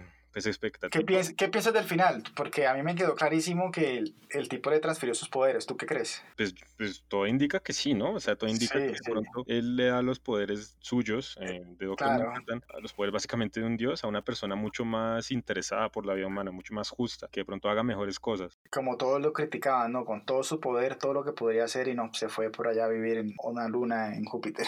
¿Qué, 0.91 1.49
piensas 1.49 1.73
del 1.73 1.85
final? 1.85 2.23
Porque 2.35 2.67
a 2.67 2.75
mí 2.75 2.83
me 2.83 2.95
quedó 2.95 3.15
clarísimo 3.15 3.71
que 3.71 4.05
el, 4.31 4.49
tipo 4.49 4.71
le 4.71 4.81
transfirió 4.81 5.15
sus 5.15 5.31
poderes. 5.31 5.65
¿Tú 5.65 5.79
qué 5.79 5.87
crees? 5.87 6.23
Pues, 6.37 6.55
pues, 6.77 7.05
todo 7.09 7.27
indica 7.27 7.61
que 7.61 7.73
sí, 7.73 7.95
¿no? 7.95 8.13
O 8.13 8.21
sea, 8.21 8.37
todo 8.37 8.51
indica 8.51 8.75
que 8.75 8.95
pronto 9.03 9.45
él 9.47 9.77
le 9.77 9.87
da 9.87 10.03
los 10.03 10.21
poderes 10.21 10.77
suyos 10.81 11.39
eh, 11.41 11.63
de 11.65 11.87
Doctor 11.87 12.09
Manhattan, 12.09 12.63
los 12.83 12.93
poderes 12.93 13.15
básicamente 13.15 13.61
de 13.61 13.67
un 13.67 13.79
dios, 13.79 14.05
a 14.05 14.09
una 14.09 14.23
persona 14.23 14.57
mucho 14.57 14.85
más 14.85 15.31
interesada 15.31 15.89
por 15.89 16.05
la 16.05 16.13
vida 16.13 16.27
humana, 16.27 16.51
mucho 16.51 16.75
más 16.75 16.91
justa, 16.91 17.29
que 17.33 17.41
de 17.41 17.45
pronto 17.47 17.71
haga 17.71 17.83
mejores 17.83 18.21
cosas. 18.21 18.59
Como 18.71 18.99
todos 18.99 19.23
lo 19.23 19.33
criticaban, 19.33 19.93
¿no? 19.93 20.05
Con 20.05 20.27
todo 20.27 20.43
su 20.43 20.61
poder, 20.61 20.97
todo 20.97 21.15
lo 21.15 21.25
que 21.25 21.33
podría 21.33 21.65
hacer 21.65 21.89
y 21.89 21.95
no, 21.95 22.13
se 22.13 22.29
fue 22.29 22.51
por 22.51 22.69
allá 22.69 22.85
a 22.85 22.89
vivir 22.89 23.17
en 23.17 23.35
una 23.43 23.69
luna 23.69 24.15
en 24.15 24.25
Júpiter. 24.25 24.67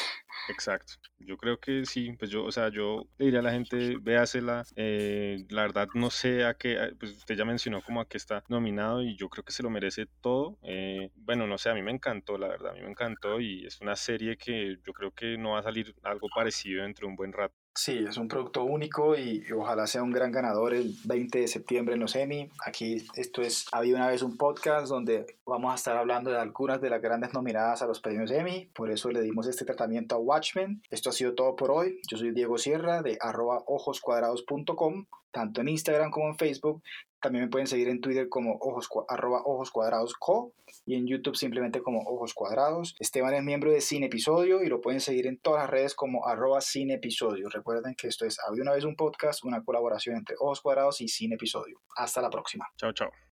Exacto. 0.49 0.95
Yo 1.19 1.37
creo 1.37 1.59
que 1.59 1.85
sí, 1.85 2.13
pues 2.19 2.31
yo, 2.31 2.45
o 2.45 2.53
sea, 2.53 2.71
yo 2.71 3.07
le 3.19 3.27
diría 3.27 3.41
a 3.41 3.43
la 3.43 3.51
gente, 3.51 3.97
véasela, 4.01 4.65
eh, 4.77 5.45
la 5.51 5.58
verdad 5.63 5.89
no 5.95 6.11
sé 6.11 6.45
a 6.45 6.55
qué, 6.55 6.95
pues 6.99 7.13
usted 7.13 7.37
ya 7.37 7.45
mencionó 7.45 7.83
como 7.83 8.01
a 8.01 8.09
qué 8.09 8.17
está 8.17 8.45
nominado 8.49 9.03
y 9.03 9.17
yo 9.17 9.29
creo 9.29 9.45
que 9.45 9.53
se 9.53 9.63
lo 9.63 9.71
merece 9.71 10.07
todo. 10.21 10.59
Eh, 10.63 11.11
bueno, 11.17 11.47
no 11.47 11.59
sé, 11.59 11.71
a 11.71 11.75
mí 11.75 11.83
me 11.83 11.93
encantó, 11.93 12.39
la 12.39 12.49
verdad, 12.49 12.73
a 12.73 12.75
mí 12.75 12.83
me 12.83 12.91
encantó 12.91 13.41
y 13.41 13.67
es 13.67 13.81
una 13.81 13.97
serie 13.97 14.37
que 14.37 14.79
yo 14.85 14.93
creo 14.93 15.13
que 15.13 15.37
no 15.39 15.53
va 15.53 15.61
a 15.61 15.63
salir 15.63 15.95
algo 16.03 16.29
parecido 16.35 16.83
dentro 16.83 17.07
de 17.07 17.11
un 17.11 17.17
buen 17.17 17.33
rato. 17.33 17.55
Sí, 17.79 18.05
es 18.09 18.17
un 18.17 18.27
producto 18.27 18.65
único 18.65 19.17
y, 19.17 19.45
ojalá 19.53 19.87
sea 19.87 20.03
un 20.03 20.11
gran 20.11 20.33
ganador 20.33 20.75
el 20.75 20.97
20 21.05 21.43
de 21.43 21.47
septiembre 21.47 21.95
en 21.95 22.01
los 22.01 22.17
Emmy. 22.17 22.51
Aquí 22.67 23.07
esto 23.15 23.41
es 23.41 23.67
Había 23.71 23.95
una 23.95 24.09
vez 24.09 24.23
un 24.23 24.37
podcast 24.37 24.89
donde 24.89 25.39
vamos 25.47 25.71
a 25.71 25.77
estar 25.77 25.97
hablando 25.97 26.29
de 26.33 26.39
algunas 26.39 26.81
de 26.81 26.91
las 26.91 27.01
grandes 27.01 27.33
nominadas 27.35 27.81
a 27.81 27.87
los 27.87 28.01
premios 28.01 28.33
Emmy. 28.33 28.69
Por 28.75 28.91
eso 28.91 29.11
le 29.11 29.23
dimos 29.23 29.47
este 29.47 29.65
tratamiento 29.65 30.17
a 30.17 30.19
Watchmen. 30.19 30.83
Esto 30.91 31.11
ha 31.11 31.13
sido 31.13 31.37
todo 31.37 31.55
por 31.55 31.71
hoy. 31.71 32.01
Yo 32.11 32.17
soy 32.17 32.33
Diego 32.33 32.59
Sierra 32.59 33.01
de 33.01 33.17
arroba 33.21 33.63
ojoscuadrados.com, 33.69 35.07
tanto 35.31 35.61
en 35.61 35.69
Instagram 35.69 36.11
como 36.11 36.29
en 36.29 36.37
Facebook. 36.37 36.83
También 37.21 37.45
me 37.45 37.51
pueden 37.51 37.67
seguir 37.67 37.89
en 37.89 38.01
Twitter 38.01 38.29
como 38.29 38.59
ojos, 38.61 38.89
arroba 39.09 39.43
ojos 39.45 39.71
cuadrados 39.71 40.15
co 40.15 40.53
y 40.87 40.95
en 40.95 41.07
YouTube 41.07 41.37
simplemente 41.37 41.83
como 41.83 42.01
ojos 42.01 42.33
cuadrados. 42.33 42.95
Esteban 43.01 43.35
es 43.35 43.43
miembro 43.43 43.73
de 43.73 43.81
Cine 43.81 44.07
Episodio 44.07 44.63
y 44.63 44.69
lo 44.69 44.81
pueden 44.81 45.01
seguir 45.01 45.27
en 45.27 45.39
todas 45.39 45.63
las 45.63 45.71
redes 45.71 45.95
como 45.95 46.27
arroba 46.27 46.61
Cine 46.61 46.95
Episodio. 46.95 47.49
Recuerden 47.49 47.95
que 47.97 48.07
esto 48.07 48.25
es 48.25 48.39
Había 48.47 48.63
una 48.63 48.73
vez 48.73 48.85
un 48.85 48.95
podcast, 48.95 49.45
una 49.45 49.65
colaboración 49.65 50.17
entre 50.17 50.37
ojos 50.39 50.61
cuadrados 50.61 51.01
y 51.01 51.09
Cine 51.09 51.35
Episodio. 51.35 51.81
Hasta 51.97 52.21
la 52.21 52.31
próxima. 52.31 52.67
Chao, 52.77 52.93
chao. 52.93 53.11